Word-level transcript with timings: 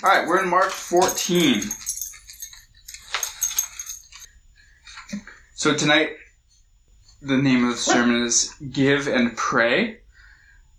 All 0.00 0.10
right, 0.10 0.28
we're 0.28 0.40
in 0.40 0.48
Mark 0.48 0.70
14. 0.70 1.60
So 5.54 5.74
tonight, 5.74 6.10
the 7.20 7.36
name 7.36 7.64
of 7.64 7.70
the 7.70 7.76
sermon 7.76 8.22
is 8.22 8.54
Give 8.70 9.08
and 9.08 9.36
Pray. 9.36 9.98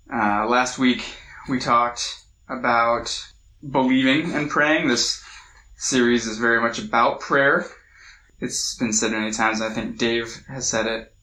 Uh, 0.10 0.48
last 0.48 0.80
week, 0.80 1.04
we 1.50 1.60
talked 1.60 2.24
about 2.48 3.28
believing 3.70 4.32
and 4.32 4.50
praying. 4.50 4.88
This 4.88 5.22
series 5.76 6.26
is 6.26 6.38
very 6.38 6.62
much 6.62 6.80
about 6.80 7.20
prayer. 7.20 7.66
It's 8.40 8.78
been 8.78 8.94
said 8.94 9.12
many 9.12 9.34
times, 9.34 9.60
and 9.60 9.70
I 9.70 9.76
think 9.76 9.98
Dave 9.98 10.46
has 10.48 10.66
said 10.66 10.86
it. 10.86 11.14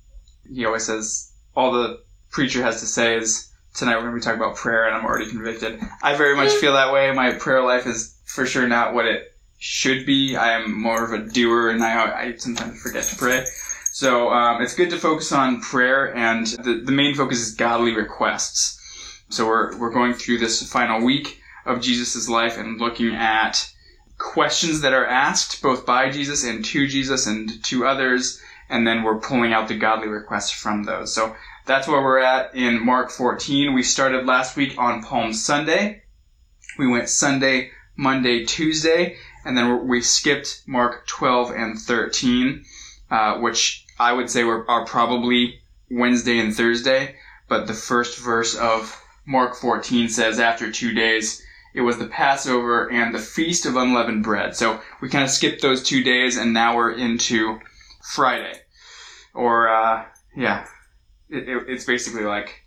He 0.46 0.66
always 0.66 0.84
says, 0.84 1.32
all 1.54 1.72
the 1.72 2.02
preacher 2.30 2.62
has 2.62 2.80
to 2.80 2.86
say 2.86 3.16
is, 3.16 3.50
tonight 3.77 3.96
we're 3.96 4.02
going 4.02 4.14
to 4.14 4.20
be 4.20 4.24
talking 4.24 4.40
about 4.40 4.56
prayer, 4.56 4.86
and 4.86 4.96
I'm 4.96 5.04
already 5.04 5.29
convicted. 5.29 5.80
I 6.02 6.16
very 6.16 6.34
much 6.34 6.50
feel 6.52 6.72
that 6.72 6.92
way. 6.92 7.12
My 7.12 7.32
prayer 7.32 7.62
life 7.62 7.86
is 7.86 8.18
for 8.24 8.46
sure 8.46 8.66
not 8.66 8.95
what 8.95 9.04
it 9.04 9.32
should 9.59 10.06
be. 10.06 10.34
I 10.34 10.52
am 10.52 10.80
more 10.80 11.05
of 11.05 11.12
a 11.12 11.30
doer, 11.30 11.69
and 11.69 11.84
I, 11.84 12.20
I 12.20 12.36
sometimes 12.36 12.80
forget 12.80 13.05
to 13.05 13.16
pray. 13.16 13.45
So 13.92 14.30
um, 14.30 14.62
it's 14.62 14.74
good 14.74 14.91
to 14.91 14.98
focus 14.98 15.30
on 15.30 15.60
prayer, 15.60 16.14
and 16.16 16.47
the, 16.47 16.83
the 16.84 16.92
main 16.92 17.14
focus 17.14 17.41
is 17.41 17.55
godly 17.55 17.95
requests. 17.95 18.73
So 19.28 19.47
we're, 19.47 19.77
we're 19.77 19.92
going 19.92 20.14
through 20.14 20.38
this 20.38 20.70
final 20.70 21.05
week 21.05 21.41
of 21.66 21.83
Jesus' 21.83 22.28
life 22.28 22.56
and 22.56 22.80
looking 22.80 23.14
at 23.14 23.70
questions 24.19 24.80
that 24.80 24.95
are 24.95 25.06
asked 25.06 25.61
both 25.61 25.84
by 25.84 26.11
Jesus 26.11 26.45
and 26.45 26.64
to 26.64 26.86
Jesus 26.86 27.27
and 27.27 27.62
to 27.64 27.86
others, 27.86 28.41
and 28.70 28.86
then 28.86 29.02
we're 29.02 29.20
pulling 29.20 29.52
out 29.52 29.69
the 29.69 29.77
godly 29.77 30.08
requests 30.08 30.50
from 30.50 30.84
those. 30.84 31.14
So 31.14 31.34
that's 31.66 31.88
where 31.88 32.01
we're 32.01 32.20
at 32.20 32.55
in 32.55 32.84
Mark 32.84 33.11
14. 33.11 33.75
We 33.75 33.83
started 33.83 34.25
last 34.25 34.56
week 34.56 34.79
on 34.79 35.02
Palm 35.02 35.33
Sunday. 35.33 36.02
We 36.79 36.87
went 36.87 37.09
Sunday, 37.09 37.73
Monday, 37.97 38.45
Tuesday, 38.45 39.16
and 39.45 39.56
then 39.56 39.89
we 39.89 40.01
skipped 40.01 40.62
Mark 40.66 41.06
12 41.09 41.51
and 41.51 41.79
13, 41.79 42.64
uh, 43.11 43.39
which 43.39 43.84
I 43.98 44.12
would 44.12 44.31
say 44.31 44.45
were, 44.45 44.69
are 44.70 44.84
probably 44.84 45.61
Wednesday 45.91 46.39
and 46.39 46.55
Thursday. 46.55 47.17
But 47.48 47.67
the 47.67 47.75
first 47.75 48.19
verse 48.19 48.55
of 48.55 49.03
Mark 49.27 49.56
14 49.56 50.08
says, 50.08 50.39
after 50.39 50.70
two 50.70 50.95
days, 50.95 51.42
it 51.75 51.80
was 51.80 51.98
the 51.98 52.06
Passover 52.06 52.91
and 52.91 53.12
the 53.12 53.19
Feast 53.19 53.67
of 53.67 53.77
Unleavened 53.77 54.23
Bread. 54.23 54.56
So 54.56 54.80
we 55.01 55.08
kind 55.08 55.25
of 55.25 55.30
skipped 55.30 55.62
those 55.62 55.83
two 55.83 56.05
days 56.05 56.36
and 56.36 56.53
now 56.53 56.77
we're 56.77 56.92
into 56.92 57.58
Friday. 58.14 58.55
Or, 59.34 59.69
uh, 59.69 60.05
yeah, 60.36 60.67
it, 61.28 61.48
it, 61.48 61.64
it's 61.69 61.84
basically 61.84 62.24
like, 62.24 62.64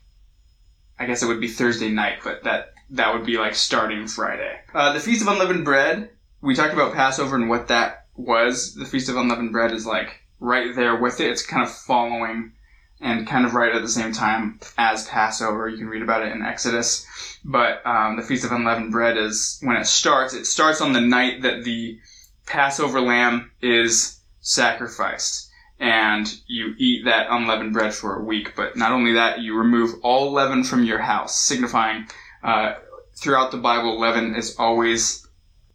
I 0.98 1.06
guess 1.06 1.24
it 1.24 1.28
would 1.28 1.42
be 1.42 1.48
Thursday 1.48 1.90
night, 1.90 2.20
but 2.24 2.44
that, 2.44 2.74
that 2.92 3.14
would 3.14 3.26
be 3.26 3.38
like 3.38 3.56
starting 3.56 4.08
Friday. 4.08 4.60
Uh, 4.74 4.94
the 4.94 5.00
Feast 5.00 5.22
of 5.22 5.28
Unleavened 5.28 5.66
Bread, 5.66 6.10
we 6.42 6.56
talked 6.56 6.74
about 6.74 6.94
Passover 6.94 7.36
and 7.36 7.50
what 7.50 7.68
that 7.68 8.06
was. 8.16 8.76
The 8.76 8.86
Feast 8.86 9.10
of 9.10 9.18
Unleavened 9.18 9.52
Bread 9.52 9.72
is 9.72 9.86
like 9.86 10.22
right 10.40 10.76
there 10.76 10.96
with 10.96 11.20
it. 11.20 11.30
It's 11.30 11.46
kind 11.46 11.64
of 11.64 11.72
following 11.72 12.54
and 13.02 13.28
kind 13.28 13.46
of 13.46 13.54
right 13.54 13.74
at 13.74 13.82
the 13.82 13.88
same 13.88 14.12
time 14.12 14.60
as 14.78 15.08
Passover. 15.08 15.70
You 15.70 15.78
can 15.78 15.88
read 15.88 16.02
about 16.02 16.24
it 16.24 16.34
in 16.34 16.42
Exodus. 16.42 17.06
But 17.46 17.86
um, 17.86 18.18
the 18.18 18.24
Feast 18.24 18.44
of 18.44 18.52
Unleavened 18.52 18.92
Bread 18.92 19.18
is 19.18 19.60
when 19.62 19.78
it 19.78 19.86
starts. 19.86 20.34
It 20.34 20.46
starts 20.46 20.82
on 20.82 20.94
the 20.94 21.02
night 21.02 21.44
that 21.44 21.64
the 21.64 22.00
Passover 22.46 23.00
lamb 23.00 23.52
is 23.62 24.20
sacrificed. 24.42 25.49
And 25.80 26.28
you 26.48 26.76
eat 26.78 27.06
that 27.06 27.28
unleavened 27.30 27.74
bread 27.74 27.94
for 27.94 28.16
a 28.16 28.24
week. 28.24 28.54
But 28.56 28.76
not 28.76 28.92
only 28.92 29.14
that, 29.14 29.40
you 29.40 29.58
remove 29.58 29.96
all 30.04 30.32
leaven 30.32 30.64
from 30.64 30.84
your 30.84 31.00
house, 31.00 31.40
signifying 31.40 32.08
uh, 32.44 32.74
throughout 33.16 33.52
the 33.52 33.58
Bible, 33.58 34.00
leaven 34.00 34.36
is 34.36 34.56
always 34.58 35.26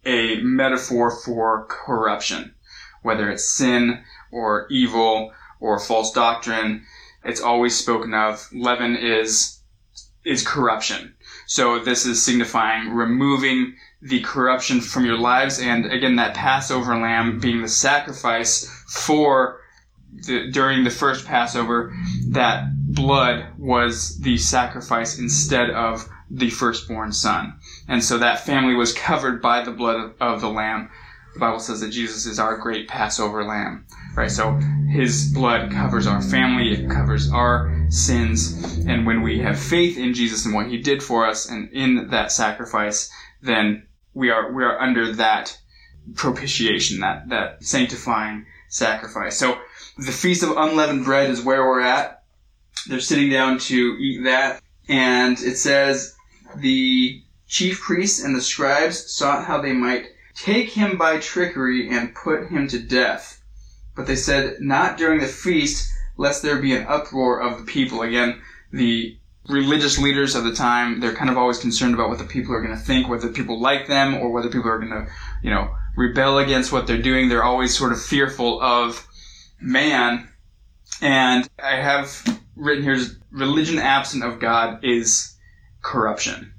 a 0.05 0.39
metaphor 0.41 1.09
for 1.09 1.65
corruption, 1.67 2.53
whether 3.01 3.29
it's 3.31 3.51
sin 3.51 4.03
or 4.31 4.67
evil 4.69 5.33
or 5.59 5.79
false 5.79 6.11
doctrine 6.11 6.85
it's 7.25 7.41
always 7.41 7.75
spoken 7.75 8.13
of. 8.13 8.47
Leaven 8.53 8.95
is 8.95 9.59
is 10.23 10.45
corruption. 10.45 11.15
So 11.47 11.79
this 11.79 12.05
is 12.05 12.23
signifying 12.23 12.91
removing 12.91 13.75
the 14.01 14.21
corruption 14.21 14.79
from 14.79 15.05
your 15.05 15.17
lives, 15.17 15.59
and 15.59 15.85
again, 15.91 16.15
that 16.17 16.35
Passover 16.35 16.95
lamb 16.95 17.39
being 17.39 17.61
the 17.61 17.67
sacrifice 17.67 18.67
for 18.87 19.59
the, 20.25 20.51
during 20.51 20.83
the 20.83 20.89
first 20.89 21.25
Passover, 21.25 21.93
that 22.29 22.65
blood 22.93 23.47
was 23.57 24.19
the 24.19 24.37
sacrifice 24.37 25.19
instead 25.19 25.69
of 25.69 26.07
the 26.29 26.49
firstborn 26.49 27.11
son. 27.11 27.59
And 27.87 28.03
so 28.03 28.17
that 28.17 28.45
family 28.45 28.73
was 28.73 28.93
covered 28.93 29.41
by 29.41 29.63
the 29.63 29.71
blood 29.71 29.95
of, 29.95 30.13
of 30.21 30.41
the 30.41 30.49
lamb. 30.49 30.89
The 31.33 31.39
Bible 31.39 31.59
says 31.59 31.81
that 31.81 31.91
Jesus 31.91 32.25
is 32.25 32.39
our 32.39 32.57
great 32.57 32.87
Passover 32.87 33.43
lamb 33.43 33.85
right? 34.15 34.31
So 34.31 34.53
his 34.89 35.31
blood 35.33 35.71
covers 35.71 36.07
our 36.07 36.21
family, 36.21 36.71
it 36.71 36.89
covers 36.89 37.29
our 37.31 37.85
sins, 37.89 38.53
and 38.87 39.05
when 39.05 39.21
we 39.21 39.39
have 39.39 39.59
faith 39.59 39.97
in 39.97 40.13
Jesus 40.13 40.45
and 40.45 40.55
what 40.55 40.67
he 40.67 40.77
did 40.77 41.03
for 41.03 41.27
us 41.27 41.49
and 41.49 41.71
in 41.71 42.09
that 42.09 42.31
sacrifice, 42.31 43.11
then 43.41 43.87
we 44.13 44.29
are 44.29 44.51
we 44.53 44.63
are 44.63 44.79
under 44.79 45.13
that 45.13 45.57
propitiation, 46.15 47.01
that 47.01 47.29
that 47.29 47.63
sanctifying 47.63 48.45
sacrifice. 48.69 49.37
So 49.37 49.59
the 49.97 50.11
feast 50.11 50.43
of 50.43 50.57
unleavened 50.57 51.05
bread 51.05 51.29
is 51.29 51.41
where 51.41 51.63
we're 51.63 51.81
at. 51.81 52.23
They're 52.87 52.99
sitting 52.99 53.29
down 53.29 53.59
to 53.59 53.97
eat 53.99 54.23
that, 54.25 54.61
and 54.87 55.39
it 55.39 55.57
says 55.57 56.15
the 56.57 57.21
chief 57.47 57.81
priests 57.81 58.23
and 58.23 58.35
the 58.35 58.41
scribes 58.41 59.11
sought 59.11 59.45
how 59.45 59.61
they 59.61 59.73
might 59.73 60.07
take 60.35 60.69
him 60.69 60.97
by 60.97 61.19
trickery 61.19 61.89
and 61.89 62.13
put 62.13 62.49
him 62.49 62.67
to 62.67 62.79
death. 62.79 63.41
But 63.95 64.07
they 64.07 64.15
said, 64.15 64.57
Not 64.59 64.97
during 64.97 65.21
the 65.21 65.27
feast, 65.27 65.91
lest 66.17 66.43
there 66.43 66.61
be 66.61 66.75
an 66.75 66.85
uproar 66.87 67.41
of 67.41 67.57
the 67.57 67.63
people. 67.63 68.01
Again, 68.01 68.41
the 68.71 69.17
religious 69.47 69.97
leaders 69.97 70.35
of 70.35 70.43
the 70.43 70.53
time, 70.53 70.99
they're 70.99 71.15
kind 71.15 71.29
of 71.29 71.37
always 71.37 71.59
concerned 71.59 71.93
about 71.93 72.09
what 72.09 72.17
the 72.17 72.25
people 72.25 72.53
are 72.53 72.61
going 72.61 72.77
to 72.77 72.83
think, 72.83 73.07
whether 73.07 73.29
people 73.29 73.61
like 73.61 73.87
them 73.87 74.15
or 74.15 74.31
whether 74.31 74.49
people 74.49 74.69
are 74.69 74.79
going 74.79 74.91
to, 74.91 75.07
you 75.41 75.49
know, 75.49 75.73
rebel 75.95 76.39
against 76.39 76.71
what 76.71 76.87
they're 76.87 77.01
doing. 77.01 77.29
They're 77.29 77.43
always 77.43 77.77
sort 77.77 77.93
of 77.93 78.01
fearful 78.01 78.61
of 78.61 79.07
man. 79.59 80.27
And 81.01 81.49
I 81.61 81.75
have 81.75 82.39
written 82.55 82.83
here, 82.83 82.97
religion 83.31 83.79
absent 83.79 84.23
of 84.23 84.39
God 84.39 84.83
is 84.83 85.37
corruption. 85.81 86.53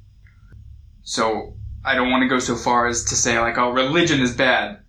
So 1.03 1.55
I 1.85 1.95
don't 1.95 2.11
want 2.11 2.23
to 2.23 2.29
go 2.29 2.39
so 2.39 2.57
far 2.57 2.87
as 2.87 3.05
to 3.05 3.15
say 3.17 3.39
like, 3.39 3.59
oh, 3.59 3.71
religion 3.71 4.21
is 4.21 4.35
bad 4.35 4.81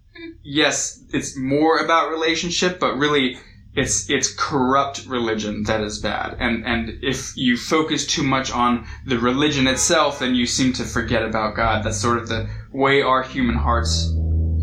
yes, 0.47 1.03
it's 1.13 1.37
more 1.37 1.77
about 1.77 2.11
relationship, 2.11 2.79
but 2.79 2.97
really 2.97 3.37
it's 3.75 4.09
it's 4.09 4.33
corrupt 4.33 5.05
religion 5.05 5.63
that 5.63 5.81
is 5.81 5.99
bad. 5.99 6.35
And 6.39 6.65
and 6.65 7.03
if 7.03 7.35
you 7.37 7.57
focus 7.57 8.07
too 8.07 8.23
much 8.23 8.51
on 8.51 8.87
the 9.05 9.19
religion 9.19 9.67
itself, 9.67 10.19
then 10.19 10.33
you 10.33 10.45
seem 10.45 10.73
to 10.73 10.83
forget 10.83 11.23
about 11.23 11.55
God. 11.55 11.83
That's 11.83 11.97
sort 11.97 12.17
of 12.17 12.27
the 12.27 12.49
way 12.71 13.01
our 13.01 13.23
human 13.23 13.55
hearts 13.55 14.11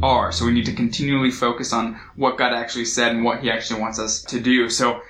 are. 0.04 0.30
So 0.32 0.44
we 0.44 0.52
need 0.52 0.66
to 0.66 0.72
continually 0.72 1.30
focus 1.30 1.72
on 1.72 1.98
what 2.14 2.36
God 2.36 2.52
actually 2.52 2.84
said 2.84 3.12
and 3.12 3.24
what 3.24 3.40
he 3.40 3.50
actually 3.50 3.80
wants 3.80 3.98
us 3.98 4.22
to 4.24 4.38
do. 4.38 4.68
So 4.68 5.00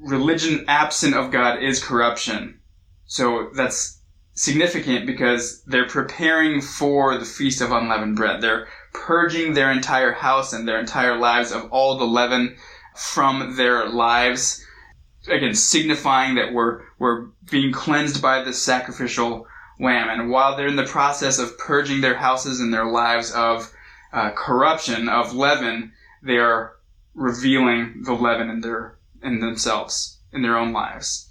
religion 0.00 0.64
absent 0.68 1.14
of 1.14 1.30
God 1.30 1.62
is 1.62 1.82
corruption. 1.82 2.60
So 3.06 3.50
that's 3.54 4.00
significant 4.34 5.06
because 5.06 5.62
they're 5.64 5.86
preparing 5.86 6.60
for 6.60 7.16
the 7.16 7.24
feast 7.24 7.60
of 7.60 7.70
unleavened 7.70 8.16
bread. 8.16 8.40
They're 8.40 8.66
purging 8.92 9.54
their 9.54 9.70
entire 9.70 10.12
house 10.12 10.52
and 10.52 10.66
their 10.66 10.80
entire 10.80 11.16
lives 11.16 11.52
of 11.52 11.70
all 11.70 11.96
the 11.96 12.04
leaven 12.04 12.56
from 12.96 13.56
their 13.56 13.88
lives. 13.88 14.64
Again, 15.28 15.54
signifying 15.54 16.34
that 16.34 16.52
we're, 16.52 16.82
we're 16.98 17.26
being 17.50 17.72
cleansed 17.72 18.20
by 18.20 18.42
the 18.42 18.52
sacrificial 18.52 19.46
lamb. 19.78 20.08
And 20.08 20.30
while 20.30 20.56
they're 20.56 20.66
in 20.66 20.76
the 20.76 20.84
process 20.84 21.38
of 21.38 21.56
purging 21.58 22.00
their 22.00 22.16
houses 22.16 22.60
and 22.60 22.74
their 22.74 22.86
lives 22.86 23.30
of 23.32 23.72
uh, 24.14 24.30
corruption, 24.30 25.08
of 25.08 25.34
leaven, 25.34 25.92
they 26.22 26.38
are 26.38 26.76
revealing 27.14 28.02
the 28.04 28.14
leaven 28.14 28.48
in 28.48 28.60
their, 28.60 28.96
in 29.22 29.40
themselves, 29.40 30.20
in 30.32 30.42
their 30.42 30.56
own 30.56 30.72
lives 30.72 31.28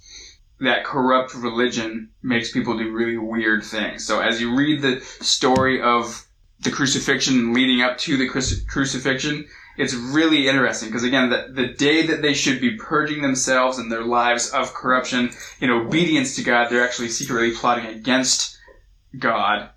that 0.60 0.84
corrupt 0.84 1.34
religion 1.34 2.10
makes 2.22 2.50
people 2.50 2.76
do 2.76 2.92
really 2.92 3.18
weird 3.18 3.64
things. 3.64 4.06
So 4.06 4.20
as 4.20 4.40
you 4.40 4.56
read 4.56 4.82
the 4.82 5.00
story 5.20 5.80
of 5.82 6.26
the 6.60 6.70
crucifixion 6.70 7.52
leading 7.52 7.82
up 7.82 7.98
to 7.98 8.16
the 8.16 8.28
crucifixion, 8.28 9.46
it's 9.76 9.94
really 9.94 10.46
interesting 10.48 10.88
because 10.88 11.02
again, 11.02 11.30
the, 11.30 11.48
the 11.50 11.68
day 11.68 12.06
that 12.06 12.22
they 12.22 12.32
should 12.32 12.60
be 12.60 12.76
purging 12.76 13.22
themselves 13.22 13.78
and 13.78 13.90
their 13.90 14.04
lives 14.04 14.50
of 14.50 14.72
corruption 14.72 15.30
in 15.60 15.70
obedience 15.70 16.36
to 16.36 16.44
God, 16.44 16.68
they're 16.70 16.84
actually 16.84 17.08
secretly 17.08 17.50
plotting 17.50 17.86
against 17.86 18.56
God 19.18 19.70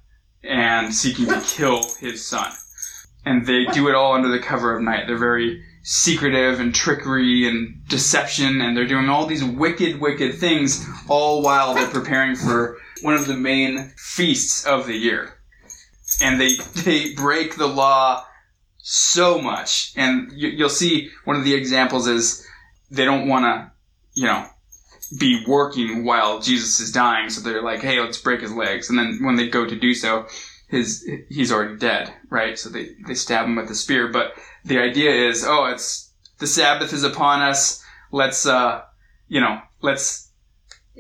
and 0.44 0.94
seeking 0.94 1.26
to 1.26 1.42
kill 1.46 1.84
his 2.00 2.26
son. 2.26 2.52
And 3.28 3.46
they 3.46 3.66
do 3.66 3.90
it 3.90 3.96
all 3.96 4.14
under 4.14 4.30
the 4.30 4.40
cover 4.40 4.76
of 4.76 4.82
night. 4.82 5.08
They're 5.08 5.18
very 5.18 5.64
secretive 5.84 6.60
and 6.60 6.76
trickery 6.76 7.48
and 7.48 7.86
deception, 7.88 8.62
and 8.62 8.76
they're 8.76 8.88
doing 8.88 9.10
all 9.10 9.26
these 9.26 9.44
wicked, 9.44 10.00
wicked 10.00 10.36
things, 10.36 10.86
all 11.08 11.42
while 11.42 11.74
they're 11.74 11.88
preparing 11.88 12.36
for 12.36 12.78
one 13.02 13.14
of 13.14 13.28
the 13.28 13.36
main 13.36 13.94
feasts 13.98 14.66
of 14.66 14.86
the 14.86 14.98
year. 14.98 15.34
and 16.22 16.40
they 16.40 16.56
they 16.84 17.14
break 17.14 17.56
the 17.56 17.68
law 17.68 18.26
so 18.80 19.40
much. 19.40 19.94
And 19.96 20.32
you, 20.34 20.50
you'll 20.50 20.70
see 20.70 21.10
one 21.26 21.36
of 21.36 21.44
the 21.44 21.54
examples 21.54 22.08
is 22.08 22.46
they 22.90 23.06
don't 23.06 23.28
want 23.28 23.44
to, 23.44 23.72
you 24.14 24.26
know, 24.26 24.46
be 25.20 25.44
working 25.48 26.04
while 26.04 26.40
Jesus 26.40 26.80
is 26.80 26.92
dying, 26.92 27.30
so 27.30 27.42
they're 27.42 27.62
like, 27.62 27.82
"Hey, 27.82 28.00
let's 28.00 28.18
break 28.18 28.42
his 28.42 28.52
legs." 28.54 28.90
And 28.90 29.00
then 29.00 29.20
when 29.22 29.36
they 29.36 29.48
go 29.48 29.66
to 29.66 29.76
do 29.76 29.94
so, 29.94 30.28
his 30.68 31.10
he's 31.30 31.52
already 31.52 31.78
dead, 31.78 32.14
right? 32.30 32.58
So 32.58 32.70
they 32.70 32.90
they 33.06 33.16
stab 33.16 33.46
him 33.46 33.56
with 33.56 33.68
the 33.68 33.76
spear. 33.76 34.10
But 34.10 34.34
the 34.66 34.80
idea 34.80 35.30
is, 35.30 35.46
oh, 35.46 35.66
it's 35.66 36.12
the 36.40 36.48
Sabbath 36.48 36.94
is 36.94 37.04
upon 37.04 37.42
us. 37.42 37.84
Let's 38.12 38.46
uh, 38.46 38.82
you 39.28 39.42
know, 39.42 39.60
let's 39.82 40.32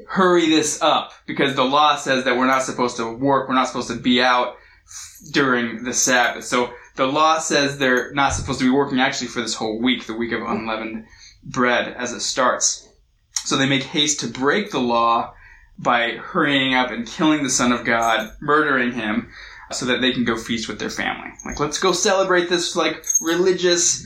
hurry 0.07 0.49
this 0.49 0.81
up 0.81 1.11
because 1.25 1.55
the 1.55 1.65
law 1.65 1.95
says 1.95 2.25
that 2.25 2.37
we're 2.37 2.47
not 2.47 2.63
supposed 2.63 2.97
to 2.97 3.11
work, 3.11 3.47
we're 3.47 3.55
not 3.55 3.67
supposed 3.67 3.89
to 3.89 3.95
be 3.95 4.21
out 4.21 4.55
during 5.31 5.83
the 5.83 5.93
Sabbath. 5.93 6.45
So 6.45 6.71
the 6.95 7.07
law 7.07 7.39
says 7.39 7.77
they're 7.77 8.13
not 8.13 8.33
supposed 8.33 8.59
to 8.59 8.65
be 8.65 8.71
working 8.71 8.99
actually 8.99 9.27
for 9.27 9.41
this 9.41 9.55
whole 9.55 9.81
week, 9.81 10.05
the 10.05 10.13
week 10.13 10.31
of 10.31 10.41
unleavened 10.41 11.05
bread 11.43 11.93
as 11.97 12.13
it 12.13 12.21
starts. 12.21 12.87
So 13.45 13.55
they 13.55 13.67
make 13.67 13.83
haste 13.83 14.19
to 14.21 14.27
break 14.27 14.71
the 14.71 14.79
law 14.79 15.33
by 15.77 16.17
hurrying 16.17 16.73
up 16.73 16.89
and 16.91 17.07
killing 17.07 17.43
the 17.43 17.49
Son 17.49 17.71
of 17.71 17.85
God, 17.85 18.31
murdering 18.41 18.93
him, 18.93 19.29
so 19.71 19.85
that 19.85 20.01
they 20.01 20.11
can 20.11 20.23
go 20.23 20.37
feast 20.37 20.67
with 20.67 20.79
their 20.79 20.89
family. 20.89 21.29
Like, 21.45 21.59
let's 21.59 21.79
go 21.79 21.91
celebrate 21.91 22.49
this 22.49 22.75
like 22.75 23.05
religious 23.21 24.05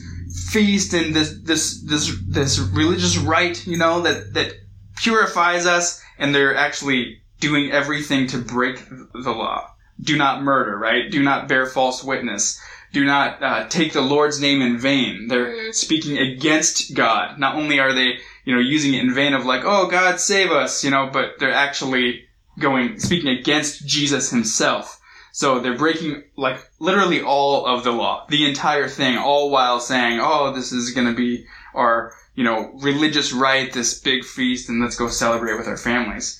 feast 0.50 0.92
and 0.94 1.14
this 1.14 1.34
this 1.42 1.82
this 1.82 2.12
this 2.26 2.58
religious 2.58 3.16
rite, 3.18 3.66
you 3.66 3.76
know, 3.76 4.00
that 4.02 4.34
that 4.34 4.54
purifies 4.96 5.66
us, 5.66 6.02
and 6.18 6.34
they're 6.34 6.56
actually 6.56 7.20
doing 7.40 7.70
everything 7.72 8.26
to 8.28 8.38
break 8.38 8.82
the 8.88 9.30
law. 9.32 9.68
Do 10.00 10.16
not 10.16 10.42
murder, 10.42 10.78
right? 10.78 11.10
Do 11.10 11.22
not 11.22 11.48
bear 11.48 11.66
false 11.66 12.02
witness. 12.02 12.60
Do 12.92 13.04
not 13.04 13.42
uh, 13.42 13.68
take 13.68 13.92
the 13.92 14.00
Lord's 14.02 14.40
name 14.40 14.60
in 14.62 14.78
vain. 14.78 15.28
They're 15.28 15.46
Mhm. 15.46 15.74
speaking 15.74 16.18
against 16.18 16.94
God. 16.94 17.38
Not 17.38 17.54
only 17.56 17.80
are 17.80 17.92
they, 17.94 18.18
you 18.44 18.54
know, 18.54 18.60
using 18.60 18.94
it 18.94 19.02
in 19.02 19.14
vain 19.14 19.32
of 19.32 19.46
like, 19.46 19.62
oh, 19.64 19.86
God 19.86 20.20
save 20.20 20.50
us, 20.50 20.84
you 20.84 20.90
know, 20.90 21.08
but 21.10 21.38
they're 21.38 21.54
actually 21.54 22.24
going, 22.58 22.98
speaking 22.98 23.30
against 23.30 23.86
Jesus 23.86 24.30
himself. 24.30 24.98
So 25.32 25.60
they're 25.60 25.76
breaking, 25.76 26.24
like, 26.36 26.70
literally 26.78 27.22
all 27.22 27.64
of 27.66 27.84
the 27.84 27.90
law. 27.90 28.26
The 28.28 28.46
entire 28.46 28.86
thing, 28.86 29.16
all 29.16 29.50
while 29.50 29.80
saying, 29.80 30.20
oh, 30.20 30.52
this 30.52 30.72
is 30.72 30.90
gonna 30.90 31.14
be 31.14 31.46
our, 31.74 32.12
you 32.34 32.44
know, 32.44 32.72
religious 32.74 33.32
rite, 33.32 33.72
this 33.72 33.98
big 33.98 34.24
feast, 34.24 34.68
and 34.68 34.80
let's 34.82 34.96
go 34.96 35.08
celebrate 35.08 35.56
with 35.56 35.66
our 35.66 35.78
families. 35.78 36.38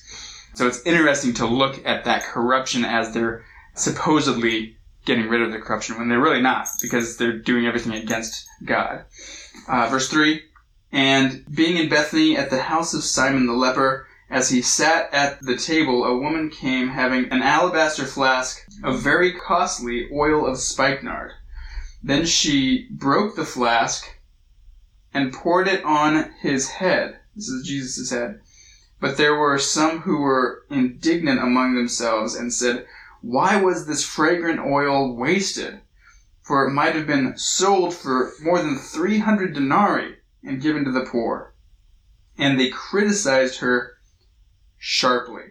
So 0.53 0.67
it's 0.67 0.85
interesting 0.85 1.33
to 1.35 1.47
look 1.47 1.83
at 1.85 2.05
that 2.05 2.23
corruption 2.23 2.85
as 2.85 3.13
they're 3.13 3.43
supposedly 3.73 4.77
getting 5.05 5.27
rid 5.27 5.41
of 5.41 5.51
the 5.51 5.59
corruption 5.59 5.97
when 5.97 6.07
they're 6.07 6.19
really 6.19 6.41
not, 6.41 6.67
because 6.81 7.17
they're 7.17 7.39
doing 7.39 7.65
everything 7.65 7.93
against 7.93 8.47
God. 8.63 9.05
Uh, 9.67 9.87
verse 9.89 10.07
3 10.09 10.41
And 10.91 11.43
being 11.53 11.77
in 11.77 11.89
Bethany 11.89 12.37
at 12.37 12.51
the 12.51 12.61
house 12.61 12.93
of 12.93 13.03
Simon 13.03 13.47
the 13.47 13.53
leper, 13.53 14.07
as 14.33 14.49
he 14.49 14.63
sat 14.63 15.13
at 15.13 15.39
the 15.43 15.55
table, 15.55 16.03
a 16.03 16.17
woman 16.17 16.49
came 16.49 16.87
having 16.87 17.25
an 17.25 17.43
alabaster 17.43 18.03
flask 18.03 18.65
of 18.83 18.99
very 18.99 19.31
costly 19.31 20.09
oil 20.11 20.47
of 20.47 20.57
spikenard. 20.57 21.33
Then 22.01 22.25
she 22.25 22.87
broke 22.89 23.35
the 23.35 23.45
flask 23.45 24.11
and 25.13 25.31
poured 25.31 25.67
it 25.67 25.83
on 25.85 26.31
his 26.41 26.67
head. 26.67 27.19
This 27.35 27.47
is 27.47 27.67
Jesus' 27.67 28.09
head. 28.09 28.41
But 28.99 29.17
there 29.17 29.35
were 29.35 29.59
some 29.59 29.99
who 29.99 30.17
were 30.17 30.63
indignant 30.67 31.39
among 31.39 31.75
themselves 31.75 32.33
and 32.33 32.51
said, 32.51 32.87
Why 33.21 33.61
was 33.61 33.85
this 33.85 34.03
fragrant 34.03 34.59
oil 34.59 35.15
wasted? 35.15 35.81
For 36.41 36.65
it 36.65 36.71
might 36.71 36.95
have 36.95 37.05
been 37.05 37.37
sold 37.37 37.93
for 37.93 38.33
more 38.41 38.57
than 38.63 38.79
300 38.79 39.53
denarii 39.53 40.15
and 40.43 40.59
given 40.59 40.85
to 40.85 40.91
the 40.91 41.05
poor. 41.05 41.53
And 42.35 42.59
they 42.59 42.69
criticized 42.69 43.59
her 43.59 43.92
sharply. 44.85 45.43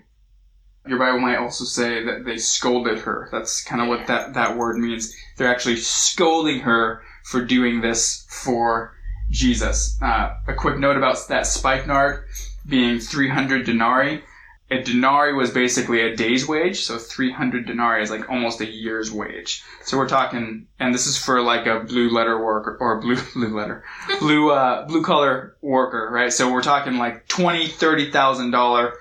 Your 0.87 0.99
Bible 0.99 1.19
might 1.19 1.39
also 1.39 1.65
say 1.65 2.05
that 2.05 2.27
they 2.27 2.37
scolded 2.37 2.99
her. 2.99 3.31
That's 3.33 3.65
kind 3.65 3.81
of 3.81 3.89
what 3.89 4.07
that, 4.07 4.35
that 4.35 4.59
word 4.59 4.77
means. 4.77 5.17
They're 5.39 5.51
actually 5.51 5.77
scolding 5.77 6.61
her 6.61 7.01
for 7.25 7.43
doing 7.43 7.81
this 7.81 8.27
for 8.29 8.95
Jesus. 9.31 9.97
Uh, 10.03 10.35
a 10.47 10.53
quick 10.53 10.79
note 10.79 10.99
about 10.99 11.17
that 11.29 11.47
spikenard 11.47 12.25
being 12.69 12.99
300 12.99 13.65
denarii. 13.65 14.23
A 14.71 14.83
denarii 14.83 15.33
was 15.33 15.51
basically 15.51 16.03
a 16.03 16.15
day's 16.15 16.47
wage, 16.47 16.83
so 16.83 16.99
300 16.99 17.67
denarii 17.67 18.03
is 18.03 18.11
like 18.11 18.29
almost 18.29 18.61
a 18.61 18.71
year's 18.71 19.11
wage. 19.11 19.65
So 19.83 19.97
we're 19.97 20.09
talking, 20.09 20.67
and 20.79 20.95
this 20.95 21.07
is 21.07 21.17
for 21.17 21.41
like 21.41 21.65
a 21.65 21.81
blue 21.81 22.11
letter 22.11 22.43
worker 22.43 22.77
or 22.79 23.01
blue 23.01 23.17
blue 23.35 23.57
letter, 23.57 23.83
blue 24.19 24.51
uh, 24.51 24.87
blue 24.87 25.03
collar 25.03 25.57
worker, 25.63 26.11
right? 26.13 26.31
So 26.33 26.53
we're 26.53 26.63
talking 26.63 26.99
like 26.99 27.29
twenty, 27.29 27.69
thirty 27.69 28.11
thousand 28.11 28.51
dollar 28.51 28.93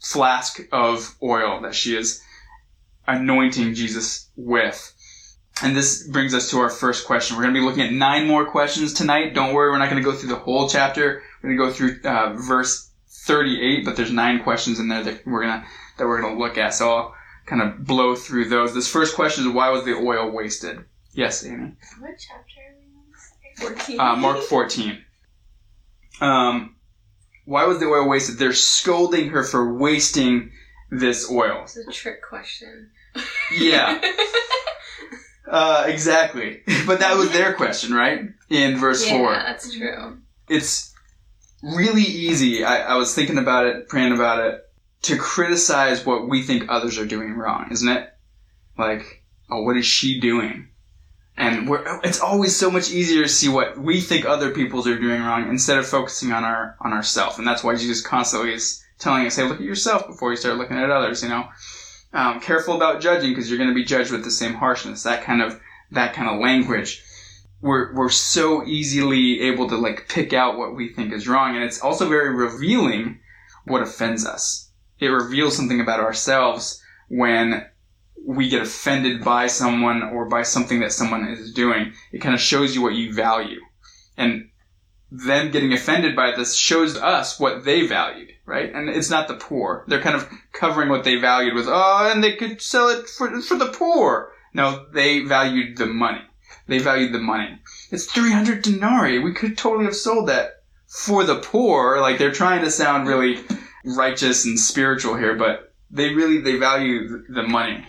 flask 0.00 0.60
of 0.72 1.14
oil 1.22 1.60
that 1.62 1.74
she 1.74 1.96
is 1.96 2.22
anointing 3.06 3.74
Jesus 3.74 4.28
with. 4.36 4.94
And 5.62 5.76
this 5.76 6.06
brings 6.06 6.32
us 6.32 6.50
to 6.50 6.58
our 6.58 6.70
first 6.70 7.06
question. 7.06 7.36
We're 7.36 7.42
going 7.42 7.54
to 7.54 7.60
be 7.60 7.66
looking 7.66 7.82
at 7.82 7.92
nine 7.92 8.26
more 8.26 8.46
questions 8.46 8.94
tonight. 8.94 9.34
Don't 9.34 9.52
worry, 9.52 9.70
we're 9.70 9.78
not 9.78 9.90
going 9.90 10.02
to 10.02 10.08
go 10.08 10.16
through 10.16 10.30
the 10.30 10.36
whole 10.36 10.68
chapter. 10.68 11.22
We're 11.42 11.54
going 11.54 11.58
to 11.58 11.66
go 11.66 11.72
through 11.72 12.10
uh, 12.10 12.34
verse 12.34 12.90
38, 13.26 13.84
but 13.84 13.96
there's 13.96 14.10
nine 14.10 14.42
questions 14.42 14.78
in 14.80 14.88
there 14.88 15.02
that 15.04 15.26
we're 15.26 15.42
going 15.42 15.60
to 15.60 15.66
that 15.98 16.06
we're 16.06 16.22
going 16.22 16.34
to 16.34 16.42
look 16.42 16.56
at. 16.56 16.72
So 16.72 16.90
I'll 16.90 17.14
kind 17.44 17.60
of 17.60 17.84
blow 17.84 18.14
through 18.14 18.48
those. 18.48 18.72
This 18.72 18.90
first 18.90 19.14
question 19.14 19.46
is 19.46 19.52
why 19.52 19.68
was 19.68 19.84
the 19.84 19.94
oil 19.94 20.30
wasted? 20.30 20.84
Yes, 21.12 21.44
Amy. 21.44 21.72
What 21.98 22.14
chapter 22.18 22.60
are 23.60 23.66
we 23.66 23.66
on? 23.66 23.74
14. 23.74 24.00
Uh, 24.00 24.16
Mark 24.16 24.40
14. 24.40 25.04
Um, 26.22 26.76
why 27.50 27.64
was 27.66 27.80
the 27.80 27.86
oil 27.86 28.08
wasted? 28.08 28.38
They're 28.38 28.52
scolding 28.52 29.30
her 29.30 29.42
for 29.42 29.74
wasting 29.74 30.52
this 30.88 31.28
oil. 31.28 31.62
It's 31.64 31.76
a 31.76 31.84
trick 31.90 32.22
question. 32.22 32.90
Yeah. 33.52 34.00
Uh, 35.50 35.84
exactly. 35.88 36.62
But 36.86 37.00
that 37.00 37.16
was 37.16 37.32
their 37.32 37.54
question, 37.54 37.92
right? 37.92 38.20
In 38.50 38.76
verse 38.76 39.04
yeah, 39.04 39.18
4. 39.18 39.32
that's 39.32 39.74
true. 39.76 40.18
It's 40.48 40.94
really 41.60 42.04
easy. 42.04 42.62
I, 42.62 42.92
I 42.92 42.94
was 42.94 43.16
thinking 43.16 43.36
about 43.36 43.66
it, 43.66 43.88
praying 43.88 44.12
about 44.12 44.46
it, 44.46 44.60
to 45.02 45.16
criticize 45.16 46.06
what 46.06 46.28
we 46.28 46.44
think 46.44 46.66
others 46.68 46.98
are 46.98 47.04
doing 47.04 47.34
wrong, 47.34 47.66
isn't 47.72 47.88
it? 47.88 48.08
Like, 48.78 49.24
oh, 49.50 49.62
what 49.62 49.76
is 49.76 49.86
she 49.86 50.20
doing? 50.20 50.68
And 51.40 51.70
it's 52.04 52.20
always 52.20 52.54
so 52.54 52.70
much 52.70 52.90
easier 52.90 53.22
to 53.22 53.28
see 53.28 53.48
what 53.48 53.78
we 53.78 54.02
think 54.02 54.26
other 54.26 54.50
people's 54.50 54.86
are 54.86 54.98
doing 54.98 55.22
wrong 55.22 55.48
instead 55.48 55.78
of 55.78 55.86
focusing 55.86 56.32
on 56.32 56.44
our 56.44 56.76
on 56.82 56.92
ourselves. 56.92 57.38
And 57.38 57.46
that's 57.46 57.64
why 57.64 57.76
Jesus 57.76 58.02
constantly 58.02 58.52
is 58.52 58.84
telling 58.98 59.26
us, 59.26 59.36
"Hey, 59.36 59.44
look 59.44 59.56
at 59.56 59.64
yourself 59.64 60.06
before 60.06 60.30
you 60.30 60.36
start 60.36 60.58
looking 60.58 60.76
at 60.76 60.90
others." 60.90 61.22
You 61.22 61.30
know, 61.30 61.48
um, 62.12 62.40
careful 62.40 62.74
about 62.76 63.00
judging 63.00 63.30
because 63.30 63.48
you're 63.48 63.56
going 63.56 63.70
to 63.70 63.74
be 63.74 63.86
judged 63.86 64.10
with 64.10 64.22
the 64.22 64.30
same 64.30 64.52
harshness. 64.52 65.04
That 65.04 65.24
kind 65.24 65.40
of 65.40 65.58
that 65.92 66.12
kind 66.12 66.28
of 66.28 66.40
language. 66.40 67.02
We're 67.62 67.94
we're 67.94 68.10
so 68.10 68.66
easily 68.66 69.40
able 69.40 69.66
to 69.70 69.76
like 69.76 70.08
pick 70.10 70.34
out 70.34 70.58
what 70.58 70.76
we 70.76 70.90
think 70.92 71.10
is 71.10 71.26
wrong, 71.26 71.54
and 71.54 71.64
it's 71.64 71.80
also 71.80 72.06
very 72.06 72.34
revealing 72.34 73.18
what 73.64 73.80
offends 73.80 74.26
us. 74.26 74.68
It 74.98 75.06
reveals 75.06 75.56
something 75.56 75.80
about 75.80 76.00
ourselves 76.00 76.82
when 77.08 77.64
we 78.26 78.48
get 78.48 78.62
offended 78.62 79.24
by 79.24 79.46
someone 79.46 80.02
or 80.02 80.26
by 80.26 80.42
something 80.42 80.80
that 80.80 80.92
someone 80.92 81.26
is 81.28 81.52
doing. 81.52 81.92
It 82.12 82.18
kind 82.20 82.34
of 82.34 82.40
shows 82.40 82.74
you 82.74 82.82
what 82.82 82.94
you 82.94 83.12
value, 83.12 83.60
and 84.16 84.50
them 85.10 85.50
getting 85.50 85.72
offended 85.72 86.14
by 86.14 86.32
this 86.36 86.56
shows 86.56 86.96
us 86.96 87.40
what 87.40 87.64
they 87.64 87.86
valued, 87.86 88.30
right? 88.46 88.72
And 88.72 88.88
it's 88.88 89.10
not 89.10 89.26
the 89.26 89.34
poor. 89.34 89.84
They're 89.88 90.00
kind 90.00 90.14
of 90.14 90.28
covering 90.52 90.88
what 90.88 91.04
they 91.04 91.16
valued 91.16 91.54
with, 91.54 91.66
oh, 91.68 92.10
and 92.12 92.22
they 92.22 92.36
could 92.36 92.62
sell 92.62 92.88
it 92.88 93.08
for, 93.08 93.40
for 93.40 93.56
the 93.56 93.72
poor. 93.72 94.32
No, 94.54 94.86
they 94.92 95.20
valued 95.20 95.78
the 95.78 95.86
money. 95.86 96.22
They 96.66 96.78
valued 96.78 97.12
the 97.12 97.18
money. 97.18 97.58
It's 97.90 98.06
300 98.06 98.62
denarii. 98.62 99.18
We 99.18 99.34
could 99.34 99.58
totally 99.58 99.86
have 99.86 99.96
sold 99.96 100.28
that 100.28 100.62
for 100.86 101.24
the 101.24 101.40
poor. 101.40 102.00
Like 102.00 102.18
they're 102.18 102.32
trying 102.32 102.62
to 102.62 102.70
sound 102.70 103.08
really 103.08 103.40
righteous 103.84 104.44
and 104.44 104.58
spiritual 104.58 105.16
here, 105.16 105.34
but 105.34 105.74
they 105.90 106.14
really, 106.14 106.38
they 106.38 106.56
value 106.56 107.24
the 107.28 107.42
money. 107.42 107.84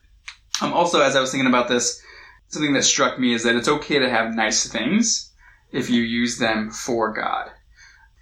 Um, 0.61 0.73
also, 0.73 1.01
as 1.01 1.15
I 1.15 1.21
was 1.21 1.31
thinking 1.31 1.49
about 1.49 1.67
this, 1.67 2.01
something 2.49 2.73
that 2.73 2.83
struck 2.83 3.17
me 3.17 3.33
is 3.33 3.43
that 3.43 3.55
it's 3.55 3.67
okay 3.67 3.97
to 3.99 4.09
have 4.09 4.35
nice 4.35 4.67
things 4.67 5.33
if 5.71 5.89
you 5.89 6.03
use 6.03 6.37
them 6.37 6.69
for 6.69 7.11
God. 7.11 7.49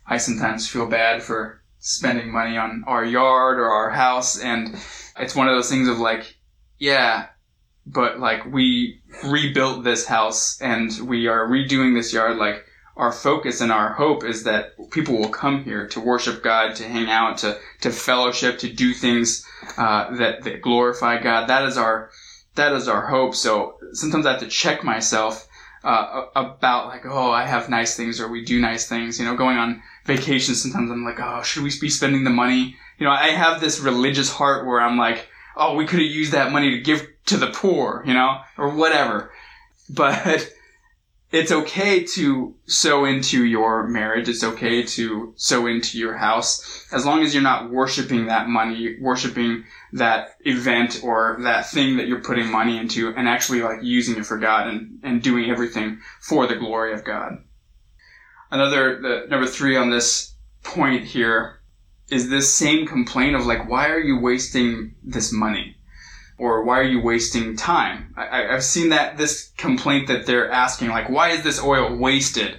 I 0.07 0.17
sometimes 0.17 0.67
feel 0.67 0.87
bad 0.87 1.21
for 1.21 1.61
spending 1.79 2.31
money 2.31 2.57
on 2.57 2.83
our 2.87 3.03
yard 3.03 3.59
or 3.59 3.69
our 3.69 3.89
house, 3.89 4.39
and 4.39 4.75
it's 5.19 5.35
one 5.35 5.49
of 5.49 5.55
those 5.55 5.69
things 5.69 5.87
of 5.87 5.99
like, 5.99 6.37
yeah, 6.77 7.27
but 7.85 8.19
like 8.19 8.45
we 8.45 9.01
rebuilt 9.23 9.83
this 9.83 10.05
house 10.07 10.61
and 10.61 10.91
we 11.03 11.27
are 11.27 11.47
redoing 11.47 11.93
this 11.93 12.13
yard. 12.13 12.37
Like 12.37 12.65
our 12.95 13.11
focus 13.11 13.61
and 13.61 13.71
our 13.71 13.93
hope 13.93 14.23
is 14.23 14.43
that 14.43 14.73
people 14.91 15.17
will 15.17 15.29
come 15.29 15.63
here 15.63 15.87
to 15.87 15.99
worship 15.99 16.43
God, 16.43 16.75
to 16.75 16.87
hang 16.87 17.09
out, 17.09 17.39
to 17.39 17.57
to 17.81 17.91
fellowship, 17.91 18.59
to 18.59 18.71
do 18.71 18.93
things 18.93 19.45
uh, 19.77 20.15
that 20.17 20.43
that 20.43 20.61
glorify 20.61 21.21
God. 21.21 21.47
That 21.47 21.65
is 21.65 21.77
our 21.77 22.11
that 22.59 22.73
is 22.73 22.87
our 22.87 23.07
hope. 23.07 23.35
So 23.35 23.75
sometimes 23.93 24.25
I 24.25 24.31
have 24.31 24.41
to 24.41 24.47
check 24.47 24.83
myself 24.83 25.47
uh, 25.83 26.25
about 26.35 26.87
like, 26.87 27.05
oh, 27.05 27.31
I 27.31 27.45
have 27.45 27.69
nice 27.69 27.95
things 27.95 28.19
or 28.19 28.27
we 28.27 28.43
do 28.43 28.59
nice 28.59 28.87
things. 28.87 29.19
You 29.19 29.25
know, 29.25 29.35
going 29.35 29.57
on 29.57 29.81
vacation, 30.05 30.55
sometimes 30.55 30.91
I'm 30.91 31.05
like, 31.05 31.19
oh, 31.19 31.41
should 31.41 31.63
we 31.63 31.71
be 31.79 31.89
spending 31.89 32.23
the 32.23 32.29
money? 32.29 32.75
You 32.97 33.05
know, 33.05 33.11
I 33.11 33.29
have 33.29 33.61
this 33.61 33.79
religious 33.79 34.29
heart 34.29 34.65
where 34.65 34.81
I'm 34.81 34.97
like, 34.97 35.29
oh, 35.55 35.75
we 35.75 35.85
could 35.85 35.99
have 35.99 36.09
used 36.09 36.33
that 36.33 36.51
money 36.51 36.71
to 36.71 36.81
give 36.81 37.07
to 37.27 37.37
the 37.37 37.47
poor, 37.47 38.03
you 38.05 38.13
know, 38.13 38.41
or 38.57 38.69
whatever. 38.75 39.31
But 39.91 40.53
it's 41.31 41.51
okay 41.51 42.03
to 42.03 42.55
sow 42.65 43.05
into 43.05 43.45
your 43.45 43.87
marriage. 43.87 44.27
It's 44.27 44.43
okay 44.43 44.83
to 44.83 45.33
sow 45.37 45.67
into 45.67 45.97
your 45.99 46.17
house 46.17 46.87
as 46.91 47.05
long 47.05 47.21
as 47.21 47.33
you're 47.33 47.43
not 47.43 47.69
worshiping 47.69 48.25
that 48.27 48.47
money, 48.47 48.97
worshiping 48.99 49.65
that 49.93 50.35
event 50.41 51.01
or 51.03 51.37
that 51.41 51.69
thing 51.69 51.97
that 51.97 52.07
you're 52.07 52.21
putting 52.21 52.51
money 52.51 52.77
into 52.77 53.13
and 53.15 53.27
actually 53.27 53.61
like 53.61 53.83
using 53.83 54.17
it 54.17 54.25
for 54.25 54.37
God 54.37 54.67
and, 54.67 54.99
and 55.03 55.21
doing 55.21 55.51
everything 55.51 55.99
for 56.19 56.47
the 56.47 56.55
glory 56.55 56.93
of 56.93 57.03
God. 57.03 57.43
Another, 58.49 58.99
the 58.99 59.25
number 59.29 59.45
three 59.45 59.77
on 59.77 59.91
this 59.91 60.33
point 60.63 61.05
here 61.05 61.59
is 62.09 62.29
this 62.29 62.55
same 62.55 62.87
complaint 62.87 63.35
of 63.35 63.45
like, 63.45 63.69
why 63.69 63.89
are 63.89 63.99
you 63.99 64.19
wasting 64.19 64.95
this 65.03 65.31
money? 65.31 65.75
Or 66.39 66.63
why 66.63 66.79
are 66.79 66.83
you 66.83 67.01
wasting 67.01 67.55
time? 67.57 68.13
I, 68.17 68.43
have 68.51 68.63
seen 68.63 68.89
that 68.89 69.17
this 69.17 69.51
complaint 69.57 70.07
that 70.07 70.25
they're 70.25 70.49
asking, 70.49 70.89
like, 70.89 71.09
why 71.09 71.29
is 71.29 71.43
this 71.43 71.61
oil 71.61 71.95
wasted? 71.95 72.57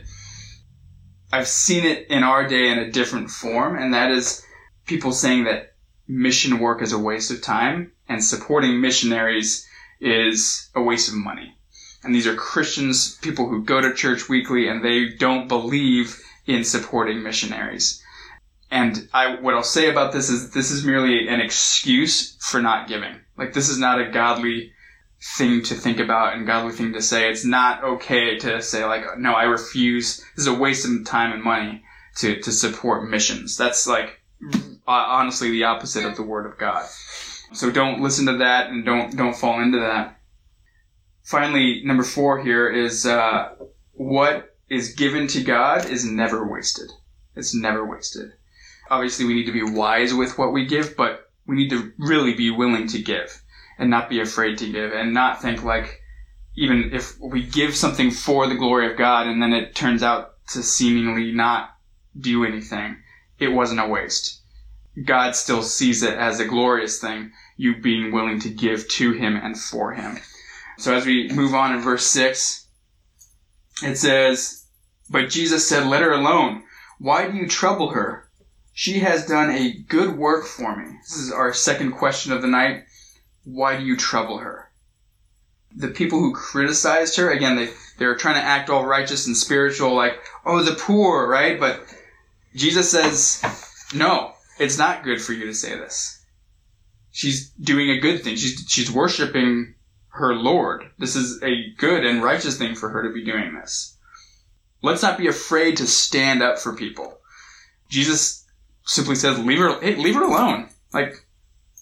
I've 1.32 1.48
seen 1.48 1.84
it 1.84 2.06
in 2.08 2.22
our 2.22 2.46
day 2.46 2.70
in 2.70 2.78
a 2.78 2.90
different 2.90 3.30
form, 3.30 3.76
and 3.76 3.94
that 3.94 4.10
is 4.10 4.44
people 4.86 5.12
saying 5.12 5.44
that 5.44 5.74
mission 6.06 6.58
work 6.58 6.82
is 6.82 6.92
a 6.92 6.98
waste 6.98 7.30
of 7.30 7.40
time 7.40 7.92
and 8.08 8.22
supporting 8.22 8.80
missionaries 8.80 9.66
is 10.00 10.68
a 10.74 10.82
waste 10.82 11.08
of 11.08 11.14
money. 11.14 11.56
And 12.02 12.14
these 12.14 12.26
are 12.26 12.34
Christians, 12.34 13.16
people 13.18 13.48
who 13.48 13.64
go 13.64 13.80
to 13.80 13.94
church 13.94 14.28
weekly, 14.28 14.68
and 14.68 14.84
they 14.84 15.08
don't 15.08 15.48
believe 15.48 16.20
in 16.46 16.64
supporting 16.64 17.22
missionaries. 17.22 18.02
And 18.70 19.08
I, 19.12 19.36
what 19.36 19.54
I'll 19.54 19.62
say 19.62 19.90
about 19.90 20.12
this 20.12 20.28
is 20.28 20.50
this 20.50 20.70
is 20.70 20.84
merely 20.84 21.28
an 21.28 21.40
excuse 21.40 22.36
for 22.36 22.62
not 22.62 22.88
giving. 22.88 23.20
Like 23.40 23.54
this 23.54 23.70
is 23.70 23.78
not 23.78 24.00
a 24.00 24.10
godly 24.10 24.72
thing 25.36 25.62
to 25.64 25.74
think 25.74 25.98
about 25.98 26.34
and 26.34 26.46
godly 26.46 26.72
thing 26.72 26.92
to 26.92 27.00
say. 27.00 27.30
It's 27.30 27.44
not 27.44 27.82
okay 27.82 28.38
to 28.38 28.60
say 28.60 28.84
like, 28.84 29.18
no, 29.18 29.32
I 29.32 29.44
refuse. 29.44 30.18
This 30.36 30.44
is 30.44 30.46
a 30.46 30.54
waste 30.54 30.86
of 30.86 31.06
time 31.06 31.32
and 31.32 31.42
money 31.42 31.82
to, 32.18 32.38
to 32.38 32.52
support 32.52 33.08
missions. 33.08 33.56
That's 33.56 33.86
like 33.86 34.20
honestly 34.86 35.50
the 35.50 35.64
opposite 35.64 36.04
of 36.04 36.16
the 36.16 36.22
word 36.22 36.44
of 36.44 36.58
God. 36.58 36.86
So 37.54 37.70
don't 37.70 38.02
listen 38.02 38.26
to 38.26 38.36
that 38.36 38.68
and 38.68 38.84
don't, 38.84 39.16
don't 39.16 39.34
fall 39.34 39.62
into 39.62 39.80
that. 39.80 40.20
Finally, 41.22 41.82
number 41.84 42.02
four 42.02 42.42
here 42.42 42.68
is, 42.68 43.06
uh, 43.06 43.54
what 43.92 44.56
is 44.68 44.94
given 44.94 45.28
to 45.28 45.42
God 45.42 45.88
is 45.88 46.04
never 46.04 46.46
wasted. 46.46 46.90
It's 47.34 47.54
never 47.54 47.86
wasted 47.86 48.32
obviously 48.90 49.24
we 49.24 49.34
need 49.34 49.46
to 49.46 49.52
be 49.52 49.62
wise 49.62 50.12
with 50.12 50.36
what 50.36 50.52
we 50.52 50.66
give, 50.66 50.96
but 50.96 51.29
we 51.50 51.56
need 51.56 51.70
to 51.70 51.92
really 51.98 52.32
be 52.32 52.48
willing 52.48 52.86
to 52.86 53.02
give 53.02 53.42
and 53.76 53.90
not 53.90 54.08
be 54.08 54.20
afraid 54.20 54.56
to 54.58 54.70
give 54.70 54.92
and 54.92 55.12
not 55.12 55.42
think 55.42 55.64
like 55.64 56.00
even 56.54 56.90
if 56.92 57.18
we 57.18 57.42
give 57.42 57.74
something 57.74 58.12
for 58.12 58.46
the 58.46 58.54
glory 58.54 58.88
of 58.88 58.96
God 58.96 59.26
and 59.26 59.42
then 59.42 59.52
it 59.52 59.74
turns 59.74 60.04
out 60.04 60.34
to 60.50 60.62
seemingly 60.62 61.32
not 61.32 61.70
do 62.18 62.44
anything, 62.44 62.98
it 63.40 63.48
wasn't 63.48 63.80
a 63.80 63.88
waste. 63.88 64.42
God 65.04 65.34
still 65.34 65.64
sees 65.64 66.04
it 66.04 66.14
as 66.14 66.38
a 66.38 66.44
glorious 66.44 67.00
thing, 67.00 67.32
you 67.56 67.80
being 67.80 68.12
willing 68.12 68.38
to 68.40 68.48
give 68.48 68.86
to 68.88 69.12
Him 69.12 69.34
and 69.34 69.58
for 69.58 69.92
Him. 69.92 70.18
So 70.78 70.94
as 70.94 71.04
we 71.04 71.30
move 71.32 71.54
on 71.54 71.74
in 71.74 71.80
verse 71.80 72.06
6, 72.06 72.68
it 73.82 73.96
says, 73.96 74.66
But 75.08 75.30
Jesus 75.30 75.68
said, 75.68 75.86
Let 75.86 76.02
her 76.02 76.12
alone. 76.12 76.62
Why 76.98 77.28
do 77.28 77.36
you 77.36 77.48
trouble 77.48 77.90
her? 77.90 78.29
She 78.80 79.00
has 79.00 79.26
done 79.26 79.50
a 79.50 79.72
good 79.72 80.16
work 80.16 80.46
for 80.46 80.74
me. 80.74 80.96
This 81.02 81.18
is 81.18 81.30
our 81.30 81.52
second 81.52 81.92
question 81.92 82.32
of 82.32 82.40
the 82.40 82.48
night. 82.48 82.84
Why 83.44 83.76
do 83.76 83.84
you 83.84 83.94
trouble 83.94 84.38
her? 84.38 84.70
The 85.76 85.88
people 85.88 86.18
who 86.18 86.32
criticized 86.32 87.18
her, 87.18 87.30
again, 87.30 87.56
they, 87.56 87.68
they're 87.98 88.16
trying 88.16 88.36
to 88.36 88.40
act 88.40 88.70
all 88.70 88.86
righteous 88.86 89.26
and 89.26 89.36
spiritual, 89.36 89.94
like, 89.94 90.18
oh, 90.46 90.62
the 90.62 90.76
poor, 90.76 91.28
right? 91.28 91.60
But 91.60 91.82
Jesus 92.54 92.90
says, 92.90 93.42
no, 93.94 94.32
it's 94.58 94.78
not 94.78 95.04
good 95.04 95.20
for 95.20 95.34
you 95.34 95.44
to 95.44 95.52
say 95.52 95.76
this. 95.76 96.24
She's 97.10 97.50
doing 97.50 97.90
a 97.90 98.00
good 98.00 98.24
thing. 98.24 98.36
She's, 98.36 98.64
she's 98.66 98.90
worshiping 98.90 99.74
her 100.08 100.32
Lord. 100.34 100.90
This 100.98 101.16
is 101.16 101.42
a 101.42 101.74
good 101.76 102.06
and 102.06 102.22
righteous 102.22 102.56
thing 102.56 102.74
for 102.74 102.88
her 102.88 103.02
to 103.02 103.12
be 103.12 103.26
doing 103.26 103.54
this. 103.56 103.98
Let's 104.80 105.02
not 105.02 105.18
be 105.18 105.26
afraid 105.26 105.76
to 105.76 105.86
stand 105.86 106.42
up 106.42 106.58
for 106.58 106.74
people. 106.74 107.18
Jesus 107.90 108.39
simply 108.90 109.14
says, 109.14 109.38
"Leave 109.38 109.58
her, 109.58 109.80
hey, 109.80 109.94
leave 109.94 110.16
her 110.16 110.24
alone." 110.24 110.68
Like 110.92 111.14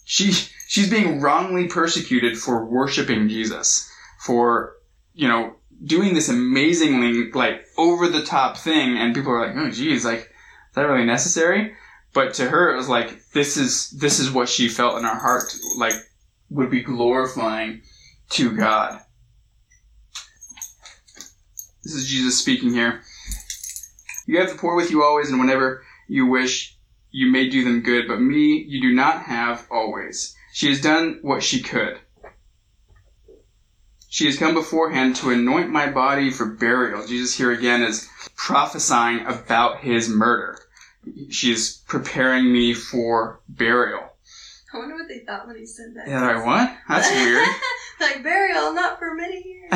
she 0.05 0.33
she's 0.67 0.91
being 0.91 1.21
wrongly 1.21 1.67
persecuted 1.67 2.37
for 2.37 2.65
worshiping 2.67 3.29
Jesus, 3.29 3.91
for 4.21 4.77
you 5.15 5.27
know 5.27 5.57
doing 5.83 6.12
this 6.15 6.29
amazingly 6.29 7.31
like 7.33 7.65
over 7.79 8.09
the 8.09 8.25
top 8.25 8.59
thing, 8.59 8.99
and 8.99 9.15
people 9.15 9.33
are 9.33 9.47
like, 9.47 9.57
"Oh, 9.57 9.71
geez, 9.71 10.05
like 10.05 10.21
is 10.21 10.75
that 10.75 10.83
really 10.83 11.07
necessary?" 11.07 11.75
But 12.12 12.35
to 12.35 12.49
her, 12.49 12.73
it 12.73 12.77
was 12.77 12.88
like 12.88 13.31
this 13.33 13.57
is 13.57 13.91
this 13.91 14.19
is 14.19 14.31
what 14.31 14.49
she 14.49 14.69
felt 14.69 14.99
in 14.99 15.05
her 15.05 15.19
heart, 15.19 15.55
like 15.79 15.95
would 16.50 16.71
be 16.71 16.83
glorifying 16.83 17.83
to 18.31 18.55
God. 18.55 19.00
This 21.85 21.95
is 21.95 22.09
Jesus 22.09 22.38
speaking 22.38 22.75
here. 22.75 23.00
You 24.27 24.38
have 24.41 24.50
the 24.50 24.59
poor 24.59 24.77
with 24.77 24.91
you 24.91 25.03
always, 25.03 25.31
and 25.31 25.41
whenever 25.41 25.85
you 26.07 26.27
wish, 26.27 26.77
you 27.11 27.31
may 27.31 27.49
do 27.49 27.65
them 27.65 27.83
good, 27.83 28.07
but 28.09 28.21
me 28.21 28.65
you 28.69 28.81
do 28.81 28.95
not 28.95 29.23
have 29.23 29.67
always. 29.71 30.35
She 30.53 30.69
has 30.69 30.81
done 30.81 31.19
what 31.23 31.43
she 31.43 31.62
could. 31.62 31.99
She 34.09 34.27
has 34.27 34.38
come 34.38 34.55
beforehand 34.55 35.17
to 35.17 35.31
anoint 35.31 35.71
my 35.71 35.91
body 35.91 36.31
for 36.31 36.47
burial. 36.47 37.07
Jesus 37.07 37.37
here 37.37 37.53
again 37.53 37.83
is 37.83 38.09
prophesying 38.37 39.27
about 39.27 39.81
his 39.81 40.09
murder. 40.09 40.59
She 41.31 41.53
is 41.53 41.83
preparing 41.87 42.53
me 42.53 42.75
for 42.75 43.41
burial. 43.49 44.00
I 44.73 44.79
wonder 44.79 44.97
what 44.97 45.09
they 45.09 45.21
thought 45.21 45.47
when 45.47 45.57
he 45.57 45.67
said 45.67 45.95
that. 45.95 46.09
Yeah, 46.09 46.37
like, 46.37 46.45
what? 46.45 46.77
That's 46.88 47.11
weird. 47.11 47.47
like 48.00 48.23
burial, 48.23 48.73
not 48.73 48.99
for 48.99 49.15
many 49.15 49.43
years. 49.47 49.71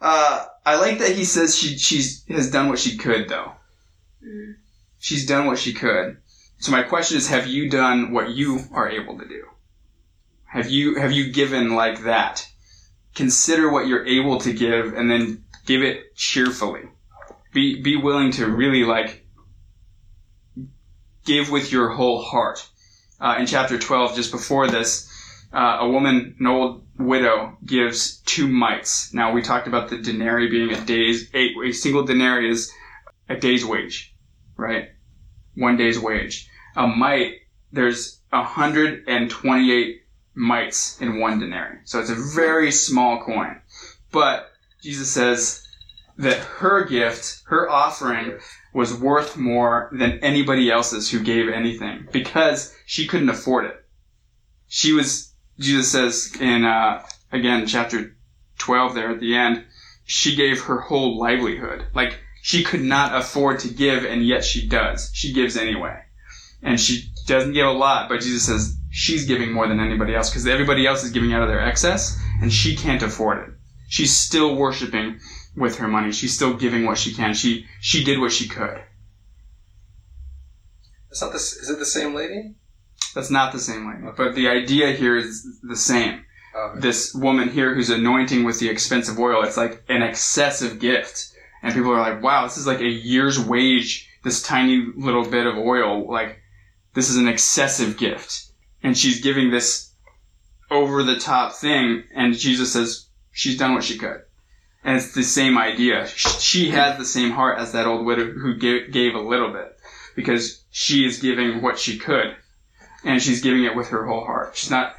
uh, 0.00 0.44
I 0.64 0.76
like 0.76 0.98
that 0.98 1.12
he 1.12 1.24
says 1.24 1.56
she 1.56 1.78
she's 1.78 2.24
has 2.28 2.50
done 2.50 2.68
what 2.68 2.78
she 2.78 2.96
could 2.96 3.28
though. 3.28 3.52
Mm 4.24 4.56
she's 5.06 5.24
done 5.24 5.46
what 5.46 5.56
she 5.56 5.72
could. 5.72 6.16
So 6.58 6.72
my 6.72 6.82
question 6.82 7.16
is, 7.16 7.28
have 7.28 7.46
you 7.46 7.70
done 7.70 8.10
what 8.10 8.30
you 8.30 8.58
are 8.72 8.90
able 8.90 9.16
to 9.20 9.28
do? 9.28 9.44
Have 10.46 10.68
you, 10.68 10.96
have 10.96 11.12
you 11.12 11.32
given 11.32 11.76
like 11.76 12.02
that? 12.02 12.44
Consider 13.14 13.70
what 13.70 13.86
you're 13.86 14.04
able 14.04 14.38
to 14.40 14.52
give 14.52 14.94
and 14.94 15.08
then 15.08 15.44
give 15.64 15.84
it 15.84 16.16
cheerfully. 16.16 16.88
Be, 17.52 17.80
be 17.80 17.96
willing 17.96 18.32
to 18.32 18.48
really 18.48 18.82
like 18.82 19.24
give 21.24 21.50
with 21.50 21.70
your 21.70 21.90
whole 21.90 22.20
heart. 22.20 22.68
Uh, 23.20 23.36
in 23.38 23.46
chapter 23.46 23.78
12, 23.78 24.16
just 24.16 24.32
before 24.32 24.66
this, 24.66 25.08
uh, 25.52 25.78
a 25.82 25.88
woman, 25.88 26.34
an 26.40 26.46
old 26.48 26.84
widow, 26.98 27.56
gives 27.64 28.18
two 28.22 28.48
mites. 28.48 29.14
Now 29.14 29.32
we 29.32 29.40
talked 29.40 29.68
about 29.68 29.88
the 29.88 29.98
denarii 29.98 30.50
being 30.50 30.72
a 30.72 30.84
day's, 30.84 31.32
a, 31.32 31.54
a 31.64 31.70
single 31.70 32.04
denarii 32.04 32.50
is 32.50 32.72
a 33.28 33.36
day's 33.36 33.64
wage, 33.64 34.12
right? 34.56 34.90
One 35.56 35.76
day's 35.76 35.98
wage. 35.98 36.48
A 36.76 36.86
mite, 36.86 37.34
there's 37.72 38.20
128 38.30 40.02
mites 40.34 41.00
in 41.00 41.18
one 41.18 41.40
denarii. 41.40 41.78
So 41.84 41.98
it's 41.98 42.10
a 42.10 42.14
very 42.14 42.70
small 42.70 43.22
coin. 43.22 43.60
But 44.12 44.50
Jesus 44.82 45.10
says 45.10 45.66
that 46.18 46.38
her 46.38 46.84
gift, 46.84 47.42
her 47.46 47.68
offering, 47.68 48.38
was 48.72 48.94
worth 48.94 49.36
more 49.36 49.90
than 49.92 50.18
anybody 50.20 50.70
else's 50.70 51.10
who 51.10 51.20
gave 51.20 51.48
anything 51.48 52.06
because 52.12 52.74
she 52.84 53.06
couldn't 53.06 53.30
afford 53.30 53.64
it. 53.64 53.84
She 54.68 54.92
was, 54.92 55.32
Jesus 55.58 55.90
says 55.90 56.36
in, 56.40 56.64
uh, 56.64 57.02
again, 57.32 57.66
chapter 57.66 58.14
12 58.58 58.94
there 58.94 59.10
at 59.10 59.20
the 59.20 59.34
end, 59.34 59.64
she 60.04 60.36
gave 60.36 60.62
her 60.62 60.80
whole 60.80 61.18
livelihood. 61.18 61.86
Like, 61.94 62.20
she 62.46 62.62
could 62.62 62.80
not 62.80 63.12
afford 63.12 63.58
to 63.58 63.68
give, 63.68 64.04
and 64.04 64.24
yet 64.24 64.44
she 64.44 64.68
does. 64.68 65.10
She 65.12 65.32
gives 65.32 65.56
anyway. 65.56 66.00
And 66.62 66.80
she 66.80 67.10
doesn't 67.26 67.54
give 67.54 67.66
a 67.66 67.72
lot, 67.72 68.08
but 68.08 68.20
Jesus 68.20 68.46
says 68.46 68.78
she's 68.88 69.26
giving 69.26 69.50
more 69.50 69.66
than 69.66 69.80
anybody 69.80 70.14
else 70.14 70.30
because 70.30 70.46
everybody 70.46 70.86
else 70.86 71.02
is 71.02 71.10
giving 71.10 71.32
out 71.32 71.42
of 71.42 71.48
their 71.48 71.60
excess, 71.60 72.16
and 72.40 72.52
she 72.52 72.76
can't 72.76 73.02
afford 73.02 73.48
it. 73.48 73.54
She's 73.88 74.16
still 74.16 74.54
worshiping 74.54 75.18
with 75.56 75.78
her 75.78 75.88
money. 75.88 76.12
She's 76.12 76.36
still 76.36 76.54
giving 76.54 76.86
what 76.86 76.98
she 76.98 77.12
can. 77.12 77.34
She 77.34 77.66
she 77.80 78.04
did 78.04 78.20
what 78.20 78.30
she 78.30 78.46
could. 78.46 78.80
It's 81.10 81.20
not 81.20 81.32
this. 81.32 81.52
Is 81.52 81.68
it 81.68 81.80
the 81.80 81.84
same 81.84 82.14
lady? 82.14 82.54
That's 83.12 83.28
not 83.28 83.52
the 83.52 83.58
same 83.58 83.90
lady, 83.90 84.08
but 84.16 84.36
the 84.36 84.48
idea 84.48 84.92
here 84.92 85.16
is 85.16 85.44
the 85.64 85.74
same. 85.74 86.24
Um, 86.56 86.80
this 86.80 87.12
woman 87.12 87.48
here 87.48 87.74
who's 87.74 87.90
anointing 87.90 88.44
with 88.44 88.60
the 88.60 88.68
expensive 88.68 89.18
oil. 89.18 89.42
It's 89.42 89.56
like 89.56 89.82
an 89.88 90.02
excessive 90.02 90.78
gift. 90.78 91.32
And 91.62 91.74
people 91.74 91.92
are 91.92 92.00
like, 92.00 92.22
wow, 92.22 92.44
this 92.44 92.56
is 92.56 92.66
like 92.66 92.80
a 92.80 92.88
year's 92.88 93.38
wage, 93.38 94.08
this 94.24 94.42
tiny 94.42 94.86
little 94.96 95.24
bit 95.24 95.46
of 95.46 95.56
oil. 95.56 96.10
Like, 96.10 96.40
this 96.94 97.10
is 97.10 97.16
an 97.16 97.28
excessive 97.28 97.96
gift. 97.96 98.50
And 98.82 98.96
she's 98.96 99.20
giving 99.20 99.50
this 99.50 99.92
over 100.70 101.02
the 101.02 101.18
top 101.18 101.54
thing. 101.54 102.04
And 102.14 102.34
Jesus 102.34 102.72
says, 102.72 103.06
she's 103.32 103.58
done 103.58 103.74
what 103.74 103.84
she 103.84 103.98
could. 103.98 104.22
And 104.84 104.96
it's 104.96 105.14
the 105.14 105.24
same 105.24 105.58
idea. 105.58 106.06
She 106.06 106.70
has 106.70 106.96
the 106.96 107.04
same 107.04 107.32
heart 107.32 107.58
as 107.58 107.72
that 107.72 107.86
old 107.86 108.06
widow 108.06 108.30
who 108.30 108.56
gave, 108.56 108.92
gave 108.92 109.14
a 109.14 109.20
little 109.20 109.52
bit 109.52 109.76
because 110.14 110.62
she 110.70 111.04
is 111.04 111.18
giving 111.18 111.60
what 111.60 111.78
she 111.78 111.98
could 111.98 112.36
and 113.04 113.22
she's 113.22 113.42
giving 113.42 113.64
it 113.64 113.74
with 113.74 113.88
her 113.88 114.06
whole 114.06 114.24
heart. 114.24 114.56
She's 114.56 114.70
not 114.70 114.94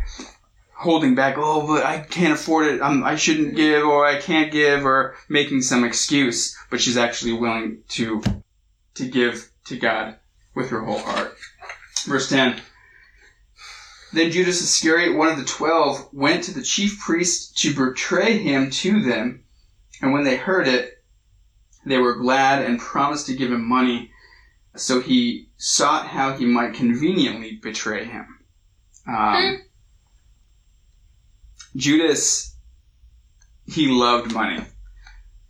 holding 0.77 1.15
back, 1.15 1.35
oh, 1.37 1.65
but 1.65 1.83
I 1.83 1.99
can't 1.99 2.33
afford 2.33 2.67
it, 2.67 2.81
I'm, 2.81 3.03
I 3.03 3.15
shouldn't 3.15 3.55
give, 3.55 3.83
or 3.83 4.05
I 4.05 4.19
can't 4.19 4.51
give, 4.51 4.85
or 4.85 5.15
making 5.27 5.61
some 5.61 5.83
excuse, 5.83 6.55
but 6.69 6.79
she's 6.79 6.97
actually 6.97 7.33
willing 7.33 7.83
to, 7.89 8.21
to 8.93 9.07
give 9.07 9.49
to 9.65 9.77
God 9.77 10.17
with 10.53 10.69
her 10.69 10.83
whole 10.83 10.99
heart. 10.99 11.35
Verse 12.05 12.29
10. 12.29 12.61
Then 14.13 14.31
Judas 14.31 14.61
Iscariot, 14.61 15.17
one 15.17 15.27
of 15.27 15.37
the 15.37 15.45
twelve, 15.45 16.07
went 16.13 16.43
to 16.45 16.53
the 16.53 16.63
chief 16.63 16.99
priests 16.99 17.51
to 17.61 17.73
betray 17.73 18.37
him 18.37 18.69
to 18.69 19.01
them, 19.03 19.43
and 20.01 20.13
when 20.13 20.23
they 20.23 20.37
heard 20.37 20.67
it, 20.67 21.03
they 21.85 21.97
were 21.97 22.15
glad 22.15 22.63
and 22.63 22.79
promised 22.79 23.25
to 23.25 23.35
give 23.35 23.51
him 23.51 23.67
money. 23.67 24.11
So 24.75 25.01
he 25.01 25.49
sought 25.57 26.07
how 26.07 26.37
he 26.37 26.45
might 26.45 26.75
conveniently 26.75 27.59
betray 27.61 28.05
him. 28.05 28.39
Um, 29.07 29.61
Judas, 31.77 32.55
he 33.65 33.87
loved 33.87 34.33
money. 34.33 34.63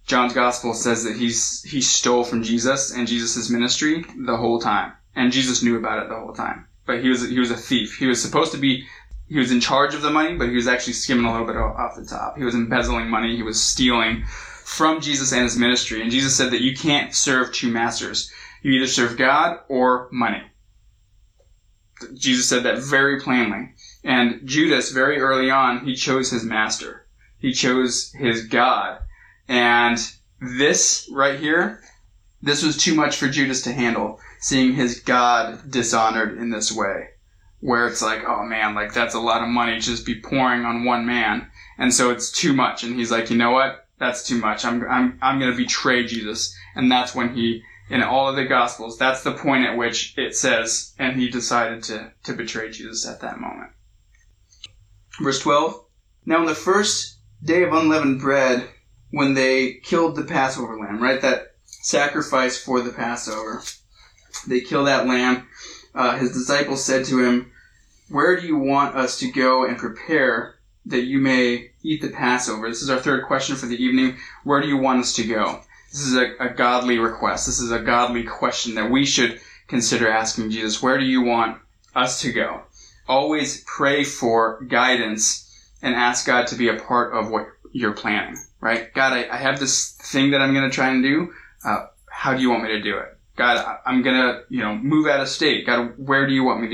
John's 0.05 0.33
gospel 0.33 0.73
says 0.73 1.03
that 1.05 1.15
he's 1.15 1.63
he 1.63 1.81
stole 1.81 2.23
from 2.23 2.43
Jesus 2.43 2.91
and 2.91 3.07
Jesus' 3.07 3.49
ministry 3.49 4.05
the 4.25 4.37
whole 4.37 4.59
time, 4.59 4.93
and 5.15 5.31
Jesus 5.31 5.63
knew 5.63 5.77
about 5.77 6.03
it 6.03 6.09
the 6.09 6.19
whole 6.19 6.33
time. 6.33 6.67
But 6.85 7.01
he 7.01 7.09
was 7.09 7.27
he 7.27 7.39
was 7.39 7.51
a 7.51 7.57
thief. 7.57 7.97
He 7.97 8.07
was 8.07 8.21
supposed 8.21 8.51
to 8.51 8.57
be 8.57 8.85
he 9.27 9.39
was 9.39 9.51
in 9.51 9.59
charge 9.59 9.93
of 9.93 10.01
the 10.01 10.09
money, 10.09 10.35
but 10.35 10.49
he 10.49 10.55
was 10.55 10.67
actually 10.67 10.93
skimming 10.93 11.25
a 11.25 11.31
little 11.31 11.47
bit 11.47 11.57
off 11.57 11.95
the 11.95 12.05
top. 12.05 12.37
He 12.37 12.43
was 12.43 12.55
embezzling 12.55 13.09
money. 13.09 13.35
He 13.35 13.43
was 13.43 13.61
stealing 13.61 14.25
from 14.63 15.01
Jesus 15.01 15.33
and 15.33 15.43
his 15.43 15.57
ministry. 15.57 16.01
And 16.01 16.11
Jesus 16.11 16.35
said 16.35 16.51
that 16.51 16.61
you 16.61 16.75
can't 16.75 17.13
serve 17.13 17.53
two 17.53 17.71
masters. 17.71 18.31
You 18.61 18.73
either 18.73 18.87
serve 18.87 19.17
God 19.17 19.59
or 19.67 20.07
money. 20.11 20.43
Jesus 22.13 22.47
said 22.47 22.63
that 22.63 22.79
very 22.79 23.19
plainly. 23.19 23.73
And 24.07 24.47
Judas, 24.47 24.91
very 24.91 25.19
early 25.19 25.51
on, 25.51 25.83
he 25.83 25.93
chose 25.93 26.31
his 26.31 26.45
master. 26.45 27.05
He 27.39 27.51
chose 27.51 28.13
his 28.13 28.45
God. 28.45 29.01
And 29.49 29.99
this 30.39 31.09
right 31.11 31.37
here, 31.37 31.81
this 32.41 32.63
was 32.63 32.77
too 32.77 32.95
much 32.95 33.17
for 33.17 33.27
Judas 33.27 33.63
to 33.63 33.73
handle, 33.73 34.21
seeing 34.39 34.75
his 34.75 35.01
God 35.01 35.69
dishonored 35.69 36.37
in 36.37 36.51
this 36.51 36.71
way. 36.71 37.09
Where 37.59 37.85
it's 37.85 38.01
like, 38.01 38.23
oh 38.25 38.43
man, 38.43 38.75
like 38.75 38.93
that's 38.93 39.13
a 39.13 39.19
lot 39.19 39.41
of 39.41 39.49
money 39.49 39.73
to 39.73 39.81
just 39.81 40.05
be 40.05 40.21
pouring 40.21 40.63
on 40.63 40.85
one 40.85 41.05
man. 41.05 41.51
And 41.77 41.93
so 41.93 42.09
it's 42.09 42.31
too 42.31 42.53
much. 42.53 42.85
And 42.85 42.95
he's 42.95 43.11
like, 43.11 43.29
you 43.29 43.35
know 43.35 43.51
what? 43.51 43.89
That's 43.99 44.25
too 44.25 44.37
much. 44.39 44.63
I'm, 44.63 44.87
I'm, 44.89 45.19
I'm 45.21 45.37
going 45.37 45.51
to 45.51 45.57
betray 45.57 46.05
Jesus. 46.05 46.55
And 46.75 46.89
that's 46.89 47.13
when 47.13 47.35
he, 47.35 47.61
in 47.89 48.01
all 48.03 48.29
of 48.29 48.37
the 48.37 48.45
gospels, 48.45 48.97
that's 48.97 49.23
the 49.23 49.33
point 49.33 49.65
at 49.65 49.75
which 49.75 50.17
it 50.17 50.33
says, 50.33 50.93
and 50.97 51.19
he 51.19 51.27
decided 51.27 51.83
to, 51.83 52.13
to 52.23 52.31
betray 52.31 52.71
Jesus 52.71 53.05
at 53.05 53.19
that 53.19 53.41
moment. 53.41 53.71
Verse 55.19 55.39
12. 55.39 55.83
Now 56.25 56.39
on 56.39 56.45
the 56.45 56.55
first 56.55 57.17
day 57.43 57.63
of 57.63 57.73
unleavened 57.73 58.19
bread, 58.19 58.69
when 59.11 59.33
they 59.33 59.73
killed 59.83 60.15
the 60.15 60.23
Passover 60.23 60.77
lamb, 60.77 61.01
right? 61.01 61.21
That 61.21 61.55
sacrifice 61.65 62.61
for 62.61 62.81
the 62.81 62.91
Passover. 62.91 63.61
They 64.45 64.61
kill 64.61 64.85
that 64.85 65.07
lamb. 65.07 65.47
Uh, 65.95 66.17
his 66.17 66.31
disciples 66.31 66.83
said 66.83 67.05
to 67.05 67.23
him, 67.23 67.51
Where 68.09 68.39
do 68.39 68.45
you 68.45 68.57
want 68.57 68.95
us 68.95 69.19
to 69.19 69.31
go 69.31 69.65
and 69.65 69.77
prepare 69.77 70.55
that 70.85 71.05
you 71.05 71.19
may 71.19 71.71
eat 71.83 72.01
the 72.01 72.09
Passover? 72.09 72.69
This 72.69 72.81
is 72.81 72.89
our 72.89 72.99
third 72.99 73.25
question 73.25 73.55
for 73.55 73.65
the 73.65 73.81
evening. 73.81 74.17
Where 74.43 74.61
do 74.61 74.67
you 74.67 74.77
want 74.77 74.99
us 74.99 75.13
to 75.13 75.23
go? 75.23 75.61
This 75.91 76.01
is 76.01 76.15
a, 76.15 76.35
a 76.39 76.49
godly 76.49 76.99
request. 76.99 77.45
This 77.45 77.59
is 77.59 77.71
a 77.71 77.79
godly 77.79 78.23
question 78.23 78.75
that 78.75 78.91
we 78.91 79.05
should 79.05 79.39
consider 79.67 80.09
asking 80.09 80.51
Jesus. 80.51 80.81
Where 80.81 80.97
do 80.97 81.05
you 81.05 81.21
want 81.21 81.57
us 81.95 82.21
to 82.21 82.31
go? 82.31 82.63
Always 83.07 83.63
pray 83.65 84.03
for 84.03 84.61
guidance 84.63 85.47
and 85.81 85.95
ask 85.95 86.25
God 86.25 86.47
to 86.47 86.55
be 86.55 86.69
a 86.69 86.79
part 86.79 87.13
of 87.13 87.29
what 87.29 87.47
you're 87.71 87.93
planning, 87.93 88.37
right? 88.59 88.93
God, 88.93 89.13
I, 89.13 89.27
I 89.29 89.37
have 89.37 89.59
this 89.59 89.91
thing 89.93 90.31
that 90.31 90.41
I'm 90.41 90.53
going 90.53 90.69
to 90.69 90.75
try 90.75 90.89
and 90.89 91.03
do. 91.03 91.33
Uh, 91.63 91.87
how 92.09 92.33
do 92.33 92.41
you 92.41 92.49
want 92.49 92.63
me 92.63 92.69
to 92.69 92.81
do 92.81 92.97
it? 92.97 93.17
God, 93.35 93.57
I, 93.57 93.77
I'm 93.85 94.01
going 94.01 94.15
to, 94.15 94.43
you 94.49 94.61
know, 94.61 94.75
move 94.75 95.07
out 95.07 95.21
of 95.21 95.29
state. 95.29 95.65
God, 95.65 95.93
where 95.97 96.27
do 96.27 96.33
you 96.33 96.43
want 96.43 96.61
me 96.61 96.67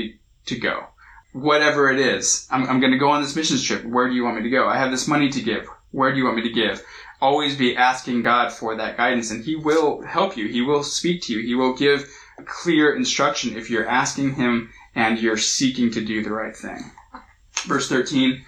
to, 0.46 0.54
to 0.54 0.60
go? 0.60 0.86
Whatever 1.32 1.90
it 1.90 1.98
is, 1.98 2.46
I'm, 2.50 2.68
I'm 2.68 2.80
going 2.80 2.92
to 2.92 2.98
go 2.98 3.10
on 3.10 3.22
this 3.22 3.36
missions 3.36 3.62
trip. 3.62 3.84
Where 3.84 4.08
do 4.08 4.14
you 4.14 4.24
want 4.24 4.36
me 4.36 4.42
to 4.42 4.50
go? 4.50 4.66
I 4.68 4.76
have 4.76 4.90
this 4.90 5.08
money 5.08 5.28
to 5.30 5.42
give. 5.42 5.68
Where 5.90 6.10
do 6.10 6.18
you 6.18 6.24
want 6.24 6.36
me 6.36 6.42
to 6.42 6.50
give? 6.50 6.82
Always 7.20 7.56
be 7.56 7.76
asking 7.76 8.22
God 8.22 8.52
for 8.52 8.76
that 8.76 8.96
guidance 8.96 9.30
and 9.30 9.44
He 9.44 9.56
will 9.56 10.02
help 10.02 10.36
you. 10.36 10.48
He 10.48 10.62
will 10.62 10.82
speak 10.82 11.22
to 11.22 11.32
you. 11.32 11.46
He 11.46 11.54
will 11.54 11.74
give 11.74 12.08
clear 12.46 12.94
instruction 12.94 13.56
if 13.56 13.70
you're 13.70 13.88
asking 13.88 14.34
Him 14.34 14.70
and 14.94 15.18
you're 15.18 15.36
seeking 15.36 15.90
to 15.92 16.04
do 16.04 16.22
the 16.22 16.32
right 16.32 16.56
thing. 16.56 16.90
Verse 17.66 17.88
13. 17.88 18.44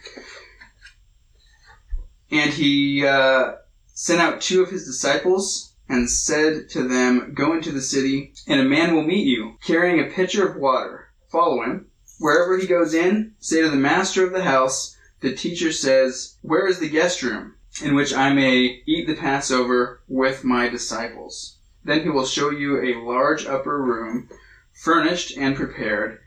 And 2.31 2.53
he 2.53 3.07
uh, 3.07 3.55
sent 3.87 4.21
out 4.21 4.41
two 4.41 4.63
of 4.63 4.71
his 4.71 4.85
disciples 4.85 5.75
and 5.89 6.11
said 6.11 6.69
to 6.71 6.87
them, 6.87 7.33
Go 7.35 7.55
into 7.55 7.71
the 7.71 7.81
city, 7.81 8.35
and 8.47 8.61
a 8.61 8.65
man 8.65 8.95
will 8.95 9.05
meet 9.05 9.27
you, 9.27 9.57
carrying 9.65 10.01
a 10.01 10.11
pitcher 10.11 10.47
of 10.47 10.57
water. 10.57 11.09
Follow 11.31 11.63
him. 11.63 11.87
Wherever 12.19 12.59
he 12.59 12.67
goes 12.67 12.95
in, 12.95 13.35
say 13.39 13.63
to 13.63 13.69
the 13.69 13.77
master 13.77 14.27
of 14.27 14.33
the 14.33 14.43
house, 14.43 14.97
The 15.21 15.35
teacher 15.35 15.71
says, 15.73 16.37
Where 16.43 16.67
is 16.67 16.81
the 16.81 16.89
guest 16.89 17.23
room, 17.23 17.55
in 17.83 17.95
which 17.95 18.13
I 18.13 18.33
may 18.33 18.83
eat 18.87 19.07
the 19.07 19.15
Passover 19.15 20.03
with 20.09 20.45
my 20.45 20.69
disciples? 20.69 21.56
Then 21.87 22.03
he 22.03 22.11
will 22.11 22.27
show 22.27 22.51
you 22.51 22.83
a 22.83 23.01
large 23.01 23.47
upper 23.47 23.81
room, 23.81 24.29
furnished 24.73 25.37
and 25.37 25.55
prepared. 25.55 26.19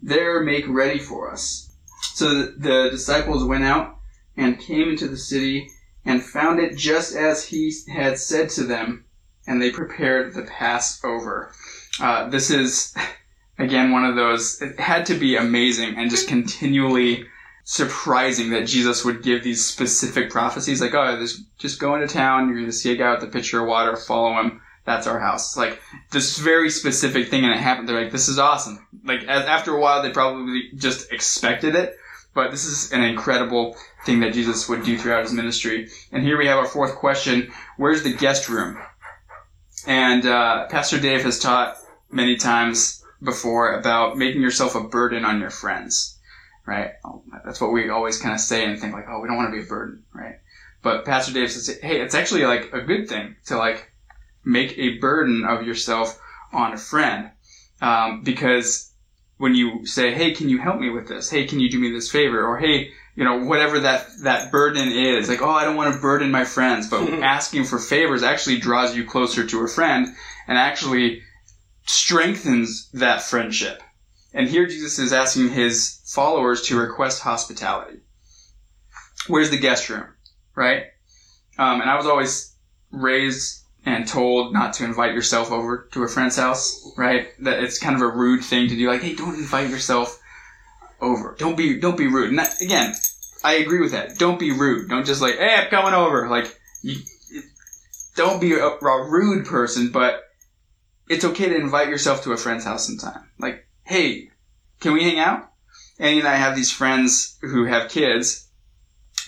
There 0.00 0.40
make 0.40 0.68
ready 0.68 1.00
for 1.00 1.32
us. 1.32 1.72
So 2.00 2.46
the 2.46 2.90
disciples 2.90 3.44
went 3.44 3.64
out 3.64 3.96
and 4.36 4.60
came 4.60 4.90
into 4.90 5.08
the 5.08 5.16
city 5.16 5.68
and 6.04 6.22
found 6.22 6.60
it 6.60 6.76
just 6.76 7.16
as 7.16 7.44
he 7.44 7.72
had 7.92 8.18
said 8.18 8.50
to 8.50 8.62
them, 8.62 9.04
and 9.48 9.60
they 9.60 9.70
prepared 9.70 10.32
the 10.32 10.42
Passover. 10.42 11.52
Uh, 12.00 12.28
this 12.28 12.50
is, 12.50 12.94
again, 13.58 13.90
one 13.90 14.04
of 14.04 14.14
those, 14.14 14.62
it 14.62 14.78
had 14.78 15.06
to 15.06 15.14
be 15.14 15.36
amazing 15.36 15.96
and 15.96 16.08
just 16.08 16.28
continually 16.28 17.26
surprising 17.64 18.50
that 18.50 18.68
Jesus 18.68 19.04
would 19.04 19.24
give 19.24 19.42
these 19.42 19.64
specific 19.64 20.30
prophecies, 20.30 20.80
like, 20.80 20.94
oh, 20.94 21.26
just 21.58 21.80
go 21.80 21.96
into 21.96 22.06
town, 22.06 22.46
you're 22.46 22.58
going 22.58 22.66
to 22.66 22.72
see 22.72 22.92
a 22.92 22.96
guy 22.96 23.12
with 23.12 23.24
a 23.24 23.26
pitcher 23.26 23.62
of 23.62 23.66
water, 23.66 23.96
follow 23.96 24.34
him, 24.34 24.60
that's 24.84 25.06
our 25.06 25.18
house. 25.18 25.56
Like, 25.56 25.80
this 26.10 26.38
very 26.38 26.70
specific 26.70 27.28
thing, 27.28 27.44
and 27.44 27.52
it 27.52 27.60
happened, 27.60 27.88
they're 27.88 28.00
like, 28.00 28.12
this 28.12 28.28
is 28.28 28.38
awesome. 28.38 28.86
Like, 29.04 29.24
as, 29.24 29.44
after 29.46 29.74
a 29.74 29.80
while, 29.80 30.02
they 30.02 30.10
probably 30.10 30.70
just 30.74 31.10
expected 31.12 31.74
it, 31.74 31.96
but 32.34 32.50
this 32.50 32.64
is 32.64 32.92
an 32.92 33.02
incredible 33.02 33.76
thing 34.04 34.20
that 34.20 34.34
Jesus 34.34 34.68
would 34.68 34.84
do 34.84 34.98
throughout 34.98 35.22
his 35.22 35.32
ministry. 35.32 35.88
And 36.12 36.22
here 36.22 36.36
we 36.36 36.46
have 36.46 36.58
our 36.58 36.66
fourth 36.66 36.96
question. 36.96 37.52
Where's 37.76 38.02
the 38.02 38.12
guest 38.12 38.48
room? 38.48 38.78
And, 39.86 40.26
uh, 40.26 40.66
Pastor 40.68 41.00
Dave 41.00 41.22
has 41.22 41.38
taught 41.38 41.76
many 42.10 42.36
times 42.36 43.02
before 43.22 43.74
about 43.74 44.18
making 44.18 44.42
yourself 44.42 44.74
a 44.74 44.80
burden 44.80 45.24
on 45.24 45.40
your 45.40 45.50
friends, 45.50 46.18
right? 46.66 46.92
That's 47.44 47.60
what 47.60 47.72
we 47.72 47.88
always 47.88 48.20
kind 48.20 48.34
of 48.34 48.40
say 48.40 48.64
and 48.64 48.78
think 48.78 48.92
like, 48.92 49.06
oh, 49.08 49.20
we 49.20 49.28
don't 49.28 49.36
want 49.36 49.50
to 49.50 49.56
be 49.56 49.64
a 49.64 49.66
burden, 49.66 50.04
right? 50.12 50.36
But 50.82 51.06
Pastor 51.06 51.32
Dave 51.32 51.50
says, 51.50 51.78
hey, 51.80 52.02
it's 52.02 52.14
actually 52.14 52.44
like 52.44 52.70
a 52.74 52.82
good 52.82 53.08
thing 53.08 53.36
to 53.46 53.56
like 53.56 53.90
make 54.44 54.76
a 54.78 54.98
burden 54.98 55.44
of 55.44 55.66
yourself 55.66 56.20
on 56.52 56.72
a 56.72 56.78
friend. 56.78 57.30
Um, 57.80 58.22
because 58.22 58.92
when 59.36 59.54
you 59.54 59.86
say, 59.86 60.14
"Hey, 60.14 60.32
can 60.32 60.48
you 60.48 60.58
help 60.58 60.80
me 60.80 60.90
with 60.90 61.08
this? 61.08 61.30
Hey, 61.30 61.46
can 61.46 61.60
you 61.60 61.70
do 61.70 61.78
me 61.78 61.90
this 61.90 62.10
favor?" 62.10 62.46
or 62.46 62.58
"Hey, 62.58 62.92
you 63.16 63.24
know, 63.24 63.44
whatever 63.44 63.80
that 63.80 64.06
that 64.22 64.50
burden 64.50 64.88
is, 64.88 65.28
like, 65.28 65.42
oh, 65.42 65.50
I 65.50 65.64
don't 65.64 65.76
want 65.76 65.94
to 65.94 66.00
burden 66.00 66.30
my 66.30 66.44
friends," 66.44 66.88
but 66.88 67.08
asking 67.22 67.64
for 67.64 67.78
favors 67.78 68.22
actually 68.22 68.58
draws 68.58 68.96
you 68.96 69.04
closer 69.04 69.44
to 69.46 69.64
a 69.64 69.68
friend 69.68 70.14
and 70.46 70.58
actually 70.58 71.22
strengthens 71.86 72.88
that 72.92 73.22
friendship. 73.22 73.82
And 74.32 74.48
here 74.48 74.66
Jesus 74.66 74.98
is 74.98 75.12
asking 75.12 75.50
his 75.50 76.00
followers 76.06 76.62
to 76.62 76.78
request 76.78 77.22
hospitality. 77.22 78.00
Where's 79.28 79.50
the 79.50 79.58
guest 79.58 79.88
room, 79.88 80.06
right? 80.54 80.84
Um, 81.56 81.80
and 81.80 81.88
I 81.88 81.96
was 81.96 82.06
always 82.06 82.54
raised 82.90 83.63
and 83.86 84.08
told 84.08 84.52
not 84.52 84.72
to 84.74 84.84
invite 84.84 85.14
yourself 85.14 85.50
over 85.50 85.88
to 85.92 86.02
a 86.02 86.08
friend's 86.08 86.36
house, 86.36 86.92
right? 86.96 87.28
That 87.40 87.62
it's 87.62 87.78
kind 87.78 87.94
of 87.94 88.02
a 88.02 88.08
rude 88.08 88.44
thing 88.44 88.68
to 88.68 88.76
do. 88.76 88.88
Like, 88.88 89.02
hey, 89.02 89.14
don't 89.14 89.34
invite 89.34 89.70
yourself 89.70 90.20
over. 91.00 91.36
Don't 91.38 91.56
be 91.56 91.78
don't 91.78 91.96
be 91.96 92.06
rude. 92.06 92.30
And 92.30 92.38
that, 92.38 92.60
again, 92.60 92.94
I 93.44 93.54
agree 93.54 93.80
with 93.80 93.92
that. 93.92 94.18
Don't 94.18 94.38
be 94.38 94.52
rude. 94.52 94.88
Don't 94.88 95.06
just 95.06 95.20
like, 95.20 95.36
hey, 95.36 95.54
I'm 95.54 95.68
coming 95.68 95.92
over. 95.92 96.28
Like, 96.28 96.58
you, 96.82 97.00
don't 98.16 98.40
be 98.40 98.54
a, 98.54 98.66
a 98.66 99.10
rude 99.10 99.46
person, 99.46 99.90
but 99.90 100.22
it's 101.08 101.24
okay 101.24 101.48
to 101.48 101.56
invite 101.56 101.88
yourself 101.88 102.22
to 102.24 102.32
a 102.32 102.36
friend's 102.36 102.64
house 102.64 102.86
sometime. 102.86 103.28
Like, 103.38 103.66
hey, 103.82 104.30
can 104.80 104.92
we 104.92 105.04
hang 105.04 105.18
out? 105.18 105.50
Annie 105.98 106.20
and 106.20 106.28
I 106.28 106.36
have 106.36 106.56
these 106.56 106.72
friends 106.72 107.38
who 107.40 107.64
have 107.64 107.90
kids, 107.90 108.48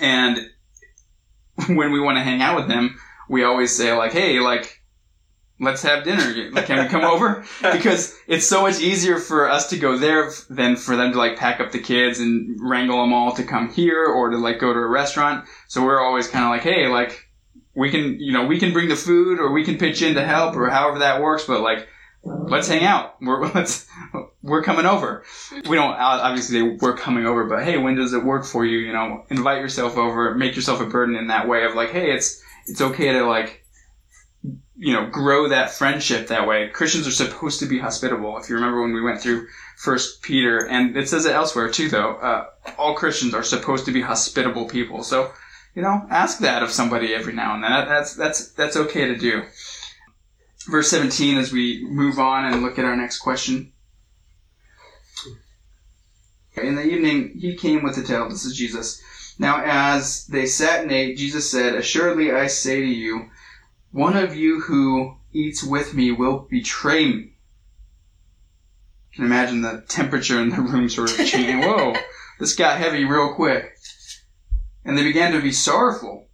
and 0.00 0.38
when 1.68 1.92
we 1.92 2.00
want 2.00 2.16
to 2.16 2.24
hang 2.24 2.40
out 2.40 2.56
with 2.56 2.68
them, 2.68 2.98
we 3.28 3.44
always 3.44 3.76
say 3.76 3.92
like, 3.92 4.12
hey, 4.12 4.40
like, 4.40 4.82
let's 5.60 5.82
have 5.82 6.04
dinner. 6.04 6.50
Like, 6.52 6.66
Can 6.66 6.82
we 6.82 6.88
come 6.88 7.04
over? 7.04 7.44
Because 7.62 8.14
it's 8.26 8.46
so 8.46 8.62
much 8.62 8.80
easier 8.80 9.18
for 9.18 9.48
us 9.48 9.70
to 9.70 9.78
go 9.78 9.96
there 9.96 10.30
than 10.50 10.76
for 10.76 10.96
them 10.96 11.12
to 11.12 11.18
like 11.18 11.36
pack 11.36 11.60
up 11.60 11.72
the 11.72 11.78
kids 11.78 12.20
and 12.20 12.58
wrangle 12.60 13.00
them 13.00 13.12
all 13.12 13.32
to 13.34 13.44
come 13.44 13.72
here 13.72 14.04
or 14.06 14.30
to 14.30 14.36
like 14.36 14.58
go 14.58 14.72
to 14.72 14.78
a 14.78 14.86
restaurant. 14.86 15.46
So 15.68 15.84
we're 15.84 16.00
always 16.00 16.28
kind 16.28 16.44
of 16.44 16.50
like, 16.50 16.62
hey, 16.62 16.88
like, 16.88 17.22
we 17.74 17.90
can, 17.90 18.18
you 18.18 18.32
know, 18.32 18.46
we 18.46 18.58
can 18.58 18.72
bring 18.72 18.88
the 18.88 18.96
food 18.96 19.38
or 19.38 19.52
we 19.52 19.64
can 19.64 19.76
pitch 19.76 20.00
in 20.00 20.14
to 20.14 20.24
help 20.24 20.56
or 20.56 20.70
however 20.70 21.00
that 21.00 21.20
works, 21.20 21.44
but 21.44 21.60
like, 21.60 21.86
let's 22.22 22.68
hang 22.68 22.84
out. 22.84 23.16
We're, 23.20 23.46
let's, 23.54 23.86
we're 24.42 24.62
coming 24.62 24.86
over. 24.86 25.24
We 25.68 25.76
don't 25.76 25.92
obviously 25.92 26.62
we're 26.62 26.96
coming 26.96 27.26
over, 27.26 27.44
but 27.44 27.64
hey, 27.64 27.76
when 27.76 27.96
does 27.96 28.14
it 28.14 28.24
work 28.24 28.44
for 28.44 28.64
you? 28.64 28.78
You 28.78 28.92
know, 28.92 29.24
invite 29.30 29.60
yourself 29.60 29.96
over, 29.96 30.34
make 30.34 30.56
yourself 30.56 30.80
a 30.80 30.86
burden 30.86 31.16
in 31.16 31.28
that 31.28 31.48
way 31.48 31.64
of 31.64 31.74
like, 31.74 31.90
hey, 31.90 32.12
it's, 32.12 32.42
it's 32.66 32.80
okay 32.80 33.12
to 33.12 33.24
like, 33.24 33.64
you 34.76 34.92
know, 34.92 35.06
grow 35.06 35.48
that 35.48 35.70
friendship 35.70 36.28
that 36.28 36.46
way. 36.46 36.68
Christians 36.68 37.06
are 37.06 37.12
supposed 37.12 37.60
to 37.60 37.66
be 37.66 37.78
hospitable. 37.78 38.36
If 38.38 38.48
you 38.48 38.56
remember 38.56 38.82
when 38.82 38.92
we 38.92 39.02
went 39.02 39.20
through 39.20 39.46
First 39.76 40.22
Peter, 40.22 40.66
and 40.66 40.96
it 40.96 41.08
says 41.08 41.24
it 41.24 41.34
elsewhere 41.34 41.70
too, 41.70 41.88
though, 41.88 42.14
uh, 42.16 42.46
all 42.78 42.94
Christians 42.94 43.34
are 43.34 43.42
supposed 43.42 43.86
to 43.86 43.92
be 43.92 44.02
hospitable 44.02 44.66
people. 44.66 45.02
So, 45.02 45.32
you 45.74 45.82
know, 45.82 46.06
ask 46.10 46.38
that 46.40 46.62
of 46.62 46.70
somebody 46.70 47.14
every 47.14 47.32
now 47.32 47.54
and 47.54 47.64
then. 47.64 47.70
That's 47.70 48.14
that's 48.14 48.52
that's 48.52 48.76
okay 48.76 49.06
to 49.06 49.16
do. 49.16 49.44
Verse 50.68 50.90
17 50.90 51.38
as 51.38 51.52
we 51.52 51.86
move 51.88 52.18
on 52.18 52.44
and 52.44 52.62
look 52.62 52.78
at 52.78 52.84
our 52.84 52.96
next 52.96 53.20
question. 53.20 53.72
In 56.56 56.74
the 56.74 56.84
evening 56.84 57.36
he 57.38 57.54
came 57.54 57.82
with 57.82 57.96
the 57.96 58.02
tale. 58.02 58.28
This 58.28 58.44
is 58.44 58.56
Jesus. 58.56 59.00
Now 59.38 59.62
as 59.64 60.26
they 60.26 60.46
sat 60.46 60.82
and 60.82 60.92
ate, 60.92 61.18
Jesus 61.18 61.50
said, 61.50 61.74
Assuredly 61.74 62.32
I 62.32 62.46
say 62.46 62.80
to 62.80 62.86
you, 62.86 63.28
one 63.90 64.16
of 64.16 64.34
you 64.34 64.60
who 64.60 65.16
eats 65.32 65.62
with 65.62 65.94
me 65.94 66.12
will 66.12 66.46
betray 66.50 67.06
me. 67.06 67.36
You 69.10 69.16
can 69.16 69.24
imagine 69.26 69.62
the 69.62 69.84
temperature 69.88 70.40
in 70.40 70.50
the 70.50 70.60
room 70.60 70.88
sort 70.88 71.10
of 71.10 71.26
changing. 71.26 71.60
Whoa, 71.60 71.94
this 72.38 72.54
got 72.54 72.78
heavy 72.78 73.04
real 73.04 73.34
quick. 73.34 73.76
And 74.84 74.96
they 74.96 75.02
began 75.02 75.32
to 75.32 75.42
be 75.42 75.52
sorrowful, 75.52 76.28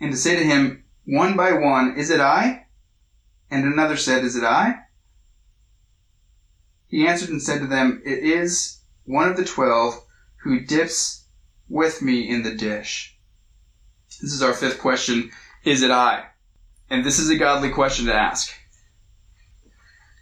and 0.00 0.12
to 0.12 0.16
say 0.16 0.36
to 0.36 0.44
him, 0.44 0.84
one 1.04 1.36
by 1.36 1.52
one, 1.52 1.96
Is 1.96 2.10
it 2.10 2.20
I? 2.20 2.66
And 3.50 3.64
another 3.64 3.96
said, 3.96 4.24
Is 4.24 4.36
it 4.36 4.44
I? 4.44 4.76
He 6.86 7.06
answered 7.06 7.30
and 7.30 7.42
said 7.42 7.60
to 7.60 7.66
them, 7.66 8.02
It 8.04 8.18
is 8.20 8.80
one 9.04 9.28
of 9.28 9.36
the 9.36 9.44
twelve 9.44 10.04
who 10.42 10.60
dips 10.60 11.19
with 11.70 12.02
me 12.02 12.28
in 12.28 12.42
the 12.42 12.54
dish. 12.54 13.16
This 14.20 14.32
is 14.32 14.42
our 14.42 14.52
fifth 14.52 14.80
question. 14.80 15.30
Is 15.64 15.82
it 15.82 15.90
I? 15.90 16.26
And 16.90 17.04
this 17.04 17.18
is 17.18 17.30
a 17.30 17.36
godly 17.36 17.70
question 17.70 18.06
to 18.06 18.14
ask. 18.14 18.52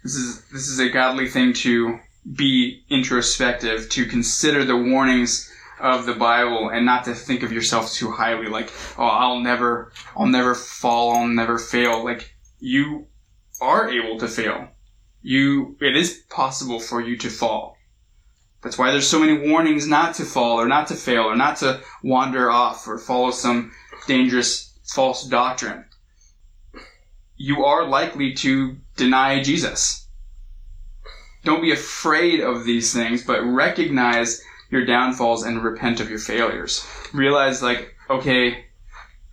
This 0.03 0.15
is, 0.15 0.45
this 0.49 0.67
is 0.69 0.79
a 0.79 0.89
godly 0.89 1.27
thing 1.27 1.53
to 1.53 1.99
be 2.31 2.83
introspective, 2.89 3.89
to 3.89 4.05
consider 4.05 4.63
the 4.63 4.77
warnings 4.77 5.51
of 5.79 6.05
the 6.05 6.13
Bible 6.13 6.69
and 6.69 6.85
not 6.85 7.05
to 7.05 7.15
think 7.15 7.41
of 7.41 7.51
yourself 7.51 7.91
too 7.91 8.11
highly 8.11 8.47
like, 8.47 8.71
oh, 8.97 9.05
I'll 9.05 9.39
never, 9.39 9.91
I'll 10.15 10.27
never 10.27 10.53
fall, 10.53 11.17
I'll 11.17 11.27
never 11.27 11.57
fail. 11.57 12.03
Like, 12.03 12.35
you 12.59 13.07
are 13.59 13.89
able 13.89 14.19
to 14.19 14.27
fail. 14.27 14.69
You, 15.21 15.77
it 15.81 15.95
is 15.95 16.23
possible 16.29 16.79
for 16.79 17.01
you 17.01 17.17
to 17.17 17.29
fall. 17.29 17.75
That's 18.61 18.77
why 18.77 18.91
there's 18.91 19.07
so 19.07 19.19
many 19.19 19.49
warnings 19.49 19.87
not 19.87 20.15
to 20.15 20.25
fall 20.25 20.59
or 20.59 20.67
not 20.67 20.87
to 20.87 20.95
fail 20.95 21.23
or 21.23 21.35
not 21.35 21.57
to 21.57 21.81
wander 22.03 22.51
off 22.51 22.87
or 22.87 22.97
follow 22.97 23.31
some 23.31 23.71
dangerous 24.07 24.77
false 24.83 25.25
doctrine. 25.25 25.85
You 27.37 27.63
are 27.63 27.87
likely 27.87 28.33
to 28.35 28.75
deny 28.97 29.41
Jesus. 29.41 30.07
Don't 31.45 31.61
be 31.61 31.71
afraid 31.71 32.41
of 32.41 32.65
these 32.65 32.93
things, 32.93 33.23
but 33.23 33.41
recognize 33.41 34.43
your 34.69 34.85
downfalls 34.85 35.43
and 35.43 35.63
repent 35.63 36.01
of 36.01 36.09
your 36.09 36.19
failures. 36.19 36.85
Realize 37.13 37.63
like, 37.63 37.95
okay, 38.09 38.65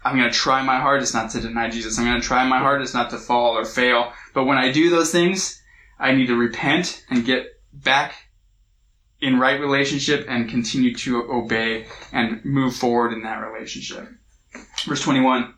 I'm 0.05 0.17
going 0.17 0.31
to 0.31 0.37
try 0.37 0.63
my 0.63 0.79
hardest 0.79 1.15
not 1.15 1.31
to 1.31 1.41
deny 1.41 1.69
Jesus. 1.69 1.99
I'm 1.99 2.05
going 2.05 2.21
to 2.21 2.27
try 2.27 2.47
my 2.47 2.59
hardest 2.59 2.95
not 2.95 3.11
to 3.11 3.19
fall 3.19 3.59
or 3.59 3.65
fail. 3.65 4.13
But 4.35 4.45
when 4.45 4.57
I 4.57 4.71
do 4.71 4.89
those 4.89 5.11
things, 5.11 5.61
I 5.99 6.13
need 6.13 6.27
to 6.27 6.37
repent 6.37 7.05
and 7.11 7.25
get 7.25 7.61
back 7.73 8.15
in 9.21 9.39
right 9.39 9.61
relationship 9.61 10.27
and 10.29 10.49
continue 10.49 10.95
to 10.95 11.23
obey 11.31 11.87
and 12.13 12.45
move 12.45 12.75
forward 12.75 13.13
in 13.13 13.23
that 13.23 13.39
relationship. 13.39 14.09
Verse 14.85 15.03
21. 15.03 15.55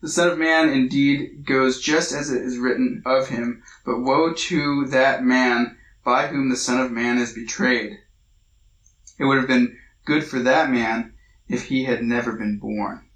The 0.00 0.08
Son 0.10 0.28
of 0.28 0.38
Man 0.38 0.68
indeed 0.68 1.46
goes 1.46 1.80
just 1.80 2.12
as 2.12 2.30
it 2.30 2.42
is 2.42 2.58
written 2.58 3.02
of 3.06 3.28
him, 3.28 3.62
but 3.86 4.00
woe 4.00 4.34
to 4.34 4.86
that 4.88 5.24
man 5.24 5.78
by 6.04 6.26
whom 6.26 6.50
the 6.50 6.56
Son 6.56 6.78
of 6.78 6.92
Man 6.92 7.16
is 7.16 7.32
betrayed. 7.32 7.98
It 9.18 9.24
would 9.24 9.38
have 9.38 9.46
been 9.46 9.78
good 10.04 10.24
for 10.24 10.40
that 10.40 10.70
man 10.70 11.14
if 11.48 11.64
he 11.64 11.84
had 11.84 12.02
never 12.02 12.32
been 12.32 12.58
born. 12.58 13.08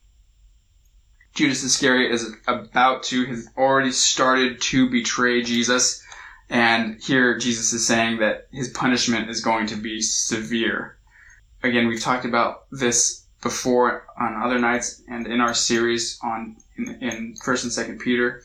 Judas 1.34 1.62
Iscariot 1.62 2.10
is 2.12 2.34
about 2.46 3.02
to, 3.04 3.26
has 3.26 3.48
already 3.56 3.92
started 3.92 4.60
to 4.62 4.88
betray 4.88 5.42
Jesus, 5.42 6.02
and 6.50 7.00
here 7.02 7.38
Jesus 7.38 7.72
is 7.72 7.86
saying 7.86 8.18
that 8.18 8.48
his 8.50 8.68
punishment 8.68 9.28
is 9.28 9.40
going 9.40 9.66
to 9.68 9.76
be 9.76 10.00
severe. 10.00 10.96
Again, 11.62 11.88
we've 11.88 12.00
talked 12.00 12.24
about 12.24 12.64
this 12.70 13.26
before 13.42 14.06
on 14.18 14.42
other 14.42 14.58
nights 14.58 15.02
and 15.08 15.26
in 15.26 15.40
our 15.40 15.54
series 15.54 16.18
on 16.22 16.56
in, 16.76 17.02
in 17.02 17.36
First 17.36 17.64
and 17.64 17.72
Second 17.72 17.98
Peter. 17.98 18.42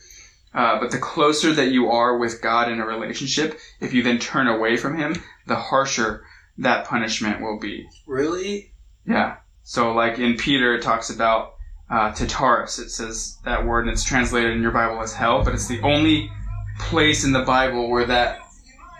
Uh, 0.54 0.78
but 0.78 0.92
the 0.92 0.98
closer 0.98 1.52
that 1.52 1.72
you 1.72 1.90
are 1.90 2.16
with 2.16 2.40
God 2.40 2.70
in 2.70 2.78
a 2.78 2.86
relationship, 2.86 3.58
if 3.80 3.92
you 3.92 4.04
then 4.04 4.18
turn 4.18 4.46
away 4.46 4.76
from 4.76 4.96
Him, 4.96 5.16
the 5.46 5.56
harsher 5.56 6.24
that 6.58 6.86
punishment 6.86 7.40
will 7.40 7.58
be. 7.58 7.88
Really? 8.06 8.72
Yeah. 9.04 9.36
So, 9.64 9.92
like 9.92 10.18
in 10.18 10.36
Peter, 10.36 10.74
it 10.74 10.82
talks 10.82 11.10
about 11.10 11.54
uh, 11.90 12.12
Tartarus. 12.12 12.78
It 12.78 12.90
says 12.90 13.38
that 13.44 13.66
word, 13.66 13.86
and 13.86 13.90
it's 13.90 14.04
translated 14.04 14.52
in 14.52 14.62
your 14.62 14.70
Bible 14.70 15.02
as 15.02 15.12
hell, 15.12 15.42
but 15.42 15.54
it's 15.54 15.66
the 15.66 15.80
only 15.80 16.30
place 16.78 17.24
in 17.24 17.32
the 17.32 17.42
Bible 17.42 17.90
where 17.90 18.06
that 18.06 18.40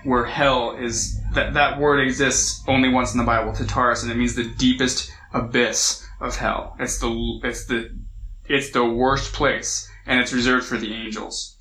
where 0.05 0.27
hell 0.27 0.77
is 0.77 1.19
that 1.33 1.55
that 1.55 1.79
word 1.79 2.01
exists 2.01 2.63
only 2.69 2.89
once 2.89 3.13
in 3.13 3.19
the 3.19 3.25
Bible, 3.25 3.53
Tartarus, 3.53 4.03
and 4.03 4.13
it 4.13 4.17
means 4.17 4.35
the 4.35 4.45
deepest 4.45 5.11
abyss 5.33 6.07
of 6.21 6.37
hell. 6.37 6.77
It's 6.79 6.99
the 6.99 7.41
it's 7.43 7.67
the 7.67 7.97
it's 8.47 8.71
the 8.71 8.85
worst 8.85 9.33
place 9.33 9.91
and 10.07 10.21
it's 10.21 10.33
reserved 10.33 10.67
for 10.67 10.77
the 10.77 10.93
angels 10.93 11.57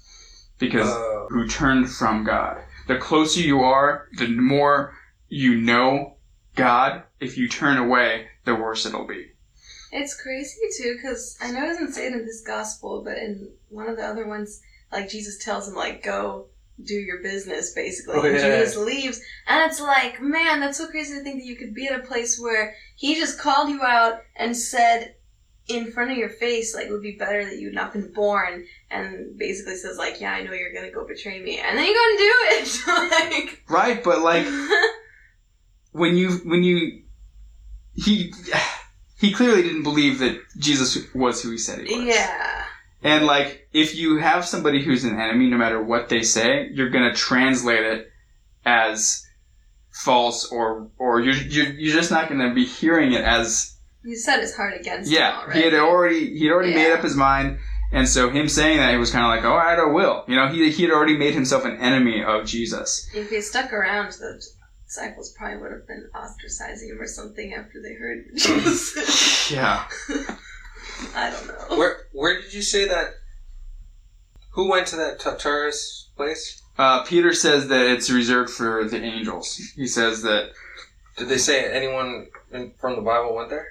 because 0.59 0.89
uh, 0.89 1.25
who 1.29 1.47
turned 1.47 1.89
from 1.89 2.23
God. 2.23 2.61
The 2.87 2.97
closer 2.97 3.39
you 3.39 3.61
are, 3.61 4.09
the 4.17 4.27
more 4.27 4.93
you 5.29 5.55
know 5.55 6.17
God. 6.55 7.03
If 7.19 7.37
you 7.37 7.47
turn 7.47 7.77
away, 7.77 8.27
the 8.43 8.55
worse 8.55 8.85
it'll 8.85 9.07
be. 9.07 9.31
It's 9.91 10.19
crazy 10.19 10.59
too, 10.77 10.95
because 10.95 11.37
I 11.41 11.51
know 11.51 11.63
it 11.63 11.67
doesn't 11.67 11.93
say 11.93 12.07
it 12.07 12.13
in 12.13 12.25
this 12.25 12.41
gospel, 12.41 13.03
but 13.03 13.17
in 13.17 13.49
one 13.69 13.87
of 13.87 13.95
the 13.95 14.05
other 14.05 14.27
ones, 14.27 14.61
like 14.93 15.09
Jesus 15.09 15.43
tells 15.43 15.67
him, 15.67 15.75
like, 15.75 16.03
go 16.03 16.45
do 16.81 16.93
your 16.93 17.21
business, 17.21 17.73
basically. 17.73 18.15
Oh, 18.15 18.23
yeah. 18.23 18.31
And 18.31 18.39
Judas 18.39 18.77
leaves, 18.77 19.21
and 19.47 19.69
it's 19.69 19.81
like, 19.81 20.21
man, 20.21 20.59
that's 20.59 20.77
so 20.77 20.87
crazy 20.87 21.15
to 21.15 21.23
think 21.23 21.39
that 21.39 21.45
you 21.45 21.55
could 21.55 21.73
be 21.73 21.87
at 21.87 21.99
a 21.99 22.03
place 22.03 22.39
where 22.39 22.75
he 22.95 23.15
just 23.15 23.39
called 23.39 23.69
you 23.69 23.81
out 23.83 24.21
and 24.35 24.55
said, 24.55 25.15
in 25.67 25.91
front 25.91 26.11
of 26.11 26.17
your 26.17 26.29
face, 26.29 26.75
like, 26.75 26.87
it 26.87 26.91
would 26.91 27.01
be 27.01 27.15
better 27.15 27.45
that 27.45 27.57
you'd 27.57 27.73
not 27.73 27.93
been 27.93 28.11
born, 28.13 28.65
and 28.91 29.37
basically 29.37 29.75
says, 29.75 29.97
like, 29.97 30.19
yeah, 30.19 30.33
I 30.33 30.43
know 30.43 30.53
you're 30.53 30.73
gonna 30.73 30.91
go 30.91 31.07
betray 31.07 31.41
me, 31.41 31.59
and 31.59 31.77
then 31.77 31.85
you 31.85 31.93
go 31.93 32.09
and 32.09 32.17
do 32.17 32.33
it! 32.51 33.45
like. 33.47 33.63
Right, 33.69 34.03
but, 34.03 34.19
like, 34.21 34.45
when 35.91 36.17
you, 36.17 36.31
when 36.43 36.63
you, 36.63 37.03
he, 37.93 38.33
he 39.19 39.31
clearly 39.31 39.61
didn't 39.61 39.83
believe 39.83 40.19
that 40.19 40.37
Jesus 40.57 40.97
was 41.13 41.41
who 41.41 41.51
he 41.51 41.57
said 41.57 41.85
he 41.87 41.95
was. 41.95 42.07
Yeah. 42.07 42.52
And, 43.03 43.25
like, 43.25 43.67
if 43.73 43.95
you 43.95 44.17
have 44.17 44.45
somebody 44.45 44.83
who's 44.83 45.03
an 45.03 45.19
enemy, 45.19 45.49
no 45.49 45.57
matter 45.57 45.81
what 45.81 46.09
they 46.09 46.23
say, 46.23 46.69
you're 46.71 46.89
gonna 46.89 47.13
translate 47.13 47.83
it 47.83 48.11
as 48.65 49.25
false, 49.91 50.51
or, 50.51 50.89
or 50.97 51.19
you're, 51.19 51.35
you're, 51.35 51.73
you're 51.73 51.95
just 51.95 52.11
not 52.11 52.29
gonna 52.29 52.53
be 52.53 52.65
hearing 52.65 53.13
it 53.13 53.23
as 53.23 53.77
You 54.03 54.15
set 54.15 54.39
his 54.39 54.55
heart 54.55 54.79
against 54.79 55.11
yeah, 55.11 55.51
he 55.51 55.61
had 55.61 55.73
already 55.73 56.37
he'd 56.37 56.51
already 56.51 56.71
yeah. 56.71 56.77
made 56.77 56.93
up 56.93 57.03
his 57.03 57.15
mind, 57.15 57.59
and 57.91 58.07
so 58.07 58.29
him 58.29 58.47
saying 58.47 58.77
that 58.77 58.91
he 58.91 58.97
was 58.97 59.11
kind 59.11 59.25
of 59.25 59.29
like, 59.29 59.45
all 59.45 59.57
right, 59.57 59.73
I 59.73 59.75
don't 59.75 59.93
will. 59.93 60.23
You 60.27 60.35
know, 60.35 60.47
he 60.47 60.71
he 60.71 60.83
had 60.83 60.91
already 60.91 61.17
made 61.17 61.33
himself 61.33 61.65
an 61.65 61.77
enemy 61.77 62.23
of 62.23 62.45
Jesus. 62.45 63.09
If 63.13 63.29
he 63.29 63.41
stuck 63.41 63.71
around 63.71 64.13
the 64.13 64.41
disciples 64.85 65.33
probably 65.37 65.61
would 65.61 65.71
have 65.71 65.87
been 65.87 66.09
ostracizing 66.15 66.89
him 66.89 67.01
or 67.01 67.07
something 67.07 67.53
after 67.53 67.81
they 67.81 67.93
heard 67.93 68.25
Jesus. 68.35 69.51
Yeah. 69.51 69.87
I 71.15 71.29
don't 71.29 71.47
know. 71.47 71.77
Where 71.77 71.97
where 72.11 72.41
did 72.41 72.53
you 72.53 72.61
say 72.61 72.87
that? 72.87 73.15
Who 74.51 74.69
went 74.69 74.87
to 74.87 74.95
that 74.97 75.19
Tartarus 75.19 76.09
place? 76.15 76.61
Uh, 76.77 77.03
Peter 77.03 77.33
says 77.33 77.67
that 77.67 77.85
it's 77.87 78.09
reserved 78.09 78.49
for 78.51 78.83
the 78.85 79.01
angels. 79.01 79.55
He 79.75 79.87
says 79.87 80.21
that 80.23 80.51
Did 81.17 81.29
they 81.29 81.37
say 81.37 81.71
anyone 81.71 82.27
in, 82.51 82.73
from 82.79 82.95
the 82.95 83.01
Bible 83.01 83.35
went 83.35 83.49
there? 83.49 83.67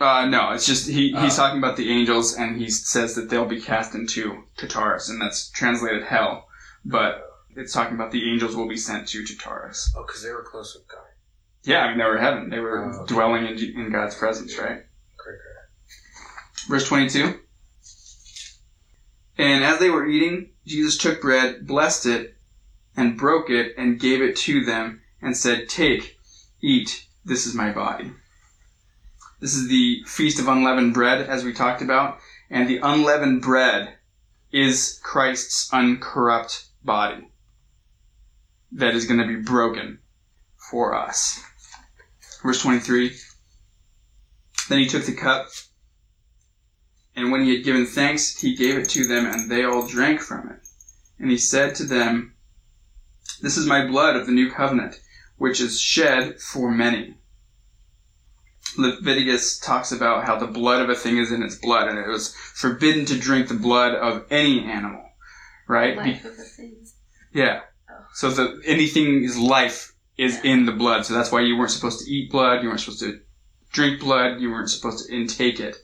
Uh, 0.00 0.26
no, 0.26 0.50
it's 0.52 0.66
just 0.66 0.88
he, 0.88 1.12
he's 1.12 1.34
Oh. 1.38 1.42
talking 1.42 1.58
about 1.58 1.76
the 1.76 1.90
angels, 1.90 2.34
and 2.34 2.56
he 2.60 2.68
says 2.70 3.14
that 3.14 3.28
they'll 3.30 3.44
be 3.44 3.60
cast 3.60 3.94
into 3.94 4.42
Tartarus, 4.56 5.08
and 5.08 5.20
that's 5.20 5.48
translated 5.50 6.02
hell. 6.04 6.48
But 6.84 7.28
it's 7.54 7.72
talking 7.72 7.94
about 7.94 8.10
the 8.10 8.28
angels 8.32 8.56
will 8.56 8.66
be 8.68 8.76
sent 8.76 9.06
to 9.08 9.24
Tartarus. 9.24 9.92
Oh, 9.96 10.02
because 10.04 10.22
they 10.22 10.30
were 10.32 10.42
close 10.42 10.74
with 10.74 10.88
God. 10.88 11.04
Yeah, 11.64 11.80
I 11.84 11.88
mean 11.90 11.98
they 11.98 12.04
were 12.04 12.18
heaven; 12.18 12.50
they 12.50 12.58
were 12.58 12.84
Oh, 12.84 13.02
okay. 13.02 13.14
dwelling 13.14 13.46
in, 13.46 13.56
in 13.58 13.92
God's 13.92 14.16
presence, 14.16 14.58
right? 14.58 14.84
Verse 16.68 16.86
twenty-two. 16.86 17.38
And 19.38 19.64
as 19.64 19.78
they 19.78 19.90
were 19.90 20.06
eating, 20.06 20.50
Jesus 20.66 20.96
took 20.96 21.20
bread, 21.20 21.66
blessed 21.66 22.06
it, 22.06 22.36
and 22.96 23.18
broke 23.18 23.50
it, 23.50 23.74
and 23.76 23.98
gave 23.98 24.22
it 24.22 24.36
to 24.36 24.64
them, 24.64 25.02
and 25.20 25.36
said, 25.36 25.68
"Take, 25.68 26.18
eat. 26.60 27.06
This 27.24 27.46
is 27.46 27.54
my 27.54 27.72
body." 27.72 28.12
This 29.40 29.54
is 29.54 29.68
the 29.68 30.04
feast 30.06 30.38
of 30.38 30.46
unleavened 30.46 30.94
bread, 30.94 31.22
as 31.28 31.42
we 31.42 31.52
talked 31.52 31.82
about, 31.82 32.20
and 32.48 32.68
the 32.68 32.78
unleavened 32.78 33.42
bread 33.42 33.98
is 34.52 35.00
Christ's 35.02 35.72
uncorrupt 35.72 36.66
body 36.84 37.28
that 38.70 38.94
is 38.94 39.06
going 39.06 39.20
to 39.20 39.26
be 39.26 39.42
broken 39.42 39.98
for 40.70 40.94
us. 40.94 41.42
Verse 42.42 42.62
23 42.62 43.16
Then 44.68 44.78
he 44.78 44.86
took 44.86 45.04
the 45.04 45.14
cup, 45.14 45.48
and 47.14 47.30
when 47.30 47.42
he 47.44 47.54
had 47.54 47.64
given 47.64 47.86
thanks, 47.86 48.40
he 48.40 48.54
gave 48.56 48.78
it 48.78 48.88
to 48.90 49.04
them, 49.04 49.26
and 49.26 49.50
they 49.50 49.64
all 49.64 49.86
drank 49.86 50.20
from 50.20 50.48
it. 50.48 50.60
And 51.18 51.30
he 51.30 51.38
said 51.38 51.74
to 51.76 51.84
them, 51.84 52.34
This 53.40 53.56
is 53.56 53.66
my 53.66 53.86
blood 53.86 54.16
of 54.16 54.26
the 54.26 54.32
new 54.32 54.50
covenant, 54.50 55.00
which 55.36 55.60
is 55.60 55.80
shed 55.80 56.40
for 56.40 56.70
many. 56.70 57.14
Leviticus 58.78 59.58
talks 59.58 59.92
about 59.92 60.24
how 60.24 60.38
the 60.38 60.46
blood 60.46 60.80
of 60.80 60.88
a 60.88 60.94
thing 60.94 61.18
is 61.18 61.30
in 61.30 61.42
its 61.42 61.56
blood, 61.56 61.88
and 61.88 61.98
it 61.98 62.08
was 62.08 62.34
forbidden 62.34 63.04
to 63.06 63.18
drink 63.18 63.48
the 63.48 63.54
blood 63.54 63.94
of 63.94 64.24
any 64.30 64.64
animal, 64.64 65.04
right? 65.68 65.96
Life 65.96 66.24
of 66.24 66.32
a 66.32 66.42
thing. 66.42 66.76
yeah. 67.34 67.60
Oh. 67.90 67.94
So 68.14 68.30
the 68.30 68.62
anything 68.64 69.24
is 69.24 69.36
life 69.36 69.92
is 70.16 70.40
Yeah. 70.42 70.52
in 70.52 70.66
the 70.66 70.72
blood. 70.72 71.04
So 71.04 71.12
that's 71.12 71.30
why 71.30 71.42
you 71.42 71.56
weren't 71.56 71.70
supposed 71.70 72.04
to 72.04 72.10
eat 72.10 72.30
blood. 72.30 72.62
You 72.62 72.68
weren't 72.68 72.80
supposed 72.80 73.00
to 73.00 73.20
drink 73.72 74.00
blood. 74.00 74.40
You 74.40 74.50
weren't 74.50 74.70
supposed 74.70 75.06
to 75.06 75.14
intake 75.14 75.60
it. 75.60 75.76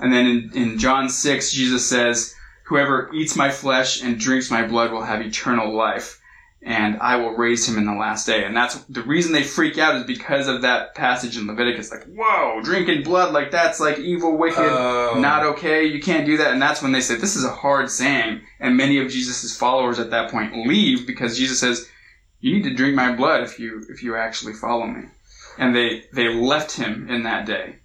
And 0.00 0.12
then 0.12 0.26
in, 0.26 0.50
in 0.54 0.78
John 0.78 1.08
6, 1.08 1.52
Jesus 1.52 1.88
says, 1.88 2.34
Whoever 2.66 3.10
eats 3.12 3.36
my 3.36 3.50
flesh 3.50 4.02
and 4.02 4.18
drinks 4.18 4.50
my 4.50 4.66
blood 4.66 4.92
will 4.92 5.02
have 5.02 5.20
eternal 5.20 5.74
life, 5.74 6.20
and 6.62 6.98
I 7.00 7.16
will 7.16 7.32
raise 7.36 7.68
him 7.68 7.76
in 7.78 7.84
the 7.84 7.94
last 7.94 8.26
day. 8.26 8.44
And 8.44 8.56
that's 8.56 8.76
the 8.84 9.02
reason 9.02 9.32
they 9.32 9.42
freak 9.42 9.76
out 9.76 9.96
is 9.96 10.04
because 10.04 10.46
of 10.46 10.62
that 10.62 10.94
passage 10.94 11.36
in 11.36 11.46
Leviticus. 11.48 11.90
Like, 11.90 12.04
whoa, 12.04 12.60
drinking 12.62 13.02
blood 13.02 13.32
like 13.32 13.50
that's 13.50 13.80
like 13.80 13.98
evil, 13.98 14.36
wicked 14.36 14.58
Oh. 14.60 15.18
not 15.18 15.42
okay. 15.44 15.84
You 15.84 16.00
can't 16.00 16.26
do 16.26 16.36
that. 16.36 16.52
And 16.52 16.62
that's 16.62 16.80
when 16.80 16.92
they 16.92 17.00
say 17.00 17.16
this 17.16 17.34
is 17.34 17.44
a 17.44 17.50
hard 17.52 17.90
saying. 17.90 18.42
And 18.60 18.76
many 18.76 18.98
of 18.98 19.10
Jesus' 19.10 19.56
followers 19.58 19.98
at 19.98 20.10
that 20.10 20.30
point 20.30 20.66
leave 20.66 21.06
because 21.08 21.36
Jesus 21.36 21.58
says, 21.58 21.88
"You 22.40 22.54
need 22.54 22.64
to 22.64 22.74
drink 22.74 22.94
my 22.94 23.10
blood 23.16 23.42
if 23.42 23.58
you 23.58 23.84
if 23.88 24.02
you 24.04 24.14
actually 24.16 24.52
follow 24.52 24.86
me." 24.86 25.06
And 25.58 25.74
they 25.74 26.04
they 26.12 26.28
left 26.28 26.76
him 26.76 27.08
in 27.10 27.24
that 27.24 27.46
day. 27.46 27.79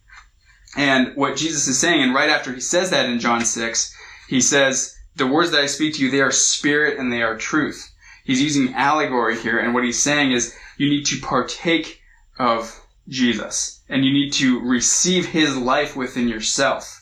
And 0.75 1.15
what 1.15 1.37
Jesus 1.37 1.67
is 1.67 1.79
saying, 1.79 2.01
and 2.01 2.13
right 2.13 2.29
after 2.29 2.51
he 2.53 2.61
says 2.61 2.89
that 2.89 3.09
in 3.09 3.19
John 3.19 3.45
six, 3.45 3.95
he 4.27 4.41
says, 4.41 4.95
"The 5.15 5.27
words 5.27 5.51
that 5.51 5.61
I 5.61 5.67
speak 5.67 5.95
to 5.95 6.01
you, 6.01 6.11
they 6.11 6.21
are 6.21 6.31
spirit 6.31 6.99
and 6.99 7.11
they 7.11 7.21
are 7.21 7.37
truth." 7.37 7.91
He's 8.23 8.41
using 8.41 8.73
allegory 8.73 9.37
here, 9.39 9.59
and 9.59 9.73
what 9.73 9.83
he's 9.83 10.01
saying 10.01 10.31
is, 10.31 10.53
you 10.77 10.89
need 10.89 11.05
to 11.05 11.19
partake 11.19 12.01
of 12.39 12.81
Jesus, 13.07 13.81
and 13.87 14.03
you 14.03 14.11
need 14.11 14.33
to 14.33 14.59
receive 14.59 15.27
His 15.27 15.55
life 15.55 15.95
within 15.95 16.27
yourself 16.27 16.99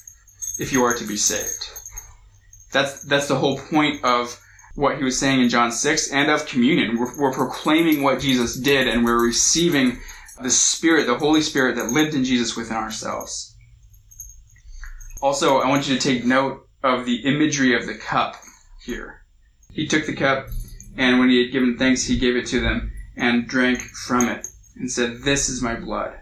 if 0.59 0.73
you 0.73 0.83
are 0.83 0.93
to 0.93 1.07
be 1.07 1.17
saved. 1.17 1.69
That's 2.71 3.03
that's 3.03 3.27
the 3.27 3.37
whole 3.37 3.57
point 3.57 4.03
of 4.03 4.37
what 4.75 4.97
he 4.97 5.03
was 5.03 5.19
saying 5.19 5.41
in 5.41 5.49
John 5.49 5.71
six 5.71 6.11
and 6.11 6.29
of 6.29 6.45
communion. 6.45 6.97
We're, 6.99 7.17
we're 7.19 7.33
proclaiming 7.33 8.03
what 8.03 8.19
Jesus 8.19 8.55
did, 8.55 8.87
and 8.87 9.05
we're 9.05 9.23
receiving 9.23 9.99
the 10.41 10.49
Spirit, 10.49 11.05
the 11.07 11.17
Holy 11.17 11.41
Spirit 11.41 11.75
that 11.75 11.91
lived 11.91 12.15
in 12.15 12.23
Jesus 12.23 12.57
within 12.57 12.77
ourselves. 12.77 13.52
Also, 15.23 15.59
I 15.59 15.69
want 15.69 15.87
you 15.87 15.95
to 15.95 16.01
take 16.01 16.25
note 16.25 16.67
of 16.83 17.05
the 17.05 17.15
imagery 17.23 17.77
of 17.77 17.85
the 17.85 17.95
cup 17.95 18.35
here. 18.83 19.23
He 19.71 19.87
took 19.87 20.05
the 20.05 20.13
cup, 20.13 20.49
and 20.97 21.17
when 21.17 21.29
he 21.29 21.41
had 21.41 21.53
given 21.53 21.77
thanks, 21.77 22.03
he 22.03 22.19
gave 22.19 22.35
it 22.35 22.45
to 22.47 22.59
them 22.59 22.91
and 23.15 23.47
drank 23.47 23.79
from 23.79 24.27
it 24.27 24.45
and 24.75 24.91
said, 24.91 25.21
This 25.21 25.47
is 25.47 25.61
my 25.61 25.75
blood. 25.75 26.19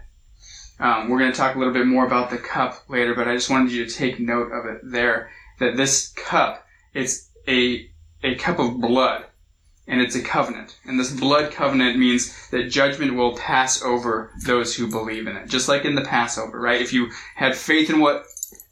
Um, 0.78 1.08
we're 1.08 1.18
going 1.18 1.32
to 1.32 1.36
talk 1.36 1.56
a 1.56 1.58
little 1.58 1.74
bit 1.74 1.88
more 1.88 2.06
about 2.06 2.30
the 2.30 2.38
cup 2.38 2.88
later, 2.88 3.12
but 3.12 3.26
I 3.26 3.34
just 3.34 3.50
wanted 3.50 3.72
you 3.72 3.84
to 3.84 3.92
take 3.92 4.20
note 4.20 4.52
of 4.52 4.66
it 4.66 4.80
there 4.84 5.32
that 5.58 5.76
this 5.76 6.10
cup, 6.10 6.64
it's 6.94 7.28
a, 7.48 7.90
a 8.22 8.36
cup 8.36 8.60
of 8.60 8.80
blood 8.80 9.24
and 9.88 10.00
it's 10.00 10.14
a 10.14 10.22
covenant. 10.22 10.76
And 10.84 10.98
this 10.98 11.10
blood 11.10 11.50
covenant 11.50 11.98
means 11.98 12.48
that 12.50 12.70
judgment 12.70 13.16
will 13.16 13.36
pass 13.36 13.82
over 13.82 14.30
those 14.46 14.76
who 14.76 14.88
believe 14.88 15.26
in 15.26 15.36
it. 15.36 15.48
Just 15.48 15.68
like 15.68 15.84
in 15.84 15.96
the 15.96 16.04
Passover, 16.04 16.60
right? 16.60 16.80
If 16.80 16.92
you 16.92 17.10
had 17.34 17.56
faith 17.56 17.90
in 17.90 17.98
what 17.98 18.26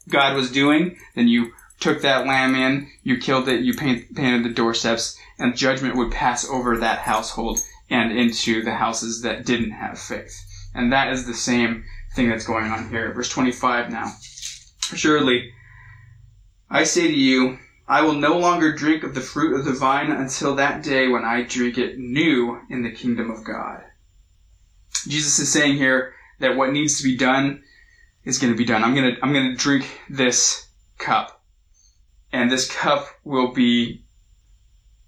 God 0.09 0.35
was 0.35 0.51
doing, 0.51 0.97
then 1.15 1.27
you 1.27 1.53
took 1.79 2.01
that 2.01 2.25
lamb 2.27 2.55
in, 2.55 2.89
you 3.03 3.17
killed 3.17 3.47
it, 3.47 3.61
you 3.61 3.73
paint, 3.73 4.15
painted 4.15 4.43
the 4.43 4.53
doorsteps, 4.53 5.17
and 5.37 5.57
judgment 5.57 5.95
would 5.95 6.11
pass 6.11 6.47
over 6.47 6.77
that 6.77 6.99
household 6.99 7.59
and 7.89 8.11
into 8.11 8.63
the 8.63 8.75
houses 8.75 9.21
that 9.21 9.45
didn't 9.45 9.71
have 9.71 9.99
faith. 9.99 10.45
And 10.73 10.93
that 10.93 11.11
is 11.11 11.25
the 11.25 11.33
same 11.33 11.83
thing 12.15 12.29
that's 12.29 12.45
going 12.45 12.65
on 12.65 12.89
here. 12.89 13.13
Verse 13.13 13.29
25 13.29 13.91
now. 13.91 14.13
Surely, 14.79 15.51
I 16.69 16.83
say 16.83 17.07
to 17.07 17.13
you, 17.13 17.59
I 17.87 18.03
will 18.03 18.13
no 18.13 18.37
longer 18.37 18.71
drink 18.71 19.03
of 19.03 19.13
the 19.15 19.21
fruit 19.21 19.59
of 19.59 19.65
the 19.65 19.73
vine 19.73 20.11
until 20.11 20.55
that 20.55 20.83
day 20.83 21.09
when 21.09 21.25
I 21.25 21.41
drink 21.41 21.77
it 21.77 21.97
new 21.97 22.61
in 22.69 22.83
the 22.83 22.91
kingdom 22.91 23.29
of 23.29 23.43
God. 23.43 23.83
Jesus 25.07 25.39
is 25.39 25.51
saying 25.51 25.75
here 25.75 26.13
that 26.39 26.55
what 26.55 26.71
needs 26.71 26.97
to 26.97 27.03
be 27.03 27.17
done 27.17 27.63
is 28.23 28.37
going 28.37 28.53
to 28.53 28.57
be 28.57 28.65
done. 28.65 28.83
I'm 28.83 28.95
going 28.95 29.15
to, 29.15 29.21
I'm 29.23 29.33
going 29.33 29.49
to 29.49 29.55
drink 29.55 29.99
this 30.09 30.67
cup. 30.97 31.41
And 32.31 32.51
this 32.51 32.71
cup 32.71 33.07
will 33.23 33.51
be, 33.51 34.03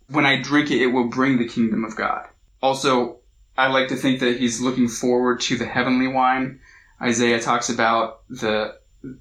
when 0.10 0.26
I 0.26 0.42
drink 0.42 0.72
it, 0.72 0.82
it 0.82 0.88
will 0.88 1.08
bring 1.08 1.38
the 1.38 1.48
kingdom 1.48 1.86
of 1.86 1.96
God. 1.96 2.26
Also, 2.62 3.20
I 3.58 3.68
like 3.68 3.90
to 3.90 3.96
think 3.96 4.20
that 4.20 4.38
he's 4.38 4.60
looking 4.60 4.88
forward 4.88 5.40
to 5.42 5.58
the 5.58 5.66
heavenly 5.66 6.08
wine. 6.08 6.60
Isaiah 7.02 7.40
talks 7.40 7.70
about 7.70 8.22
the, 8.30 8.76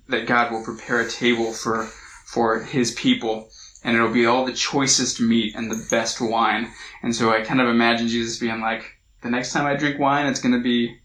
that 0.09 0.26
God 0.26 0.52
will 0.52 0.64
prepare 0.64 1.00
a 1.00 1.11
table 1.11 1.52
for, 1.52 1.85
for 2.26 2.61
his 2.61 2.92
people 2.92 3.50
and 3.85 3.96
it'll 3.96 4.12
be 4.12 4.26
all 4.26 4.44
the 4.44 4.52
choicest 4.52 5.20
meat 5.20 5.55
and 5.57 5.70
the 5.70 5.87
best 5.90 6.20
wine. 6.20 6.70
And 7.02 7.14
so 7.14 7.33
I 7.33 7.42
kind 7.42 7.61
of 7.61 7.68
imagine 7.68 8.09
Jesus 8.09 8.38
being 8.38 8.61
like, 8.61 8.85
the 9.22 9.31
next 9.31 9.52
time 9.52 9.66
I 9.66 9.76
drink 9.76 9.98
wine, 9.98 10.26
it's 10.26 10.40
going 10.40 10.55
to 10.55 10.62
be, 10.62 10.98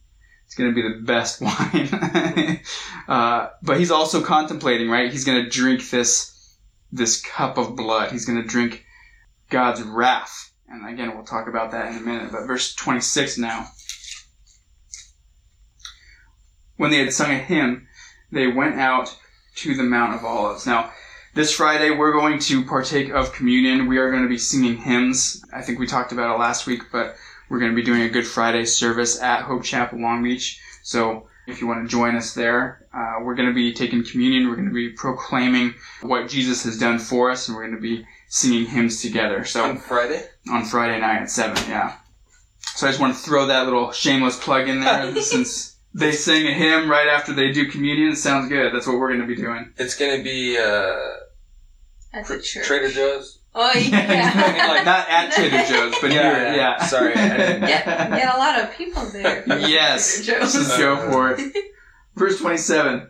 it's 0.47 0.55
going 0.55 0.73
to 0.73 0.75
be 0.75 0.81
the 0.81 1.03
best 1.03 1.41
wine. 1.41 2.61
uh, 3.07 3.49
but 3.61 3.77
he's 3.77 3.91
also 3.91 4.21
contemplating, 4.21 4.89
right? 4.89 5.11
He's 5.11 5.25
going 5.25 5.43
to 5.43 5.49
drink 5.49 5.89
this, 5.89 6.57
this 6.91 7.21
cup 7.21 7.57
of 7.57 7.75
blood. 7.75 8.11
He's 8.11 8.25
going 8.25 8.41
to 8.41 8.47
drink 8.47 8.85
God's 9.49 9.81
wrath. 9.81 10.53
And 10.69 10.87
again, 10.87 11.13
we'll 11.13 11.25
talk 11.25 11.47
about 11.47 11.71
that 11.71 11.91
in 11.91 11.97
a 11.97 12.01
minute. 12.01 12.31
But 12.31 12.47
verse 12.47 12.73
26 12.75 13.37
now. 13.37 13.67
When 16.77 16.91
they 16.91 16.99
had 16.99 17.11
sung 17.13 17.31
a 17.31 17.37
hymn, 17.37 17.87
they 18.31 18.47
went 18.47 18.75
out 18.75 19.15
to 19.55 19.75
the 19.75 19.83
Mount 19.83 20.15
of 20.15 20.23
Olives. 20.23 20.65
Now, 20.65 20.91
this 21.33 21.53
Friday, 21.53 21.91
we're 21.91 22.13
going 22.13 22.39
to 22.39 22.63
partake 22.65 23.09
of 23.09 23.33
communion. 23.33 23.87
We 23.87 23.97
are 23.97 24.11
going 24.11 24.23
to 24.23 24.29
be 24.29 24.37
singing 24.37 24.77
hymns. 24.77 25.43
I 25.53 25.61
think 25.61 25.77
we 25.77 25.87
talked 25.87 26.11
about 26.13 26.33
it 26.33 26.39
last 26.39 26.67
week, 26.67 26.83
but 26.91 27.15
we're 27.49 27.59
going 27.59 27.71
to 27.71 27.75
be 27.75 27.83
doing 27.83 28.01
a 28.03 28.09
Good 28.09 28.27
Friday 28.27 28.65
service 28.65 29.21
at 29.21 29.43
Hope 29.43 29.63
Chapel 29.63 29.99
Long 29.99 30.23
Beach. 30.23 30.59
So 30.83 31.27
if 31.47 31.61
you 31.61 31.67
want 31.67 31.83
to 31.83 31.87
join 31.89 32.15
us 32.15 32.33
there, 32.33 32.85
uh, 32.93 33.15
we're 33.21 33.35
going 33.35 33.47
to 33.49 33.55
be 33.55 33.73
taking 33.73 34.03
communion. 34.03 34.47
We're 34.49 34.55
going 34.55 34.67
to 34.67 34.73
be 34.73 34.89
proclaiming 34.89 35.73
what 36.01 36.27
Jesus 36.29 36.63
has 36.63 36.77
done 36.77 36.99
for 36.99 37.31
us, 37.31 37.47
and 37.47 37.55
we're 37.55 37.63
going 37.67 37.75
to 37.75 37.81
be 37.81 38.05
singing 38.27 38.65
hymns 38.65 39.01
together. 39.01 39.45
So 39.45 39.63
On 39.63 39.77
Friday? 39.77 40.23
on 40.49 40.65
Friday 40.65 40.99
night 40.99 41.21
at 41.21 41.29
7, 41.29 41.69
yeah. 41.69 41.95
So 42.75 42.85
I 42.87 42.91
just 42.91 42.99
want 42.99 43.15
to 43.15 43.19
throw 43.21 43.45
that 43.47 43.63
little 43.65 43.91
shameless 43.91 44.37
plug 44.37 44.67
in 44.67 44.81
there 44.81 45.15
since 45.21 45.77
they 45.93 46.11
sing 46.11 46.45
a 46.47 46.53
hymn 46.53 46.89
right 46.89 47.07
after 47.07 47.33
they 47.33 47.51
do 47.51 47.71
communion. 47.71 48.15
Sounds 48.15 48.49
good. 48.49 48.73
That's 48.73 48.85
what 48.85 48.99
we're 48.99 49.07
going 49.07 49.21
to 49.21 49.27
be 49.27 49.35
doing. 49.41 49.73
It's 49.77 49.97
gonna 49.97 50.21
be 50.21 50.57
uh, 50.57 50.95
At 52.13 52.27
the 52.27 52.39
church. 52.41 52.65
Trader 52.67 52.89
Joe's. 52.89 53.36
Oh 53.59 53.71
yeah. 53.77 54.65
like, 54.69 54.85
Not 54.85 55.09
at 55.09 55.31
Trader 55.35 55.63
Joe's, 55.65 55.95
but 55.99 56.11
Yeah, 56.11 56.21
here, 56.35 56.43
yeah. 56.43 56.55
yeah. 56.55 56.85
Sorry, 56.85 57.13
I 57.15 57.37
didn't- 57.37 57.61
yeah, 57.69 58.09
get 58.15 58.35
a 58.35 58.37
lot 58.37 58.59
of 58.61 58.71
people 58.77 59.03
there. 59.05 59.43
Yes. 59.67 60.23
Trader 60.25 60.41
Joe's. 60.41 60.55
Let's 60.55 60.77
go 60.77 61.11
for 61.11 61.31
it. 61.31 61.55
Verse 62.15 62.39
27. 62.39 63.09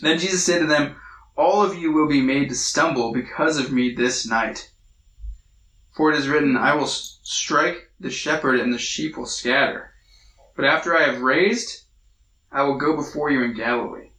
Then 0.00 0.18
Jesus 0.18 0.44
said 0.44 0.60
to 0.60 0.66
them, 0.66 0.96
All 1.36 1.62
of 1.62 1.76
you 1.76 1.90
will 1.92 2.08
be 2.08 2.20
made 2.22 2.48
to 2.50 2.54
stumble 2.54 3.12
because 3.12 3.58
of 3.58 3.72
me 3.72 3.94
this 3.94 4.26
night. 4.28 4.70
For 5.96 6.10
it 6.12 6.18
is 6.18 6.28
written, 6.28 6.56
I 6.56 6.74
will 6.74 6.86
strike 6.86 7.90
the 8.00 8.10
shepherd 8.10 8.58
and 8.60 8.72
the 8.72 8.78
sheep 8.78 9.16
will 9.16 9.26
scatter. 9.26 9.92
But 10.56 10.64
after 10.66 10.96
I 10.96 11.02
have 11.04 11.20
raised, 11.20 11.82
I 12.52 12.62
will 12.62 12.78
go 12.78 12.94
before 12.96 13.30
you 13.30 13.42
in 13.42 13.54
Galilee. 13.54 14.10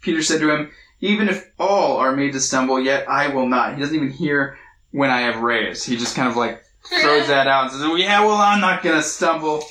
Peter 0.00 0.22
said 0.22 0.40
to 0.40 0.50
him, 0.50 0.70
Even 1.00 1.28
if 1.28 1.50
all 1.58 1.96
are 1.96 2.14
made 2.14 2.32
to 2.32 2.40
stumble, 2.40 2.80
yet 2.80 3.08
I 3.08 3.28
will 3.28 3.46
not. 3.46 3.74
He 3.74 3.80
doesn't 3.80 3.96
even 3.96 4.10
hear 4.10 4.58
when 4.90 5.10
I 5.10 5.22
have 5.22 5.42
raised. 5.42 5.86
He 5.86 5.96
just 5.96 6.16
kind 6.16 6.28
of 6.28 6.36
like 6.36 6.62
throws 7.00 7.28
that 7.28 7.46
out 7.46 7.64
and 7.64 7.72
says, 7.72 7.82
"Oh, 7.82 7.96
Yeah, 7.96 8.24
well, 8.24 8.36
I'm 8.36 8.60
not 8.60 8.82
going 8.82 8.96
to 8.96 9.02
stumble. 9.02 9.64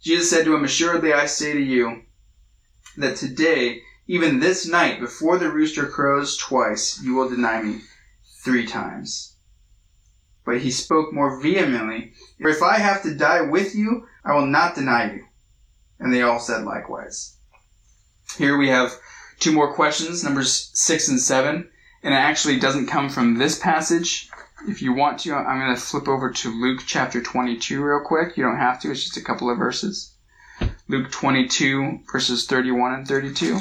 Jesus 0.00 0.30
said 0.30 0.44
to 0.44 0.54
him, 0.54 0.64
Assuredly 0.64 1.12
I 1.12 1.26
say 1.26 1.52
to 1.52 1.60
you, 1.60 2.02
that 2.96 3.16
today, 3.16 3.82
even 4.06 4.40
this 4.40 4.66
night, 4.66 5.00
before 5.00 5.38
the 5.38 5.50
rooster 5.50 5.86
crows 5.86 6.36
twice, 6.36 7.00
you 7.02 7.14
will 7.14 7.28
deny 7.28 7.62
me 7.62 7.80
three 8.42 8.66
times. 8.66 9.34
But 10.44 10.60
he 10.60 10.70
spoke 10.70 11.12
more 11.12 11.40
vehemently, 11.40 12.12
for 12.40 12.48
If 12.48 12.62
I 12.62 12.78
have 12.78 13.02
to 13.02 13.14
die 13.14 13.42
with 13.42 13.74
you, 13.74 14.06
I 14.24 14.34
will 14.34 14.46
not 14.46 14.74
deny 14.74 15.12
you. 15.12 15.24
And 15.98 16.12
they 16.12 16.22
all 16.22 16.38
said 16.38 16.64
likewise. 16.64 17.36
Here 18.38 18.56
we 18.56 18.68
have 18.68 18.92
two 19.38 19.52
more 19.52 19.72
questions, 19.72 20.24
numbers 20.24 20.70
six 20.74 21.08
and 21.08 21.20
seven, 21.20 21.68
and 22.02 22.14
it 22.14 22.18
actually 22.18 22.58
doesn't 22.58 22.86
come 22.86 23.08
from 23.08 23.38
this 23.38 23.58
passage. 23.58 24.30
If 24.68 24.82
you 24.82 24.92
want 24.92 25.20
to, 25.20 25.34
I'm 25.34 25.60
going 25.60 25.74
to 25.74 25.80
flip 25.80 26.08
over 26.08 26.30
to 26.30 26.50
Luke 26.50 26.82
chapter 26.86 27.22
22 27.22 27.82
real 27.82 28.00
quick. 28.04 28.36
You 28.36 28.44
don't 28.44 28.58
have 28.58 28.80
to, 28.80 28.90
it's 28.90 29.04
just 29.04 29.16
a 29.16 29.22
couple 29.22 29.50
of 29.50 29.58
verses. 29.58 30.12
Luke 30.88 31.10
22, 31.10 32.00
verses 32.10 32.46
31 32.46 32.94
and 32.94 33.08
32 33.08 33.60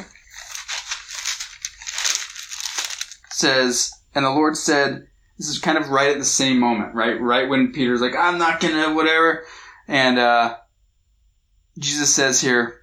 says, 3.32 3.92
And 4.14 4.26
the 4.26 4.30
Lord 4.30 4.58
said, 4.58 5.08
This 5.38 5.50
is 5.50 5.60
kind 5.60 5.78
of 5.78 5.90
right 5.90 6.12
at 6.12 6.20
the 6.20 6.26
same 6.26 6.60
moment, 6.60 6.96
right? 6.96 7.20
Right 7.20 7.50
when 7.50 7.74
Peter's 7.74 8.02
like, 8.02 8.16
I'm 8.16 8.38
not 8.38 8.62
gonna, 8.62 8.94
whatever. 8.94 9.44
And 9.88 10.18
uh, 10.18 10.58
Jesus 11.78 12.14
says 12.14 12.42
here, 12.42 12.82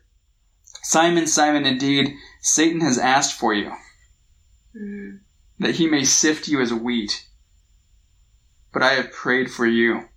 Simon, 0.82 1.26
Simon, 1.26 1.64
indeed, 1.64 2.14
Satan 2.44 2.80
has 2.80 2.98
asked 2.98 3.38
for 3.38 3.54
you, 3.54 3.72
Mm. 4.76 5.20
that 5.60 5.76
he 5.76 5.86
may 5.86 6.04
sift 6.04 6.48
you 6.48 6.60
as 6.60 6.74
wheat. 6.74 7.28
But 8.72 8.82
I 8.82 8.94
have 8.94 9.12
prayed 9.12 9.50
for 9.50 9.64
you, 9.64 10.08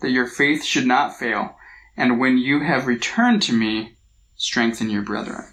that 0.00 0.10
your 0.10 0.26
faith 0.26 0.64
should 0.64 0.86
not 0.86 1.18
fail, 1.18 1.58
and 1.96 2.18
when 2.18 2.38
you 2.38 2.60
have 2.60 2.86
returned 2.86 3.42
to 3.42 3.52
me, 3.52 3.98
strengthen 4.36 4.88
your 4.88 5.02
brethren. 5.02 5.52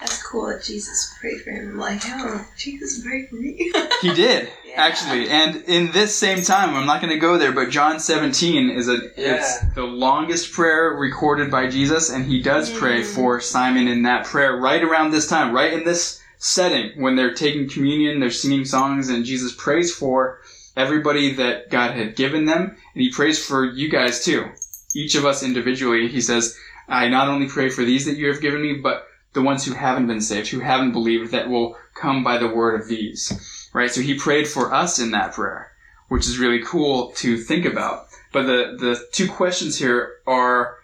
That's 0.00 0.22
cool 0.22 0.46
that 0.46 0.62
Jesus 0.62 1.12
prayed 1.20 1.40
for 1.42 1.50
him. 1.50 1.70
I'm 1.72 1.78
like, 1.78 2.00
oh, 2.06 2.46
Jesus 2.56 3.02
prayed 3.02 3.28
for 3.28 3.36
me. 3.36 3.72
He 4.00 4.14
did, 4.14 4.48
Yeah. 4.64 4.74
actually. 4.76 5.28
And 5.28 5.56
in 5.64 5.90
this 5.90 6.14
same 6.14 6.42
time, 6.42 6.74
I'm 6.76 6.86
not 6.86 7.00
going 7.00 7.12
to 7.12 7.18
go 7.18 7.36
there, 7.36 7.50
but 7.50 7.70
John 7.70 7.98
17 7.98 8.70
is 8.70 8.88
a 8.88 8.98
it's 9.16 9.58
the 9.74 9.82
longest 9.82 10.52
prayer 10.52 10.90
recorded 10.92 11.50
by 11.50 11.68
Jesus, 11.68 12.10
and 12.10 12.24
he 12.24 12.40
does 12.40 12.70
pray 12.70 13.02
Mm. 13.02 13.06
for 13.06 13.40
Simon 13.40 13.88
in 13.88 14.02
that 14.04 14.24
prayer 14.24 14.56
right 14.56 14.82
around 14.84 15.10
this 15.10 15.26
time, 15.26 15.52
right 15.52 15.72
in 15.72 15.82
this 15.84 16.20
setting 16.38 16.92
when 17.02 17.16
they're 17.16 17.34
taking 17.34 17.68
communion, 17.68 18.20
they're 18.20 18.30
singing 18.30 18.64
songs, 18.64 19.08
and 19.08 19.24
Jesus 19.24 19.52
prays 19.58 19.92
for 19.92 20.38
everybody 20.76 21.34
that 21.34 21.70
God 21.70 21.96
had 21.96 22.14
given 22.14 22.44
them, 22.44 22.60
and 22.94 23.02
he 23.02 23.10
prays 23.10 23.44
for 23.44 23.64
you 23.64 23.90
guys 23.90 24.24
too. 24.24 24.46
Each 24.94 25.16
of 25.16 25.24
us 25.24 25.42
individually, 25.42 26.06
he 26.06 26.20
says, 26.20 26.56
I 26.88 27.08
not 27.08 27.26
only 27.26 27.48
pray 27.48 27.68
for 27.68 27.82
these 27.84 28.06
that 28.06 28.16
you 28.16 28.28
have 28.28 28.40
given 28.40 28.62
me, 28.62 28.74
but 28.74 29.07
the 29.32 29.42
ones 29.42 29.64
who 29.64 29.74
haven't 29.74 30.06
been 30.06 30.20
saved, 30.20 30.48
who 30.48 30.60
haven't 30.60 30.92
believed, 30.92 31.32
that 31.32 31.48
will 31.48 31.76
come 31.94 32.24
by 32.24 32.38
the 32.38 32.48
word 32.48 32.80
of 32.80 32.88
these. 32.88 33.70
Right? 33.72 33.90
So 33.90 34.00
he 34.00 34.18
prayed 34.18 34.48
for 34.48 34.72
us 34.72 34.98
in 34.98 35.10
that 35.12 35.32
prayer, 35.32 35.72
which 36.08 36.26
is 36.26 36.38
really 36.38 36.62
cool 36.64 37.12
to 37.16 37.36
think 37.36 37.64
about. 37.64 38.06
But 38.32 38.46
the, 38.46 38.76
the 38.78 39.06
two 39.12 39.28
questions 39.28 39.78
here 39.78 40.16
are 40.26 40.78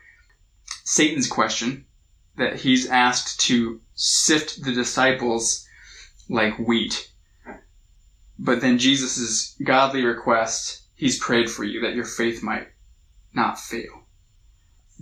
Satan's 0.84 1.28
question, 1.28 1.86
that 2.36 2.56
he's 2.56 2.88
asked 2.88 3.40
to 3.40 3.80
sift 3.94 4.64
the 4.64 4.72
disciples 4.72 5.66
like 6.28 6.58
wheat. 6.58 7.10
But 8.38 8.60
then 8.60 8.78
Jesus' 8.78 9.56
godly 9.62 10.04
request, 10.04 10.82
he's 10.94 11.18
prayed 11.18 11.48
for 11.48 11.64
you 11.64 11.80
that 11.80 11.94
your 11.94 12.04
faith 12.04 12.42
might 12.42 12.68
not 13.32 13.60
fail. 13.60 14.02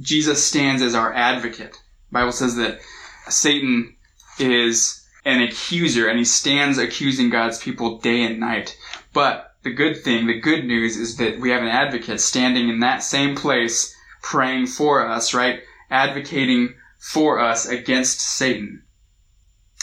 Jesus 0.00 0.44
stands 0.44 0.83
as 0.83 0.94
our 0.94 1.12
advocate. 1.12 1.72
The 1.72 2.12
Bible 2.12 2.33
says 2.33 2.57
that 2.57 2.81
Satan 3.28 3.96
is 4.38 5.04
an 5.24 5.42
accuser 5.42 6.08
and 6.08 6.18
he 6.18 6.24
stands 6.24 6.78
accusing 6.78 7.30
God's 7.30 7.58
people 7.58 7.98
day 7.98 8.22
and 8.22 8.40
night. 8.40 8.76
But 9.12 9.54
the 9.62 9.72
good 9.72 10.02
thing, 10.02 10.26
the 10.26 10.40
good 10.40 10.64
news 10.64 10.96
is 10.96 11.16
that 11.16 11.38
we 11.38 11.50
have 11.50 11.62
an 11.62 11.68
advocate 11.68 12.20
standing 12.20 12.68
in 12.68 12.80
that 12.80 13.02
same 13.02 13.37
place 13.37 13.94
praying 14.22 14.66
for 14.66 15.06
us, 15.06 15.35
right? 15.35 15.61
Advocating 15.90 16.74
for 16.98 17.38
us 17.38 17.66
against 17.66 18.20
Satan. 18.20 18.82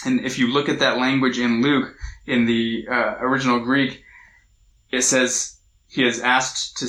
And 0.05 0.21
if 0.21 0.39
you 0.39 0.51
look 0.51 0.69
at 0.69 0.79
that 0.79 0.97
language 0.97 1.37
in 1.37 1.61
Luke, 1.61 1.95
in 2.25 2.45
the 2.45 2.87
uh, 2.89 3.15
original 3.19 3.59
Greek, 3.59 4.03
it 4.91 5.01
says 5.01 5.57
he 5.87 6.03
has 6.03 6.19
asked 6.19 6.77
to 6.77 6.87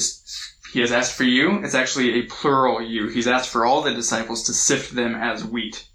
he 0.73 0.81
has 0.81 0.93
asked 0.93 1.15
for 1.15 1.25
you. 1.25 1.65
It's 1.65 1.75
actually 1.75 2.15
a 2.15 2.27
plural 2.27 2.81
you. 2.81 3.09
He's 3.09 3.27
asked 3.27 3.49
for 3.49 3.67
all 3.67 3.83
the 3.83 3.93
disciples 3.93 4.45
to 4.45 4.55
sift 4.55 4.95
them 4.95 5.17
as 5.17 5.45
wheat. 5.45 5.89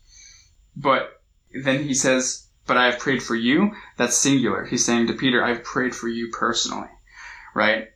But 0.75 1.21
then 1.63 1.83
he 1.83 1.93
says, 1.93 2.47
but 2.67 2.77
I 2.77 2.85
have 2.85 2.99
prayed 2.99 3.21
for 3.21 3.35
you. 3.35 3.71
That's 3.97 4.17
singular. 4.17 4.65
He's 4.65 4.85
saying 4.85 5.07
to 5.07 5.13
Peter, 5.13 5.43
I've 5.43 5.63
prayed 5.63 5.95
for 5.95 6.07
you 6.07 6.29
personally. 6.31 6.89
Right? 7.53 7.89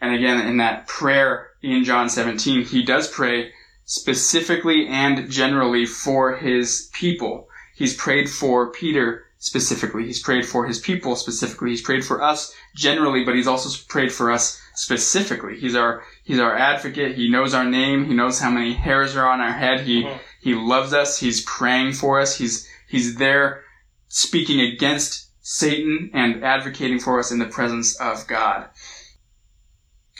And 0.00 0.14
again, 0.14 0.46
in 0.46 0.56
that 0.58 0.86
prayer 0.86 1.50
in 1.62 1.84
John 1.84 2.08
17, 2.08 2.64
he 2.64 2.82
does 2.84 3.08
pray 3.08 3.52
specifically 3.84 4.86
and 4.88 5.30
generally 5.30 5.86
for 5.86 6.36
his 6.36 6.90
people. 6.92 7.48
He's 7.74 7.94
prayed 7.94 8.28
for 8.28 8.70
Peter 8.72 9.24
specifically. 9.38 10.04
He's 10.06 10.22
prayed 10.22 10.46
for 10.46 10.66
his 10.66 10.78
people 10.78 11.16
specifically. 11.16 11.70
He's 11.70 11.82
prayed 11.82 12.04
for 12.04 12.22
us 12.22 12.54
generally, 12.74 13.24
but 13.24 13.34
he's 13.34 13.46
also 13.46 13.68
prayed 13.88 14.10
for 14.12 14.30
us 14.30 14.60
specifically. 14.74 15.58
He's 15.58 15.74
our, 15.74 16.02
he's 16.24 16.38
our 16.40 16.56
advocate. 16.56 17.14
He 17.16 17.28
knows 17.28 17.52
our 17.52 17.64
name. 17.64 18.06
He 18.06 18.14
knows 18.14 18.40
how 18.40 18.50
many 18.50 18.72
hairs 18.72 19.16
are 19.16 19.28
on 19.28 19.40
our 19.40 19.52
head. 19.52 19.80
He, 19.80 20.02
Mhm. 20.02 20.18
He 20.44 20.54
loves 20.54 20.92
us. 20.92 21.18
He's 21.18 21.40
praying 21.40 21.94
for 21.94 22.20
us. 22.20 22.36
He's, 22.36 22.68
he's 22.86 23.16
there 23.16 23.62
speaking 24.08 24.60
against 24.60 25.30
Satan 25.40 26.10
and 26.12 26.44
advocating 26.44 27.00
for 27.00 27.18
us 27.18 27.30
in 27.30 27.38
the 27.38 27.46
presence 27.46 27.98
of 27.98 28.26
God. 28.26 28.68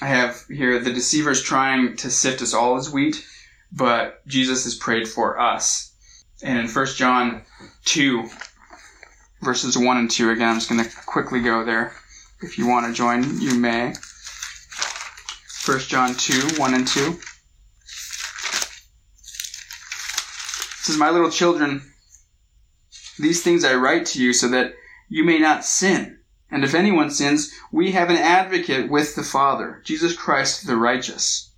I 0.01 0.07
have 0.07 0.41
here 0.49 0.79
the 0.79 0.95
deceivers 0.95 1.43
trying 1.43 1.97
to 1.99 2.11
sift 2.11 2.41
us 2.41 2.55
all 2.55 2.77
as 2.77 2.91
wheat, 2.91 3.23
but 3.71 4.27
Jesus 4.27 4.65
has 4.65 4.75
prayed 4.75 5.07
for 5.07 5.39
us. 5.39 5.93
And 6.43 6.59
in 6.59 6.69
1 6.69 6.87
John 6.97 7.43
2, 7.85 8.25
verses 9.43 9.77
1 9.77 9.97
and 9.99 10.11
2, 10.11 10.31
again, 10.31 10.49
I'm 10.49 10.55
just 10.55 10.71
going 10.71 10.83
to 10.83 10.91
quickly 11.05 11.43
go 11.43 11.67
there. 11.67 11.93
If 12.41 12.57
you 12.57 12.67
want 12.67 12.87
to 12.87 12.95
join, 12.95 13.43
you 13.43 13.55
may. 13.59 13.93
1 15.67 15.79
John 15.81 16.15
2, 16.15 16.59
1 16.59 16.75
and 16.75 16.89
2. 16.89 17.19
Says, 20.85 20.99
My 20.99 21.11
little 21.11 21.31
children, 21.31 21.83
these 23.19 23.43
things 23.43 23.65
I 23.65 23.75
write 23.75 24.05
to 24.07 24.23
you 24.23 24.35
so 24.35 24.49
that 24.49 24.75
you 25.09 25.25
may 25.25 25.39
not 25.39 25.65
sin. 25.65 26.19
And 26.51 26.63
if 26.63 26.75
anyone 26.75 27.11
sins, 27.11 27.53
we 27.73 27.93
have 27.93 28.11
an 28.11 28.17
advocate 28.17 28.91
with 28.91 29.15
the 29.15 29.23
Father, 29.23 29.81
Jesus 29.85 30.15
Christ 30.15 30.67
the 30.67 30.77
righteous. 30.77 31.53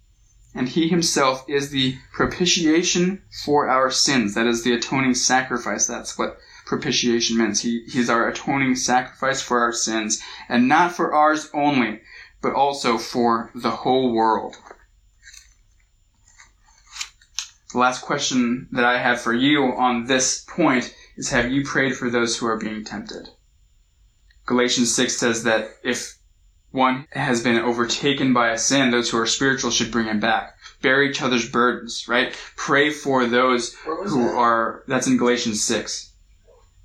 And 0.54 0.68
he 0.68 0.88
himself 0.88 1.44
is 1.48 1.70
the 1.70 1.98
propitiation 2.12 3.22
for 3.44 3.68
our 3.68 3.90
sins. 3.90 4.34
That 4.34 4.46
is 4.46 4.62
the 4.62 4.72
atoning 4.72 5.14
sacrifice. 5.14 5.86
That's 5.86 6.16
what 6.16 6.38
propitiation 6.64 7.36
means. 7.36 7.60
He, 7.60 7.84
he's 7.88 8.08
our 8.08 8.28
atoning 8.28 8.76
sacrifice 8.76 9.42
for 9.42 9.58
our 9.58 9.72
sins. 9.72 10.22
And 10.48 10.68
not 10.68 10.94
for 10.94 11.12
ours 11.12 11.50
only, 11.52 12.00
but 12.40 12.54
also 12.54 12.96
for 12.96 13.50
the 13.54 13.70
whole 13.70 14.14
world. 14.14 14.56
The 17.72 17.78
last 17.78 18.02
question 18.02 18.68
that 18.72 18.84
I 18.84 18.98
have 18.98 19.20
for 19.20 19.32
you 19.32 19.64
on 19.76 20.04
this 20.06 20.44
point 20.44 20.94
is 21.16 21.30
have 21.30 21.50
you 21.50 21.64
prayed 21.64 21.96
for 21.96 22.10
those 22.10 22.36
who 22.36 22.46
are 22.46 22.56
being 22.58 22.84
tempted? 22.84 23.28
Galatians 24.44 24.94
6 24.94 25.16
says 25.16 25.42
that 25.44 25.70
if 25.82 26.16
one 26.70 27.06
has 27.10 27.42
been 27.42 27.58
overtaken 27.58 28.32
by 28.32 28.50
a 28.50 28.58
sin, 28.58 28.90
those 28.90 29.10
who 29.10 29.18
are 29.18 29.26
spiritual 29.26 29.70
should 29.70 29.90
bring 29.90 30.06
him 30.06 30.20
back. 30.20 30.56
Bear 30.82 31.02
each 31.02 31.22
other's 31.22 31.48
burdens, 31.48 32.06
right? 32.06 32.36
Pray 32.54 32.90
for 32.90 33.26
those 33.26 33.74
who 33.74 34.24
that? 34.28 34.34
are, 34.34 34.84
that's 34.86 35.06
in 35.06 35.16
Galatians 35.16 35.64
6. 35.64 36.12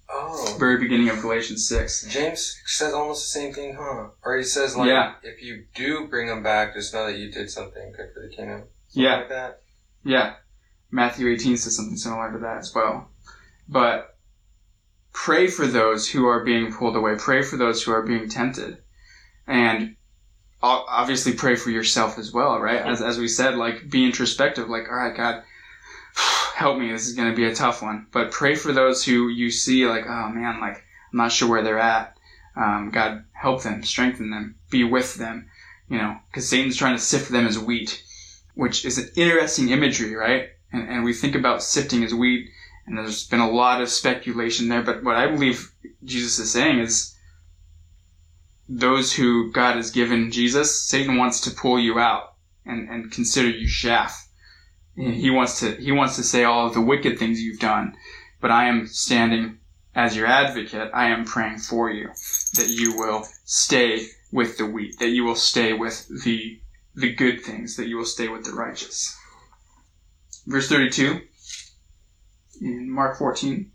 Oh. 0.09 0.55
Very 0.59 0.77
beginning 0.77 1.09
of 1.09 1.21
Galatians 1.21 1.67
6. 1.69 2.07
James 2.09 2.59
says 2.65 2.93
almost 2.93 3.21
the 3.23 3.39
same 3.39 3.53
thing, 3.53 3.75
huh? 3.79 4.07
Or 4.23 4.37
he 4.37 4.43
says 4.43 4.75
like, 4.75 4.87
Yeah. 4.87 5.13
if 5.23 5.41
you 5.41 5.65
do 5.75 6.07
bring 6.07 6.27
them 6.27 6.41
back, 6.43 6.73
just 6.73 6.93
know 6.93 7.05
that 7.05 7.17
you 7.17 7.31
did 7.31 7.49
something 7.49 7.93
good 7.95 8.09
for 8.13 8.21
the 8.21 8.35
kingdom. 8.35 8.63
Something 8.87 9.03
Yeah. 9.03 9.15
Like 9.17 9.29
that. 9.29 9.61
Yeah. 10.03 10.33
Matthew 10.91 11.29
18 11.29 11.57
says 11.57 11.75
something 11.75 11.97
similar 11.97 12.31
to 12.31 12.39
that 12.39 12.57
as 12.57 12.75
well. 12.75 13.09
But 13.67 14.17
pray 15.13 15.47
for 15.47 15.65
those 15.65 16.09
who 16.09 16.27
are 16.27 16.43
being 16.43 16.73
pulled 16.73 16.95
away. 16.95 17.15
Pray 17.17 17.41
for 17.41 17.57
those 17.57 17.81
who 17.81 17.91
are 17.91 18.01
being 18.01 18.29
tempted. 18.29 18.77
And 19.47 19.95
obviously 20.61 21.33
pray 21.33 21.55
for 21.55 21.69
yourself 21.69 22.19
as 22.19 22.31
well, 22.31 22.59
right? 22.59 22.81
As, 22.81 23.01
as 23.01 23.17
we 23.17 23.27
said, 23.27 23.55
like 23.55 23.89
be 23.89 24.05
introspective, 24.05 24.69
like, 24.69 24.87
all 24.89 24.95
right, 24.95 25.15
God, 25.15 25.43
help 26.55 26.77
me. 26.77 26.91
This 26.91 27.07
is 27.07 27.15
going 27.15 27.29
to 27.29 27.35
be 27.35 27.45
a 27.45 27.55
tough 27.55 27.81
one. 27.81 28.07
But 28.11 28.31
pray 28.31 28.55
for 28.55 28.71
those 28.71 29.03
who 29.03 29.29
you 29.29 29.49
see 29.49 29.85
like, 29.85 30.05
oh 30.05 30.29
man, 30.29 30.59
like, 30.59 30.75
I'm 30.75 31.17
not 31.17 31.31
sure 31.31 31.49
where 31.49 31.63
they're 31.63 31.79
at. 31.79 32.17
Um, 32.55 32.91
God, 32.91 33.23
help 33.31 33.63
them, 33.63 33.81
strengthen 33.83 34.29
them, 34.29 34.55
be 34.69 34.83
with 34.83 35.15
them, 35.15 35.49
you 35.87 35.97
know, 35.97 36.17
because 36.29 36.49
Satan's 36.49 36.75
trying 36.75 36.95
to 36.95 37.01
sift 37.01 37.31
them 37.31 37.47
as 37.47 37.57
wheat, 37.57 38.03
which 38.55 38.83
is 38.83 38.97
an 38.97 39.09
interesting 39.15 39.69
imagery, 39.69 40.15
right? 40.15 40.49
And, 40.71 40.89
and 40.89 41.03
we 41.03 41.13
think 41.13 41.35
about 41.35 41.63
sifting 41.63 42.03
as 42.03 42.13
wheat, 42.13 42.49
and 42.85 42.97
there's 42.97 43.27
been 43.27 43.39
a 43.39 43.49
lot 43.49 43.81
of 43.81 43.89
speculation 43.89 44.67
there. 44.67 44.81
But 44.81 45.03
what 45.03 45.15
I 45.15 45.27
believe 45.27 45.71
Jesus 46.03 46.39
is 46.39 46.51
saying 46.51 46.79
is 46.79 47.15
those 48.67 49.13
who 49.13 49.51
God 49.51 49.75
has 49.75 49.91
given 49.91 50.31
Jesus, 50.31 50.81
Satan 50.81 51.17
wants 51.17 51.41
to 51.41 51.51
pull 51.51 51.79
you 51.79 51.99
out 51.99 52.33
and, 52.65 52.89
and 52.89 53.11
consider 53.11 53.49
you 53.49 53.67
chaff. 53.67 54.29
He 54.95 55.29
wants 55.29 55.59
to 55.61 55.71
he 55.75 55.91
wants 55.91 56.17
to 56.17 56.23
say 56.23 56.43
all 56.43 56.67
of 56.67 56.73
the 56.73 56.81
wicked 56.81 57.17
things 57.17 57.41
you've 57.41 57.59
done, 57.59 57.95
but 58.41 58.51
I 58.51 58.65
am 58.65 58.87
standing 58.87 59.59
as 59.95 60.15
your 60.15 60.27
advocate. 60.27 60.91
I 60.93 61.07
am 61.07 61.25
praying 61.25 61.59
for 61.59 61.89
you 61.89 62.09
that 62.55 62.67
you 62.67 62.97
will 62.97 63.25
stay 63.45 64.07
with 64.31 64.57
the 64.57 64.65
wheat, 64.65 64.99
that 64.99 65.09
you 65.09 65.23
will 65.23 65.35
stay 65.35 65.73
with 65.73 66.07
the 66.23 66.59
the 66.93 67.13
good 67.13 67.41
things, 67.41 67.77
that 67.77 67.87
you 67.87 67.97
will 67.97 68.05
stay 68.05 68.27
with 68.27 68.43
the 68.43 68.53
righteous. 68.53 69.17
Verse 70.47 70.67
32 70.67 71.21
in 72.61 72.89
Mark 72.89 73.17
14. 73.17 73.71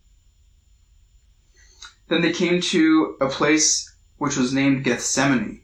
Then 2.09 2.23
they 2.23 2.33
came 2.33 2.61
to 2.61 3.17
a 3.21 3.29
place 3.29 3.93
which 4.17 4.37
was 4.37 4.53
named 4.53 4.85
Gethsemane, 4.85 5.62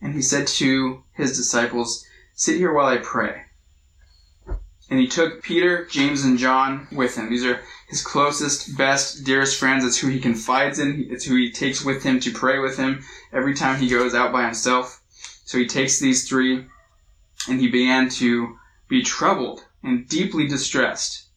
and 0.00 0.14
he 0.14 0.22
said 0.22 0.46
to 0.48 1.04
his 1.12 1.36
disciples, 1.36 2.04
Sit 2.34 2.56
here 2.56 2.72
while 2.72 2.86
I 2.86 2.98
pray. 2.98 3.42
And 4.90 5.00
he 5.00 5.06
took 5.06 5.42
Peter, 5.42 5.86
James, 5.86 6.24
and 6.24 6.36
John 6.38 6.88
with 6.92 7.16
him. 7.16 7.30
These 7.30 7.44
are 7.44 7.62
his 7.88 8.02
closest, 8.02 8.76
best, 8.76 9.24
dearest 9.24 9.58
friends. 9.58 9.84
It's 9.84 9.98
who 9.98 10.08
he 10.08 10.20
confides 10.20 10.78
in. 10.78 11.06
It's 11.10 11.24
who 11.24 11.36
he 11.36 11.50
takes 11.50 11.84
with 11.84 12.02
him 12.02 12.20
to 12.20 12.32
pray 12.32 12.58
with 12.58 12.76
him 12.76 13.02
every 13.32 13.54
time 13.54 13.78
he 13.78 13.88
goes 13.88 14.14
out 14.14 14.32
by 14.32 14.44
himself. 14.44 15.00
So 15.44 15.58
he 15.58 15.66
takes 15.66 15.98
these 15.98 16.28
three 16.28 16.66
and 17.48 17.60
he 17.60 17.68
began 17.68 18.08
to 18.10 18.58
be 18.88 19.02
troubled 19.02 19.64
and 19.84 20.08
deeply 20.08 20.48
distressed. 20.48 21.28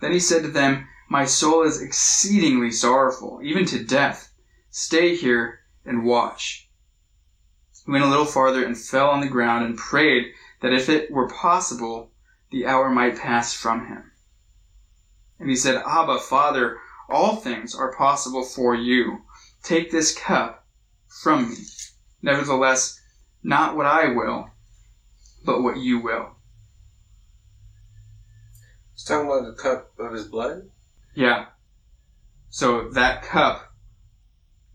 Then 0.00 0.12
he 0.12 0.18
said 0.18 0.42
to 0.42 0.48
them, 0.48 0.88
My 1.10 1.26
soul 1.26 1.62
is 1.62 1.82
exceedingly 1.82 2.70
sorrowful, 2.70 3.40
even 3.42 3.66
to 3.66 3.84
death. 3.84 4.32
Stay 4.70 5.14
here 5.14 5.60
and 5.84 6.04
watch. 6.04 6.70
He 7.84 7.92
went 7.92 8.04
a 8.04 8.08
little 8.08 8.24
farther 8.24 8.64
and 8.64 8.76
fell 8.76 9.10
on 9.10 9.20
the 9.20 9.28
ground 9.28 9.64
and 9.64 9.76
prayed 9.76 10.32
that 10.60 10.72
if 10.72 10.88
it 10.88 11.10
were 11.10 11.28
possible, 11.28 12.12
the 12.50 12.66
hour 12.66 12.90
might 12.90 13.18
pass 13.18 13.52
from 13.52 13.86
him. 13.86 14.12
And 15.38 15.50
he 15.50 15.56
said, 15.56 15.82
Abba, 15.86 16.20
Father, 16.20 16.78
all 17.08 17.36
things 17.36 17.74
are 17.74 17.94
possible 17.94 18.44
for 18.44 18.74
you. 18.74 19.22
Take 19.62 19.90
this 19.90 20.16
cup 20.16 20.66
from 21.22 21.50
me. 21.50 21.56
Nevertheless, 22.22 23.00
not 23.42 23.76
what 23.76 23.86
I 23.86 24.08
will, 24.08 24.50
but 25.48 25.62
what 25.62 25.78
you 25.78 25.98
will. 25.98 26.28
He's 28.92 29.04
talking 29.04 29.26
about 29.26 29.46
the 29.46 29.54
cup 29.54 29.92
of 29.98 30.12
his 30.12 30.26
blood. 30.26 30.68
Yeah. 31.14 31.46
So 32.50 32.90
that 32.90 33.22
cup, 33.22 33.72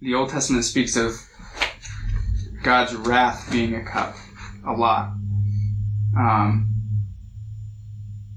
the 0.01 0.15
Old 0.15 0.30
Testament 0.30 0.65
speaks 0.65 0.95
of 0.95 1.13
God's 2.63 2.95
wrath 2.95 3.49
being 3.51 3.76
a 3.76 3.86
cup 3.86 4.15
a 4.67 4.71
lot. 4.71 5.13
Um, 6.17 6.74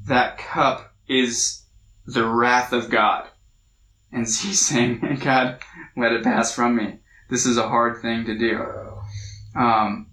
that 0.06 0.36
cup 0.36 0.94
is 1.08 1.62
the 2.04 2.26
wrath 2.26 2.74
of 2.74 2.90
God. 2.90 3.28
And 4.12 4.26
he's 4.26 4.66
saying, 4.66 5.20
God, 5.24 5.60
let 5.96 6.12
it 6.12 6.22
pass 6.22 6.54
from 6.54 6.76
me. 6.76 6.98
This 7.30 7.46
is 7.46 7.56
a 7.56 7.66
hard 7.66 8.02
thing 8.02 8.26
to 8.26 8.36
do. 8.36 8.62
Um, 9.58 10.08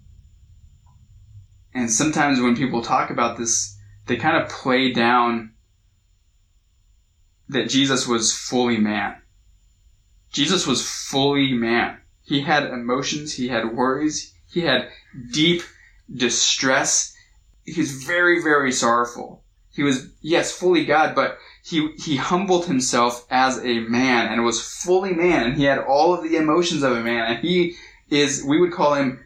and 1.74 1.90
sometimes 1.90 2.40
when 2.40 2.56
people 2.56 2.82
talk 2.82 3.10
about 3.10 3.36
this, 3.36 3.76
they 4.06 4.16
kind 4.16 4.40
of 4.40 4.48
play 4.48 4.92
down 4.92 5.52
that 7.48 7.68
Jesus 7.68 8.06
was 8.06 8.32
fully 8.32 8.78
man. 8.78 9.16
Jesus 10.32 10.66
was 10.66 10.88
fully 10.88 11.52
man. 11.52 11.98
He 12.22 12.40
had 12.40 12.64
emotions, 12.64 13.34
he 13.34 13.48
had 13.48 13.74
worries, 13.76 14.32
he 14.48 14.60
had 14.60 14.88
deep 15.32 15.62
distress. 16.12 17.14
He 17.64 17.80
was 17.80 18.04
very, 18.04 18.40
very 18.42 18.70
sorrowful. 18.70 19.42
He 19.72 19.82
was, 19.82 20.08
yes, 20.20 20.52
fully 20.52 20.84
God, 20.84 21.14
but 21.14 21.38
he, 21.64 21.92
he 21.98 22.16
humbled 22.16 22.66
himself 22.66 23.26
as 23.30 23.58
a 23.58 23.80
man 23.80 24.32
and 24.32 24.44
was 24.44 24.62
fully 24.62 25.12
man 25.12 25.46
and 25.46 25.56
he 25.56 25.64
had 25.64 25.78
all 25.78 26.14
of 26.14 26.22
the 26.22 26.36
emotions 26.36 26.84
of 26.84 26.92
a 26.92 27.02
man 27.02 27.24
and 27.24 27.44
he 27.44 27.74
is, 28.10 28.44
we 28.44 28.60
would 28.60 28.72
call 28.72 28.94
him 28.94 29.24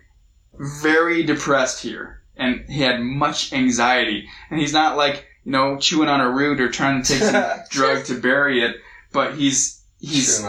very 0.59 1.23
depressed 1.23 1.83
here 1.83 2.18
and 2.39 2.69
he 2.69 2.81
had 2.81 3.01
much 3.01 3.53
anxiety 3.53 4.29
and 4.51 4.61
he's 4.61 4.73
not 4.73 4.97
like, 4.97 5.27
you 5.45 5.53
know, 5.53 5.77
chewing 5.79 6.09
on 6.09 6.21
a 6.21 6.31
root 6.31 6.61
or 6.61 6.69
trying 6.69 7.03
to 7.03 7.13
take 7.13 7.23
some 7.23 7.61
drug 7.71 8.05
to 8.07 8.21
bury 8.21 8.63
it, 8.63 8.77
but 9.13 9.35
he's, 9.35 9.83
he's 9.99 10.43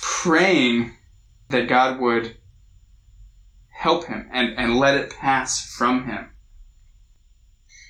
praying 0.00 0.92
that 1.48 1.68
God 1.68 2.00
would 2.00 2.36
help 3.70 4.06
him 4.06 4.28
and, 4.32 4.56
and 4.56 4.78
let 4.78 4.96
it 4.96 5.10
pass 5.10 5.74
from 5.74 6.06
him. 6.06 6.30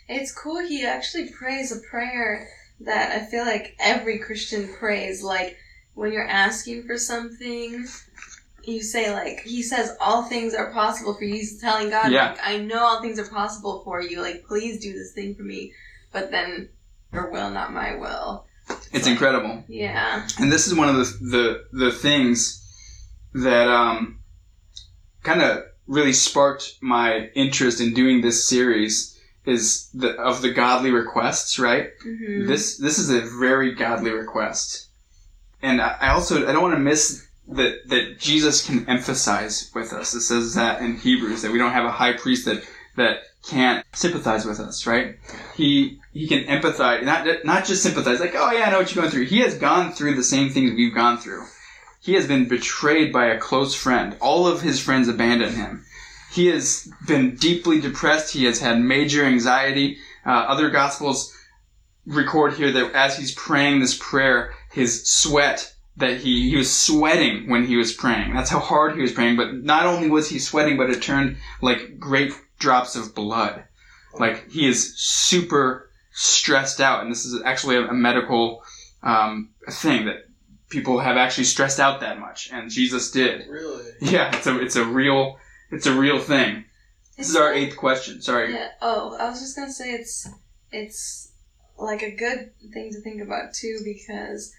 It's 0.09 0.33
cool. 0.33 0.67
He 0.67 0.85
actually 0.85 1.31
prays 1.31 1.71
a 1.71 1.81
prayer 1.89 2.49
that 2.81 3.13
I 3.13 3.25
feel 3.27 3.45
like 3.45 3.77
every 3.79 4.19
Christian 4.19 4.73
prays. 4.79 5.23
Like 5.23 5.57
when 5.95 6.13
you're 6.13 6.27
asking 6.27 6.87
for 6.87 6.97
something, 6.99 7.87
you 8.65 8.83
say 8.83 9.13
like 9.13 9.41
he 9.41 9.63
says 9.63 9.97
all 10.01 10.25
things 10.25 10.55
are 10.55 10.71
possible 10.73 11.15
for 11.15 11.25
you. 11.25 11.35
He's 11.35 11.61
telling 11.61 11.91
God, 11.91 12.11
Yeah. 12.13 12.31
like, 12.31 12.39
I 12.43 12.59
know 12.59 12.79
all 12.81 13.01
things 13.03 13.19
are 13.19 13.25
possible 13.29 13.83
for 13.85 14.01
you. 14.01 14.21
Like 14.21 14.45
please 14.45 14.81
do 14.81 14.93
this 14.93 15.13
thing 15.13 15.35
for 15.35 15.43
me. 15.43 15.73
But 16.13 16.31
then 16.31 16.69
your 17.13 17.31
will, 17.31 17.51
not 17.51 17.73
my 17.73 17.97
will. 17.97 18.47
It's 18.93 19.05
like- 19.05 19.07
incredible. 19.07 19.65
Yeah. 19.69 20.27
And 20.39 20.51
this 20.53 20.67
is 20.67 20.75
one 20.75 20.89
of 20.89 20.97
the 20.97 21.05
the, 21.73 21.87
the 21.87 21.93
things 21.93 22.59
that 23.35 23.69
um, 23.69 24.21
kind 25.23 25.43
of 25.43 25.65
really 25.87 26.13
sparked 26.13 26.75
my 26.81 27.29
interest 27.35 27.81
in 27.81 27.93
doing 27.95 28.21
this 28.21 28.47
series 28.49 29.19
is 29.45 29.89
the 29.93 30.11
of 30.21 30.41
the 30.43 30.51
godly 30.53 30.91
requests, 30.93 31.59
right? 31.59 31.91
hmm 32.03 32.47
This 32.47 32.77
this 32.79 32.99
is 32.99 33.11
a 33.11 33.21
very 33.41 33.75
godly 33.75 34.11
request, 34.13 34.89
and 35.63 35.81
I, 35.83 35.97
I 36.01 36.09
also 36.11 36.47
I 36.49 36.53
don't 36.53 36.63
want 36.63 36.75
to 36.75 36.81
miss 36.81 37.27
that 37.57 37.89
that 37.89 38.19
Jesus 38.19 38.67
can 38.67 38.89
emphasize 38.89 39.71
with 39.75 39.93
us. 39.93 40.15
It 40.15 40.23
says 40.23 40.55
that 40.55 40.83
in 40.83 40.97
Hebrews 40.97 41.43
that 41.43 41.53
we 41.53 41.59
don't 41.59 41.73
have 41.73 41.85
a 41.85 41.91
high 41.91 42.13
priest 42.13 42.47
that 42.47 42.63
that 42.97 43.23
can't 43.45 43.85
sympathize 43.93 44.45
with 44.45 44.61
us, 44.61 44.87
right? 44.87 45.17
He 45.57 46.01
he 46.13 46.27
can 46.27 46.45
empathize, 46.45 47.03
not 47.05 47.27
not 47.45 47.65
just 47.65 47.83
sympathize, 47.83 48.21
like 48.21 48.35
oh 48.35 48.53
yeah, 48.53 48.65
I 48.67 48.71
know 48.71 48.79
what 48.79 48.95
you're 48.95 49.03
going 49.03 49.13
through. 49.13 49.27
He 49.27 49.41
has 49.41 49.57
gone 49.57 49.93
through 49.93 50.15
the 50.15 50.25
same 50.25 50.51
things 50.51 50.73
we've 50.73 50.95
gone 50.95 51.19
through. 51.19 51.45
He 52.01 52.15
has 52.15 52.27
been 52.27 52.49
betrayed 52.49 53.13
by 53.13 53.27
a 53.27 53.39
close 53.39 53.75
friend. 53.75 54.17
All 54.21 54.47
of 54.47 54.61
his 54.61 54.81
friends 54.81 55.09
abandoned 55.09 55.55
him. 55.55 55.85
He 56.33 56.47
has 56.47 56.91
been 57.07 57.37
deeply 57.37 57.81
depressed. 57.81 58.33
He 58.33 58.45
has 58.45 58.59
had 58.59 58.81
major 58.81 59.25
anxiety. 59.25 59.99
Uh, 60.25 60.31
other 60.31 60.71
gospels 60.71 61.37
record 62.07 62.55
here 62.55 62.73
that 62.73 62.93
as 62.95 63.17
he's 63.17 63.33
praying 63.35 63.81
this 63.81 63.97
prayer, 64.01 64.55
his 64.73 65.05
sweat 65.09 65.72
that 65.97 66.19
he 66.19 66.51
he 66.51 66.57
was 66.57 66.75
sweating 66.75 67.49
when 67.49 67.67
he 67.67 67.77
was 67.77 67.93
praying. 67.93 68.35
That's 68.35 68.51
how 68.51 68.61
hard 68.61 68.97
he 68.97 69.03
was 69.03 69.13
praying. 69.13 69.37
But 69.37 69.55
not 69.55 69.87
only 69.87 70.09
was 70.09 70.29
he 70.29 70.39
sweating, 70.39 70.77
but 70.77 70.91
it 70.91 71.03
turned 71.03 71.37
like 71.61 71.99
great 71.99 72.33
drops 72.59 72.97
of 72.97 73.15
blood. 73.15 73.65
Like 74.19 74.51
he 74.51 74.67
is 74.67 74.99
super 74.99 75.91
stressed 76.13 76.81
out, 76.81 77.03
and 77.03 77.11
this 77.11 77.25
is 77.25 77.43
actually 77.43 77.77
a, 77.77 77.89
a 77.89 77.95
medical 77.95 78.63
um, 79.03 79.51
thing 79.71 80.07
that 80.07 80.27
people 80.69 80.99
have 80.99 81.17
actually 81.17 81.45
stressed 81.45 81.81
out 81.81 82.01
that 82.01 82.19
much, 82.19 82.51
and 82.53 82.71
Jesus 82.71 83.11
did. 83.11 83.47
Really? 83.49 83.85
Yeah, 84.01 84.35
it's 84.35 84.47
a 84.47 84.61
it's 84.61 84.77
a 84.77 84.85
real 84.85 85.39
it's 85.71 85.87
a 85.87 85.95
real 85.95 86.19
thing. 86.19 86.65
This 87.17 87.29
is 87.29 87.37
our 87.37 87.53
eighth 87.53 87.77
question. 87.77 88.23
Sorry. 88.23 88.53
Yeah. 88.53 88.69
Oh, 88.81 89.17
I 89.19 89.29
was 89.29 89.41
just 89.41 89.57
gonna 89.57 89.73
say 89.73 89.93
it's 89.93 90.29
it's 90.71 91.33
like 91.79 92.03
a 92.03 92.11
good 92.11 92.53
thing 92.73 92.91
to 92.93 93.01
think 93.01 93.21
about 93.21 93.55
too 93.55 93.81
because 93.85 94.55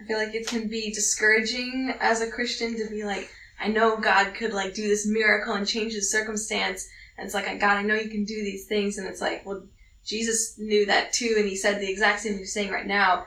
I 0.00 0.04
feel 0.04 0.18
like 0.18 0.34
it 0.34 0.46
can 0.46 0.68
be 0.68 0.92
discouraging 0.92 1.94
as 2.00 2.20
a 2.20 2.30
Christian 2.30 2.76
to 2.76 2.90
be 2.90 3.04
like, 3.04 3.30
I 3.60 3.68
know 3.68 3.96
God 3.96 4.34
could 4.34 4.52
like 4.52 4.74
do 4.74 4.88
this 4.88 5.06
miracle 5.06 5.54
and 5.54 5.66
change 5.66 5.94
the 5.94 6.02
circumstance. 6.02 6.88
And 7.16 7.24
it's 7.24 7.34
like, 7.34 7.46
God, 7.60 7.76
I 7.76 7.82
know 7.82 7.94
you 7.94 8.10
can 8.10 8.24
do 8.24 8.42
these 8.42 8.66
things. 8.66 8.98
And 8.98 9.06
it's 9.06 9.20
like, 9.20 9.46
well, 9.46 9.62
Jesus 10.04 10.58
knew 10.58 10.86
that 10.86 11.12
too. 11.12 11.34
And 11.36 11.48
he 11.48 11.56
said 11.56 11.80
the 11.80 11.90
exact 11.90 12.20
same 12.20 12.36
you're 12.36 12.46
saying 12.46 12.72
right 12.72 12.86
now. 12.86 13.24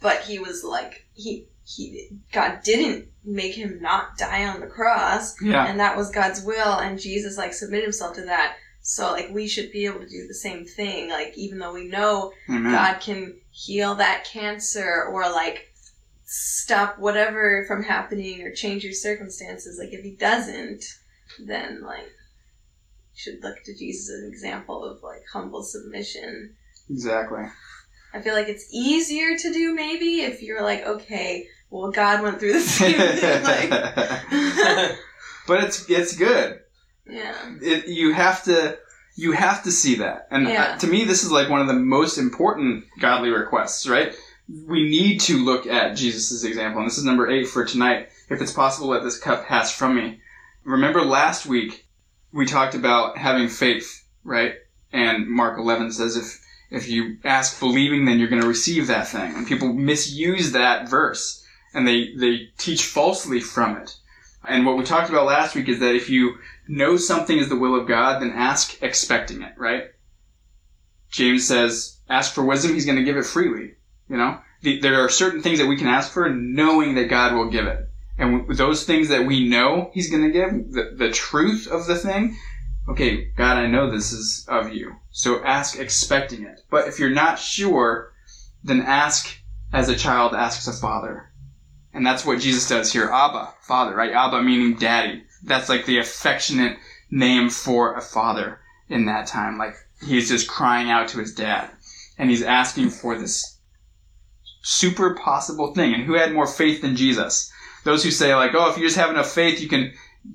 But 0.00 0.20
he 0.20 0.38
was 0.38 0.62
like, 0.62 1.06
he, 1.14 1.48
he, 1.64 2.10
God 2.32 2.60
didn't 2.62 3.08
make 3.24 3.54
him 3.54 3.80
not 3.80 4.16
die 4.18 4.46
on 4.46 4.60
the 4.60 4.66
cross. 4.66 5.40
Yeah. 5.42 5.66
And 5.66 5.80
that 5.80 5.96
was 5.96 6.10
God's 6.10 6.42
will. 6.42 6.78
And 6.78 7.00
Jesus 7.00 7.36
like 7.36 7.52
submitted 7.52 7.84
himself 7.84 8.14
to 8.16 8.22
that. 8.22 8.56
So 8.82 9.12
like 9.12 9.30
we 9.30 9.48
should 9.48 9.72
be 9.72 9.86
able 9.86 10.00
to 10.00 10.08
do 10.08 10.26
the 10.26 10.34
same 10.34 10.64
thing. 10.64 11.08
Like 11.08 11.36
even 11.36 11.58
though 11.58 11.72
we 11.72 11.88
know 11.88 12.32
Amen. 12.48 12.72
God 12.72 13.00
can 13.00 13.36
heal 13.52 13.94
that 13.96 14.24
cancer 14.24 15.04
or 15.12 15.30
like 15.30 15.68
stop 16.24 16.98
whatever 16.98 17.64
from 17.68 17.82
happening 17.82 18.42
or 18.42 18.52
change 18.52 18.82
your 18.82 18.94
circumstances. 18.94 19.78
Like 19.78 19.92
if 19.92 20.02
he 20.02 20.16
doesn't, 20.16 20.82
then 21.46 21.82
like 21.82 22.06
you 22.06 23.14
should 23.14 23.42
look 23.42 23.62
to 23.64 23.76
Jesus 23.76 24.10
as 24.10 24.22
an 24.22 24.28
example 24.28 24.82
of 24.84 25.02
like 25.02 25.22
humble 25.30 25.62
submission. 25.62 26.56
Exactly. 26.88 27.44
I 28.14 28.20
feel 28.20 28.34
like 28.34 28.48
it's 28.48 28.68
easier 28.72 29.36
to 29.36 29.52
do 29.52 29.74
maybe 29.74 30.22
if 30.22 30.42
you're 30.42 30.62
like, 30.62 30.86
okay, 30.86 31.46
well 31.70 31.90
God 31.90 32.22
went 32.22 32.40
through 32.40 32.54
the 32.54 32.60
same 32.60 32.94
thing. 32.94 33.70
Like 33.70 34.98
but 35.46 35.64
it's 35.64 35.88
it's 35.90 36.16
good. 36.16 36.60
Yeah. 37.06 37.56
It, 37.60 37.88
you 37.88 38.14
have 38.14 38.42
to 38.44 38.78
you 39.14 39.32
have 39.32 39.62
to 39.64 39.70
see 39.72 39.96
that, 39.96 40.26
and 40.30 40.48
Yeah. 40.48 40.62
uh, 40.74 40.78
to 40.78 40.86
me, 40.86 41.04
this 41.04 41.22
is 41.24 41.30
like 41.30 41.48
one 41.48 41.60
of 41.60 41.66
the 41.66 41.74
most 41.74 42.18
important 42.18 42.84
godly 43.00 43.30
requests. 43.30 43.86
Right? 43.86 44.14
We 44.48 44.88
need 44.88 45.20
to 45.22 45.38
look 45.38 45.66
at 45.66 45.96
Jesus' 45.96 46.44
example, 46.44 46.80
and 46.80 46.90
this 46.90 46.98
is 46.98 47.04
number 47.04 47.30
eight 47.30 47.48
for 47.48 47.64
tonight. 47.64 48.08
If 48.28 48.40
it's 48.40 48.52
possible, 48.52 48.88
let 48.88 49.02
this 49.02 49.18
cup 49.18 49.46
pass 49.46 49.72
from 49.72 49.94
me. 49.94 50.20
Remember 50.64 51.02
last 51.04 51.46
week 51.46 51.86
we 52.32 52.46
talked 52.46 52.74
about 52.74 53.18
having 53.18 53.48
faith, 53.48 54.04
right? 54.24 54.54
And 54.92 55.28
Mark 55.28 55.58
11 55.58 55.92
says 55.92 56.16
if 56.16 56.38
if 56.70 56.88
you 56.88 57.18
ask 57.24 57.60
believing, 57.60 58.06
then 58.06 58.18
you're 58.18 58.28
going 58.30 58.40
to 58.40 58.48
receive 58.48 58.86
that 58.86 59.06
thing. 59.06 59.34
And 59.34 59.46
people 59.46 59.74
misuse 59.74 60.52
that 60.52 60.88
verse, 60.88 61.44
and 61.74 61.86
they 61.86 62.14
they 62.16 62.48
teach 62.56 62.84
falsely 62.86 63.40
from 63.40 63.76
it. 63.76 63.94
And 64.44 64.64
what 64.66 64.76
we 64.76 64.84
talked 64.84 65.10
about 65.10 65.26
last 65.26 65.54
week 65.54 65.68
is 65.68 65.78
that 65.80 65.94
if 65.94 66.08
you 66.08 66.38
know 66.68 66.96
something 66.96 67.38
is 67.38 67.48
the 67.48 67.56
will 67.56 67.78
of 67.78 67.88
God, 67.88 68.20
then 68.20 68.30
ask 68.30 68.82
expecting 68.82 69.42
it, 69.42 69.52
right? 69.56 69.84
James 71.10 71.46
says, 71.46 71.98
ask 72.08 72.32
for 72.32 72.44
wisdom, 72.44 72.74
he's 72.74 72.86
going 72.86 72.98
to 72.98 73.04
give 73.04 73.16
it 73.16 73.26
freely. 73.26 73.74
You 74.08 74.16
know, 74.16 74.38
the, 74.62 74.80
there 74.80 75.04
are 75.04 75.08
certain 75.08 75.42
things 75.42 75.58
that 75.58 75.66
we 75.66 75.76
can 75.76 75.88
ask 75.88 76.12
for 76.12 76.28
knowing 76.30 76.94
that 76.94 77.10
God 77.10 77.34
will 77.34 77.50
give 77.50 77.66
it. 77.66 77.88
And 78.18 78.48
those 78.56 78.84
things 78.84 79.08
that 79.08 79.26
we 79.26 79.48
know 79.48 79.90
he's 79.94 80.10
going 80.10 80.22
to 80.22 80.30
give, 80.30 80.72
the, 80.72 80.94
the 80.96 81.10
truth 81.10 81.66
of 81.66 81.86
the 81.86 81.96
thing, 81.96 82.36
okay, 82.88 83.30
God, 83.36 83.56
I 83.56 83.66
know 83.66 83.90
this 83.90 84.12
is 84.12 84.46
of 84.48 84.72
you. 84.72 84.96
So 85.10 85.42
ask 85.44 85.78
expecting 85.78 86.44
it. 86.44 86.60
But 86.70 86.88
if 86.88 86.98
you're 86.98 87.10
not 87.10 87.38
sure, 87.38 88.12
then 88.62 88.82
ask 88.82 89.38
as 89.72 89.88
a 89.88 89.96
child 89.96 90.34
asks 90.34 90.66
a 90.68 90.72
father. 90.72 91.32
And 91.94 92.06
that's 92.06 92.24
what 92.24 92.40
Jesus 92.40 92.68
does 92.68 92.92
here. 92.92 93.10
Abba, 93.10 93.52
father, 93.62 93.94
right? 93.94 94.12
Abba 94.12 94.42
meaning 94.42 94.76
daddy. 94.76 95.24
That's 95.42 95.68
like 95.68 95.86
the 95.86 95.98
affectionate 95.98 96.78
name 97.10 97.50
for 97.50 97.94
a 97.94 98.00
father 98.00 98.60
in 98.88 99.06
that 99.06 99.26
time. 99.26 99.58
Like 99.58 99.74
he's 100.04 100.28
just 100.28 100.48
crying 100.48 100.90
out 100.90 101.08
to 101.08 101.18
his 101.18 101.34
dad. 101.34 101.70
And 102.18 102.30
he's 102.30 102.42
asking 102.42 102.90
for 102.90 103.18
this 103.18 103.58
super 104.62 105.14
possible 105.14 105.74
thing. 105.74 105.94
And 105.94 106.04
who 106.04 106.14
had 106.14 106.32
more 106.32 106.46
faith 106.46 106.82
than 106.82 106.96
Jesus? 106.96 107.50
Those 107.84 108.04
who 108.04 108.10
say 108.10 108.34
like, 108.34 108.52
oh, 108.54 108.70
if 108.70 108.76
you 108.76 108.84
just 108.84 108.96
have 108.96 109.10
enough 109.10 109.30
faith, 109.30 109.60
you 109.60 109.68
can 109.68 109.92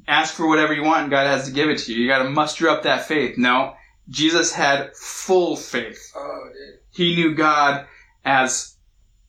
ask 0.08 0.34
for 0.34 0.48
whatever 0.48 0.74
you 0.74 0.84
want 0.84 1.04
and 1.04 1.12
God 1.12 1.28
has 1.28 1.48
to 1.48 1.54
give 1.54 1.70
it 1.70 1.80
to 1.80 1.94
you. 1.94 2.02
You 2.02 2.08
gotta 2.08 2.30
muster 2.30 2.70
up 2.70 2.84
that 2.84 3.08
faith. 3.08 3.38
No. 3.38 3.76
Jesus 4.10 4.54
had 4.54 4.96
full 4.96 5.56
faith. 5.56 6.12
Oh. 6.16 6.50
He 6.92 7.16
knew 7.16 7.36
God 7.36 7.86
as 8.26 8.77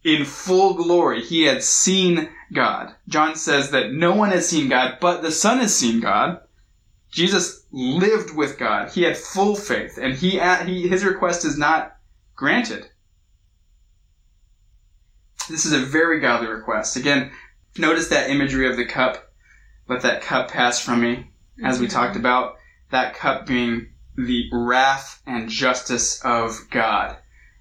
in 0.05 0.25
full 0.25 0.75
glory. 0.75 1.23
He 1.23 1.45
had 1.45 1.63
seen 1.63 2.29
God. 2.53 2.95
John 3.09 3.35
says 3.37 3.71
that 3.71 3.93
no 3.93 4.15
one 4.15 4.31
has 4.31 4.49
seen 4.49 4.69
God, 4.69 4.99
but 5.01 5.23
the 5.23 5.33
Son 5.33 5.59
has 5.59 5.75
seen 5.75 6.01
God. 6.01 6.41
Jesus 7.11 7.65
lived 7.73 8.35
with 8.35 8.59
God. 8.59 8.91
He 8.91 9.03
had 9.03 9.17
full 9.17 9.57
faith, 9.57 9.99
and 10.01 10.15
he, 10.15 10.39
he 10.67 10.89
his 10.89 11.05
request 11.05 11.45
is 11.45 11.57
not 11.59 11.97
granted. 12.37 12.89
This 15.49 15.65
is 15.65 15.73
a 15.73 15.79
very 15.79 16.21
godly 16.21 16.49
request. 16.49 16.97
Again, 16.97 17.33
notice 17.79 18.09
that 18.09 18.31
imagery 18.31 18.69
of 18.69 18.77
the 18.77 18.85
cup. 18.85 19.33
Let 19.89 20.03
that 20.03 20.21
cup 20.21 20.51
pass 20.51 20.79
from 20.79 21.01
me, 21.01 21.31
as 21.65 21.81
we 21.81 21.87
mm-hmm. 21.87 21.97
talked 21.97 22.17
about. 22.17 22.57
That 22.91 23.15
cup 23.15 23.47
being 23.47 23.89
the 24.17 24.49
wrath 24.53 25.23
and 25.27 25.49
justice 25.49 26.21
of 26.23 26.69
God. 26.71 27.17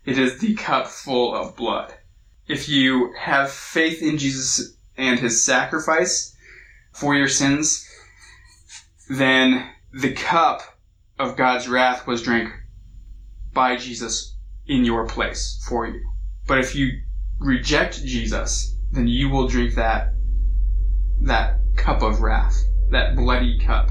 It 0.05 0.17
is 0.17 0.39
the 0.39 0.55
cup 0.55 0.87
full 0.87 1.33
of 1.33 1.55
blood. 1.55 1.93
If 2.47 2.69
you 2.69 3.13
have 3.19 3.51
faith 3.51 4.01
in 4.01 4.17
Jesus 4.17 4.77
and 4.95 5.19
his 5.19 5.43
sacrifice 5.43 6.35
for 6.93 7.13
your 7.13 7.27
sins, 7.27 7.87
then 9.09 9.69
the 9.93 10.13
cup 10.13 10.61
of 11.19 11.35
God's 11.35 11.67
wrath 11.67 12.07
was 12.07 12.21
drank 12.21 12.49
by 13.53 13.75
Jesus 13.75 14.35
in 14.65 14.85
your 14.85 15.05
place 15.07 15.63
for 15.67 15.87
you. 15.87 16.01
But 16.47 16.59
if 16.59 16.75
you 16.75 17.01
reject 17.39 18.03
Jesus, 18.03 18.75
then 18.91 19.07
you 19.07 19.29
will 19.29 19.47
drink 19.47 19.75
that 19.75 20.13
that 21.21 21.59
cup 21.75 22.01
of 22.01 22.21
wrath, 22.21 22.63
that 22.91 23.15
bloody 23.15 23.59
cup. 23.59 23.89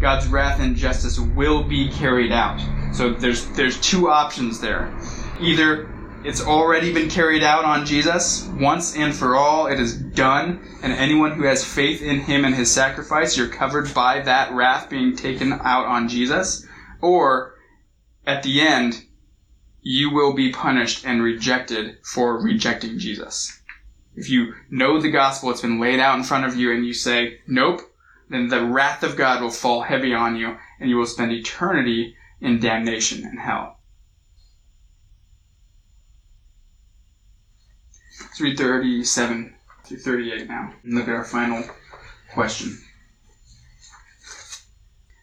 God's 0.00 0.26
wrath 0.26 0.60
and 0.60 0.76
justice 0.76 1.18
will 1.18 1.62
be 1.62 1.90
carried 1.90 2.32
out. 2.32 2.60
So 2.94 3.12
there's 3.12 3.46
there's 3.50 3.80
two 3.80 4.10
options 4.10 4.60
there. 4.60 4.94
Either 5.40 5.89
it's 6.22 6.44
already 6.44 6.92
been 6.92 7.08
carried 7.08 7.42
out 7.42 7.64
on 7.64 7.86
Jesus 7.86 8.46
once 8.58 8.94
and 8.94 9.14
for 9.14 9.36
all, 9.36 9.66
it 9.66 9.80
is 9.80 9.96
done, 9.96 10.60
and 10.82 10.92
anyone 10.92 11.32
who 11.32 11.44
has 11.44 11.64
faith 11.64 12.02
in 12.02 12.20
him 12.20 12.44
and 12.44 12.54
his 12.54 12.70
sacrifice, 12.70 13.36
you're 13.36 13.48
covered 13.48 13.92
by 13.94 14.20
that 14.20 14.52
wrath 14.52 14.90
being 14.90 15.16
taken 15.16 15.52
out 15.52 15.86
on 15.86 16.08
Jesus. 16.08 16.66
Or 17.00 17.54
at 18.26 18.42
the 18.42 18.60
end, 18.60 19.02
you 19.80 20.10
will 20.12 20.34
be 20.34 20.52
punished 20.52 21.06
and 21.06 21.22
rejected 21.22 21.96
for 22.04 22.42
rejecting 22.42 22.98
Jesus. 22.98 23.58
If 24.14 24.28
you 24.28 24.54
know 24.68 25.00
the 25.00 25.10
gospel, 25.10 25.50
it's 25.50 25.62
been 25.62 25.80
laid 25.80 26.00
out 26.00 26.18
in 26.18 26.24
front 26.24 26.44
of 26.44 26.54
you, 26.56 26.70
and 26.70 26.84
you 26.84 26.92
say, 26.92 27.38
nope, 27.46 27.80
then 28.28 28.48
the 28.48 28.62
wrath 28.62 29.02
of 29.02 29.16
God 29.16 29.40
will 29.40 29.50
fall 29.50 29.82
heavy 29.82 30.12
on 30.12 30.36
you, 30.36 30.58
and 30.78 30.90
you 30.90 30.96
will 30.96 31.06
spend 31.06 31.32
eternity 31.32 32.14
in 32.42 32.60
damnation 32.60 33.24
and 33.24 33.38
hell. 33.38 33.79
Let's 38.20 38.40
read 38.40 38.58
37 38.58 39.54
through 39.84 39.98
38 39.98 40.48
now, 40.48 40.72
and 40.82 40.94
look 40.94 41.08
at 41.08 41.14
our 41.14 41.24
final 41.24 41.64
question. 42.32 42.78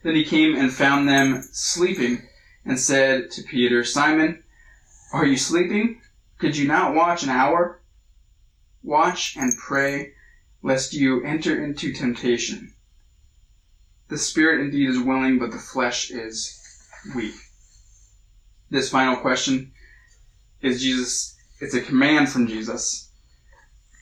Then 0.04 0.16
he 0.16 0.26
came 0.26 0.56
and 0.56 0.72
found 0.72 1.08
them 1.08 1.42
sleeping, 1.52 2.28
and 2.66 2.80
said 2.80 3.32
to 3.32 3.44
Peter, 3.44 3.84
Simon, 3.84 4.44
are 5.14 5.26
you 5.26 5.38
sleeping? 5.38 6.02
Could 6.38 6.58
you 6.58 6.68
not 6.68 6.94
watch 6.94 7.24
an 7.24 7.30
hour? 7.30 7.82
Watch 8.84 9.38
and 9.38 9.54
pray, 9.58 10.14
lest 10.62 10.94
you 10.94 11.24
enter 11.24 11.64
into 11.64 11.94
temptation. 11.94 12.74
The 14.10 14.18
spirit 14.18 14.62
indeed 14.62 14.90
is 14.90 15.00
willing, 15.00 15.40
but 15.40 15.52
the 15.52 15.58
flesh 15.58 16.12
is 16.12 16.60
weak. 17.16 17.36
This 18.70 18.90
final 18.90 19.18
question 19.18 19.72
is 20.62 20.82
Jesus, 20.82 21.37
it's 21.60 21.74
a 21.74 21.82
command 21.82 22.30
from 22.30 22.48
Jesus 22.48 23.10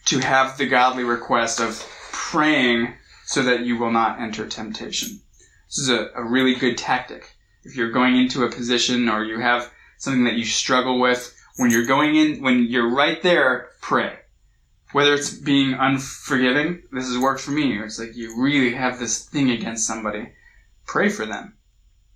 to 0.05 0.19
have 0.19 0.57
the 0.57 0.67
godly 0.67 1.03
request 1.03 1.59
of 1.59 1.83
praying 2.11 2.93
so 3.25 3.41
that 3.43 3.61
you 3.61 3.77
will 3.77 3.91
not 3.91 4.19
enter 4.19 4.47
temptation. 4.47 5.21
This 5.67 5.79
is 5.79 5.89
a, 5.89 6.09
a 6.15 6.23
really 6.23 6.55
good 6.55 6.77
tactic. 6.77 7.35
If 7.63 7.75
you're 7.75 7.91
going 7.91 8.15
into 8.17 8.43
a 8.43 8.51
position 8.51 9.09
or 9.09 9.23
you 9.23 9.39
have 9.39 9.71
something 9.97 10.25
that 10.25 10.35
you 10.35 10.45
struggle 10.45 10.99
with, 10.99 11.35
when 11.57 11.71
you're 11.71 11.85
going 11.85 12.15
in, 12.15 12.43
when 12.43 12.65
you're 12.65 12.93
right 12.93 13.21
there, 13.21 13.69
pray. 13.81 14.19
Whether 14.91 15.13
it's 15.13 15.31
being 15.31 15.73
unforgiving, 15.73 16.83
this 16.91 17.07
has 17.07 17.17
worked 17.17 17.41
for 17.41 17.51
me. 17.51 17.79
It's 17.79 17.99
like 17.99 18.15
you 18.15 18.39
really 18.41 18.73
have 18.75 18.99
this 18.99 19.25
thing 19.25 19.49
against 19.49 19.87
somebody. 19.87 20.29
Pray 20.85 21.09
for 21.09 21.25
them. 21.25 21.57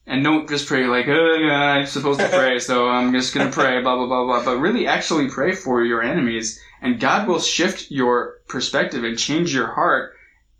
And 0.05 0.23
don't 0.23 0.49
just 0.49 0.67
pray 0.67 0.87
like, 0.87 1.07
oh, 1.07 1.35
yeah, 1.35 1.53
I'm 1.53 1.85
supposed 1.85 2.19
to 2.19 2.27
pray, 2.31 2.59
so 2.59 2.89
I'm 2.89 3.13
just 3.13 3.33
gonna 3.33 3.51
pray, 3.51 3.81
blah, 3.81 3.95
blah, 3.95 4.07
blah, 4.07 4.25
blah. 4.25 4.45
But 4.45 4.59
really 4.59 4.87
actually 4.87 5.29
pray 5.29 5.53
for 5.53 5.83
your 5.83 6.01
enemies, 6.01 6.59
and 6.81 6.99
God 6.99 7.27
will 7.27 7.39
shift 7.39 7.91
your 7.91 8.39
perspective 8.47 9.03
and 9.03 9.17
change 9.17 9.53
your 9.53 9.67
heart, 9.67 10.13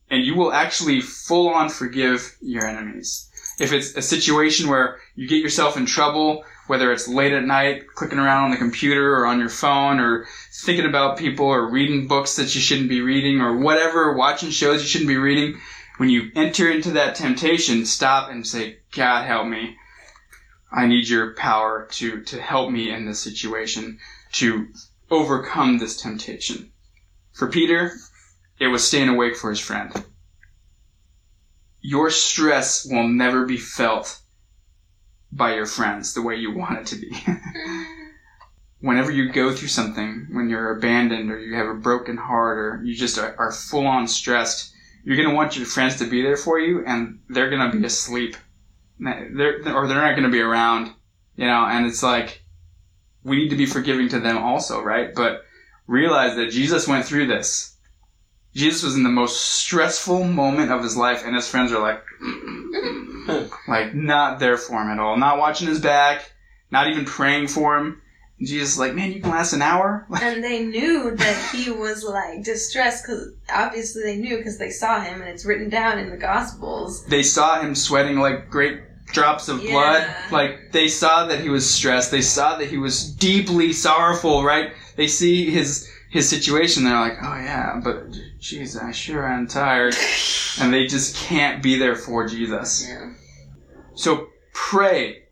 and 0.10 0.24
you 0.24 0.36
will 0.36 0.54
actually 0.54 1.02
full 1.02 1.50
on 1.50 1.70
forgive 1.70 2.36
your 2.42 2.66
enemies. 2.66 3.30
If 3.60 3.74
it's 3.74 3.96
a 3.96 4.02
situation 4.02 4.70
where 4.70 5.00
you 5.16 5.28
get 5.28 5.44
yourself 5.44 5.76
in 5.76 5.86
trouble, 5.86 6.46
whether 6.68 6.92
it's 6.94 7.08
late 7.08 7.34
at 7.34 7.44
night, 7.44 7.88
clicking 7.96 8.20
around 8.20 8.46
on 8.46 8.52
the 8.52 8.58
computer 8.58 9.16
or 9.16 9.26
on 9.26 9.40
your 9.40 9.50
phone, 9.50 10.00
or 10.00 10.28
thinking 10.54 10.86
about 10.86 11.18
people, 11.18 11.48
or 11.48 11.70
reading 11.70 12.08
books 12.08 12.36
that 12.36 12.54
you 12.54 12.62
shouldn't 12.62 12.90
be 12.90 13.02
reading, 13.02 13.42
or 13.42 13.58
whatever, 13.58 14.14
watching 14.14 14.52
shows 14.52 14.82
you 14.82 14.88
shouldn't 14.88 15.10
be 15.10 15.18
reading, 15.18 15.60
when 16.00 16.10
you 16.10 16.32
enter 16.34 16.72
into 16.72 16.92
that 16.92 17.16
temptation, 17.16 17.86
stop 17.86 18.32
and 18.32 18.48
say, 18.48 18.78
God 18.96 19.26
help 19.26 19.46
me. 19.46 19.76
I 20.72 20.88
need 20.88 21.10
your 21.10 21.34
power 21.34 21.90
to, 21.92 22.22
to 22.22 22.42
help 22.42 22.72
me 22.72 22.90
in 22.90 23.06
this 23.06 23.20
situation, 23.20 24.00
to 24.34 24.70
overcome 25.12 25.78
this 25.78 26.02
temptation. 26.02 26.72
For 27.34 27.50
Peter, 27.50 27.98
it 28.60 28.68
was 28.68 28.88
staying 28.88 29.10
awake 29.10 29.36
for 29.36 29.50
his 29.50 29.60
friend. 29.60 29.92
Your 31.82 32.10
stress 32.12 32.86
will 32.86 33.10
never 33.10 33.46
be 33.46 33.58
felt 33.58 34.22
by 35.34 35.56
your 35.56 35.66
friends 35.66 36.14
the 36.14 36.22
way 36.22 36.38
you 36.38 36.56
want 36.56 36.80
it 36.80 36.88
to 36.88 36.96
be. 36.96 37.26
Whenever 38.80 39.12
you 39.12 39.34
go 39.34 39.54
through 39.54 39.68
something, 39.68 40.28
when 40.32 40.50
you're 40.50 40.78
abandoned 40.78 41.30
or 41.30 41.38
you 41.38 41.56
have 41.56 41.68
a 41.68 41.74
broken 41.74 42.16
heart 42.16 42.58
or 42.58 42.82
you 42.86 42.96
just 42.96 43.18
are, 43.20 43.36
are 43.38 43.52
full 43.52 43.86
on 43.86 44.08
stressed, 44.08 44.74
you're 45.04 45.18
going 45.18 45.30
to 45.30 45.36
want 45.36 45.58
your 45.58 45.66
friends 45.66 45.98
to 45.98 46.06
be 46.06 46.22
there 46.22 46.38
for 46.38 46.60
you 46.60 46.84
and 46.86 47.20
they're 47.30 47.50
going 47.50 47.72
to 47.72 47.78
be 47.78 47.86
asleep. 47.86 48.36
They're, 49.00 49.60
or 49.76 49.88
they're 49.88 50.02
not 50.02 50.12
going 50.12 50.24
to 50.24 50.30
be 50.30 50.42
around, 50.42 50.92
you 51.36 51.46
know, 51.46 51.66
and 51.66 51.86
it's 51.86 52.04
like, 52.04 52.44
we 53.24 53.38
need 53.38 53.50
to 53.50 53.56
be 53.56 53.66
forgiving 53.66 54.10
to 54.10 54.20
them 54.20 54.38
also, 54.38 54.82
right? 54.82 55.14
But 55.14 55.44
realize 55.88 56.36
that 56.36 56.52
Jesus 56.52 56.88
went 56.88 57.06
through 57.06 57.28
this. 57.28 57.76
Jesus 58.56 58.84
was 58.84 58.96
in 58.96 59.04
the 59.04 59.10
most 59.10 59.42
stressful 59.42 60.24
moment 60.24 60.72
of 60.72 60.84
his 60.84 60.98
life, 60.98 61.24
and 61.24 61.36
his 61.36 61.48
friends 61.48 61.72
are 61.72 61.82
like, 61.82 62.04
like 63.68 63.94
not 63.94 64.40
there 64.40 64.58
for 64.58 64.82
him 64.82 64.90
at 64.90 65.00
all, 65.00 65.18
not 65.18 65.38
watching 65.38 65.68
his 65.68 65.80
back, 65.80 66.32
not 66.72 66.88
even 66.88 67.06
praying 67.06 67.48
for 67.48 67.78
him. 67.78 68.02
And 68.40 68.48
Jesus 68.48 68.74
is 68.74 68.80
like, 68.80 68.96
man, 68.96 69.12
you 69.12 69.22
can 69.22 69.30
last 69.32 69.54
an 69.54 69.62
hour. 69.62 70.08
and 70.22 70.44
they 70.44 70.64
knew 70.66 71.12
that 71.16 71.52
he 71.54 71.70
was 71.70 72.04
like 72.04 72.44
distressed 72.44 73.04
because 73.06 73.34
obviously 73.54 74.04
they 74.04 74.16
knew 74.18 74.38
because 74.38 74.58
they 74.58 74.72
saw 74.72 75.02
him, 75.02 75.22
and 75.22 75.30
it's 75.30 75.46
written 75.46 75.70
down 75.70 76.00
in 76.00 76.10
the 76.10 76.18
Gospels. 76.18 77.06
They 77.06 77.24
saw 77.24 77.62
him 77.62 77.76
sweating 77.76 78.20
like 78.20 78.50
great 78.50 78.82
drops 79.08 79.50
of 79.50 79.62
Yeah. 79.64 79.72
blood. 79.72 80.08
Like 80.32 80.72
they 80.72 80.88
saw 80.88 81.26
that 81.28 81.42
he 81.42 81.50
was 81.50 81.70
stressed. 81.70 82.12
They 82.12 82.22
saw 82.22 82.58
that 82.58 82.68
he 82.68 82.78
was 82.78 83.12
deeply 83.12 83.74
sorrowful, 83.74 84.44
right? 84.44 84.72
They 84.96 85.08
see 85.08 85.50
his 85.50 85.90
his 86.12 86.28
situation. 86.28 86.84
They're 86.84 87.00
like, 87.00 87.18
oh 87.22 87.36
yeah, 87.36 87.80
but 87.84 88.10
jeez, 88.40 88.82
I 88.82 88.92
sure 88.92 89.28
am 89.28 89.48
tired. 89.48 89.96
And 90.62 90.74
they 90.74 90.88
just 90.88 91.16
can't 91.16 91.64
be 91.64 91.78
there 91.78 91.96
for 91.96 92.28
Jesus. 92.28 92.86
Yeah. 92.90 93.14
So 93.96 94.28
pray 94.54 95.24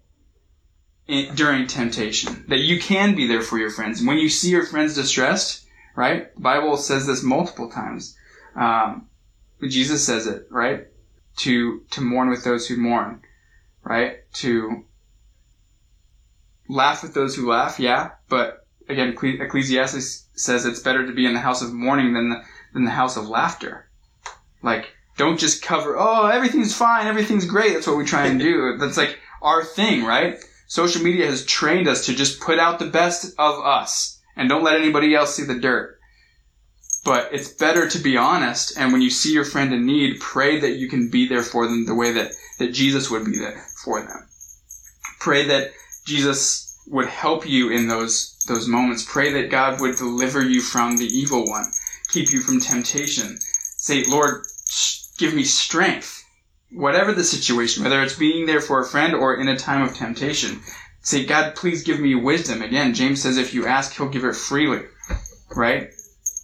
in, 1.07 1.35
during 1.35 1.67
temptation 1.67 2.45
that 2.47 2.59
you 2.59 2.79
can 2.79 3.15
be 3.15 3.27
there 3.27 3.41
for 3.41 3.57
your 3.57 3.69
friends. 3.69 4.03
When 4.03 4.17
you 4.17 4.29
see 4.29 4.49
your 4.49 4.65
friends 4.65 4.95
distressed, 4.95 5.65
right? 5.95 6.29
Bible 6.41 6.77
says 6.77 7.07
this 7.07 7.23
multiple 7.23 7.69
times. 7.69 8.15
Um, 8.55 9.07
Jesus 9.61 10.05
says 10.05 10.27
it, 10.27 10.47
right? 10.49 10.87
To 11.37 11.81
to 11.91 12.01
mourn 12.01 12.29
with 12.29 12.43
those 12.43 12.67
who 12.67 12.77
mourn, 12.77 13.21
right? 13.83 14.17
To 14.35 14.85
laugh 16.67 17.03
with 17.03 17.13
those 17.13 17.35
who 17.35 17.49
laugh, 17.49 17.79
yeah. 17.79 18.11
But 18.29 18.65
again, 18.89 19.15
Ecclesiastes 19.21 20.27
says 20.33 20.65
it's 20.65 20.79
better 20.79 21.05
to 21.05 21.13
be 21.13 21.25
in 21.25 21.33
the 21.33 21.39
house 21.39 21.61
of 21.61 21.73
mourning 21.73 22.13
than 22.13 22.29
the, 22.29 22.43
than 22.73 22.85
the 22.85 22.91
house 22.91 23.17
of 23.17 23.27
laughter. 23.27 23.89
Like, 24.61 24.93
don't 25.17 25.39
just 25.39 25.61
cover, 25.61 25.95
oh, 25.97 26.27
everything's 26.27 26.75
fine, 26.75 27.07
everything's 27.07 27.45
great. 27.45 27.73
That's 27.73 27.87
what 27.87 27.97
we 27.97 28.05
try 28.05 28.27
and 28.27 28.39
do. 28.39 28.77
That's 28.77 28.97
like 28.97 29.19
our 29.41 29.63
thing, 29.63 30.03
right? 30.03 30.37
Social 30.67 31.01
media 31.01 31.27
has 31.27 31.45
trained 31.45 31.87
us 31.87 32.05
to 32.05 32.13
just 32.13 32.41
put 32.41 32.59
out 32.59 32.77
the 32.77 32.85
best 32.85 33.33
of 33.39 33.65
us 33.65 34.19
and 34.35 34.49
don't 34.49 34.63
let 34.63 34.79
anybody 34.79 35.15
else 35.15 35.35
see 35.35 35.43
the 35.43 35.59
dirt. 35.59 35.97
But 37.03 37.29
it's 37.31 37.47
better 37.47 37.87
to 37.89 37.99
be 37.99 38.17
honest, 38.17 38.77
and 38.77 38.91
when 38.91 39.01
you 39.01 39.09
see 39.09 39.33
your 39.33 39.45
friend 39.45 39.73
in 39.73 39.85
need, 39.85 40.19
pray 40.19 40.59
that 40.59 40.75
you 40.75 40.89
can 40.89 41.09
be 41.09 41.25
there 41.25 41.41
for 41.41 41.65
them 41.65 41.85
the 41.85 41.95
way 41.95 42.11
that, 42.11 42.31
that 42.59 42.73
Jesus 42.73 43.09
would 43.09 43.23
be 43.23 43.37
there 43.37 43.65
for 43.83 44.01
them. 44.01 44.27
Pray 45.19 45.47
that 45.47 45.71
Jesus 46.05 46.77
would 46.87 47.07
help 47.07 47.47
you 47.47 47.69
in 47.69 47.87
those, 47.87 48.35
those 48.47 48.67
moments. 48.67 49.05
Pray 49.09 49.31
that 49.33 49.49
God 49.49 49.79
would 49.79 49.95
deliver 49.95 50.41
you 50.41 50.61
from 50.61 50.97
the 50.97 51.05
evil 51.05 51.45
one, 51.49 51.65
keep 52.09 52.31
you 52.31 52.41
from 52.41 52.59
temptation. 52.59 53.37
Say, 53.39 54.03
Lord, 54.05 54.45
give 55.17 55.33
me 55.33 55.43
strength. 55.43 56.16
Whatever 56.71 57.13
the 57.13 57.23
situation, 57.23 57.83
whether 57.83 58.01
it's 58.01 58.17
being 58.17 58.45
there 58.45 58.61
for 58.61 58.81
a 58.81 58.85
friend 58.85 59.13
or 59.13 59.35
in 59.35 59.47
a 59.47 59.57
time 59.57 59.81
of 59.81 59.95
temptation. 59.95 60.59
Say, 61.01 61.25
God, 61.25 61.55
please 61.55 61.83
give 61.83 61.99
me 61.99 62.15
wisdom. 62.15 62.61
Again, 62.61 62.93
James 62.93 63.21
says 63.21 63.37
if 63.37 63.53
you 63.53 63.65
ask, 63.65 63.95
he'll 63.95 64.09
give 64.09 64.25
it 64.25 64.35
freely. 64.35 64.83
Right? 65.55 65.91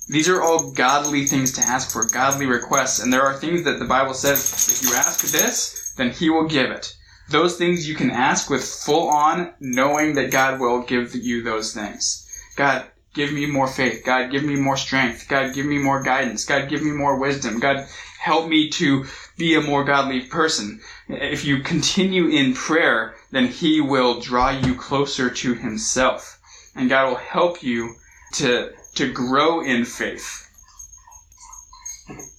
These 0.08 0.30
are 0.30 0.42
all 0.42 0.72
godly 0.72 1.26
things 1.26 1.52
to 1.54 1.62
ask 1.62 1.92
for, 1.92 2.08
godly 2.08 2.46
requests. 2.46 3.00
And 3.00 3.12
there 3.12 3.24
are 3.24 3.38
things 3.38 3.64
that 3.64 3.80
the 3.80 3.86
Bible 3.86 4.14
says, 4.14 4.82
if 4.82 4.90
you 4.90 4.96
ask 4.96 5.26
this, 5.32 5.94
then 5.98 6.12
he 6.12 6.30
will 6.30 6.48
give 6.48 6.72
it. 6.72 6.96
Those 7.30 7.58
things 7.58 7.88
you 7.88 7.96
can 7.96 8.12
ask 8.12 8.50
with 8.50 8.64
full 8.64 9.10
on 9.10 9.54
knowing 9.60 10.16
that 10.16 10.32
God 10.32 10.60
will 10.60 10.82
give 10.82 11.16
you 11.16 11.42
those 11.42 11.74
things. 11.74 12.28
God, 12.56 12.86
give 13.14 13.32
me 13.32 13.46
more 13.46 13.68
faith. 13.68 14.04
God, 14.06 14.30
give 14.30 14.44
me 14.44 14.56
more 14.56 14.78
strength. 14.78 15.28
God, 15.30 15.54
give 15.54 15.66
me 15.66 15.78
more 15.78 16.04
guidance. 16.04 16.46
God, 16.46 16.70
give 16.70 16.84
me 16.84 16.92
more 16.92 17.18
wisdom. 17.18 17.60
God, 17.60 17.88
help 18.20 18.48
me 18.48 18.70
to 18.72 19.06
be 19.38 19.56
a 19.56 19.62
more 19.62 19.84
godly 19.84 20.22
person. 20.22 20.82
If 21.08 21.46
you 21.46 21.60
continue 21.60 22.28
in 22.28 22.54
prayer, 22.54 23.16
then 23.32 23.48
He 23.48 23.82
will 23.82 24.20
draw 24.20 24.52
you 24.52 24.76
closer 24.76 25.30
to 25.30 25.54
Himself. 25.54 26.40
And 26.76 26.90
God 26.90 27.10
will 27.10 27.18
help 27.18 27.64
you 27.64 27.96
to, 28.36 28.72
to 28.96 29.12
grow 29.12 29.62
in 29.62 29.86
faith. 29.86 30.40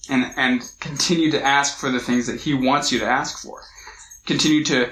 And, 0.09 0.31
and 0.37 0.71
continue 0.79 1.31
to 1.31 1.43
ask 1.43 1.77
for 1.77 1.89
the 1.89 1.99
things 1.99 2.27
that 2.27 2.41
He 2.41 2.53
wants 2.53 2.91
you 2.91 2.99
to 2.99 3.05
ask 3.05 3.41
for. 3.43 3.61
Continue 4.25 4.63
to, 4.65 4.91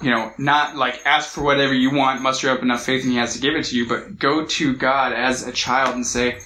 you 0.00 0.10
know, 0.10 0.32
not 0.38 0.76
like 0.76 1.04
ask 1.04 1.30
for 1.30 1.42
whatever 1.42 1.74
you 1.74 1.94
want, 1.94 2.22
muster 2.22 2.50
up 2.50 2.62
enough 2.62 2.84
faith 2.84 3.02
and 3.02 3.12
He 3.12 3.18
has 3.18 3.34
to 3.34 3.40
give 3.40 3.54
it 3.54 3.64
to 3.66 3.76
you, 3.76 3.88
but 3.88 4.18
go 4.18 4.46
to 4.46 4.76
God 4.76 5.12
as 5.12 5.46
a 5.46 5.52
child 5.52 5.94
and 5.94 6.06
say, 6.06 6.38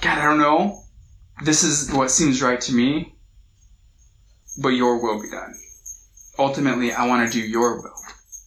God, 0.00 0.18
I 0.18 0.24
don't 0.24 0.38
know. 0.38 0.81
This 1.42 1.64
is 1.64 1.92
what 1.92 2.12
seems 2.12 2.40
right 2.40 2.60
to 2.60 2.72
me, 2.72 3.16
but 4.62 4.68
your 4.68 5.02
will 5.02 5.20
be 5.20 5.28
done. 5.28 5.52
Ultimately, 6.38 6.92
I 6.92 7.08
want 7.08 7.26
to 7.26 7.32
do 7.32 7.44
your 7.44 7.82
will. 7.82 7.96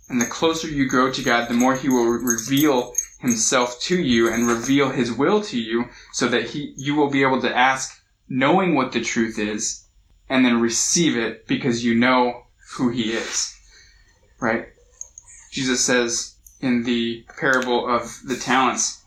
And 0.07 0.21
the 0.21 0.25
closer 0.25 0.69
you 0.69 0.87
grow 0.87 1.11
to 1.11 1.21
God, 1.21 1.49
the 1.49 1.55
more 1.55 1.75
He 1.75 1.89
will 1.89 2.05
reveal 2.05 2.93
Himself 3.19 3.81
to 3.81 4.01
you 4.01 4.31
and 4.31 4.47
reveal 4.47 4.91
His 4.91 5.11
will 5.11 5.41
to 5.41 5.59
you 5.59 5.89
so 6.13 6.29
that 6.29 6.51
He, 6.51 6.73
you 6.77 6.95
will 6.95 7.09
be 7.09 7.21
able 7.21 7.41
to 7.41 7.53
ask 7.53 8.01
knowing 8.29 8.75
what 8.75 8.93
the 8.93 9.01
truth 9.01 9.37
is 9.37 9.85
and 10.29 10.45
then 10.45 10.61
receive 10.61 11.17
it 11.17 11.47
because 11.47 11.83
you 11.83 11.95
know 11.95 12.45
who 12.77 12.91
He 12.91 13.11
is. 13.11 13.53
Right? 14.39 14.67
Jesus 15.51 15.83
says 15.83 16.35
in 16.61 16.83
the 16.83 17.25
parable 17.37 17.93
of 17.93 18.21
the 18.25 18.37
talents, 18.37 19.03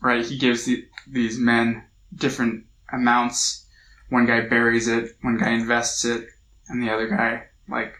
right? 0.00 0.24
He 0.24 0.38
gives 0.38 0.64
the, 0.64 0.86
these 1.06 1.38
men 1.38 1.84
different 2.14 2.64
amounts. 2.92 3.66
One 4.10 4.26
guy 4.26 4.42
buries 4.42 4.88
it, 4.88 5.16
one 5.22 5.38
guy 5.38 5.50
invests 5.50 6.04
it, 6.04 6.28
and 6.68 6.82
the 6.82 6.92
other 6.92 7.08
guy, 7.08 7.44
like, 7.68 7.94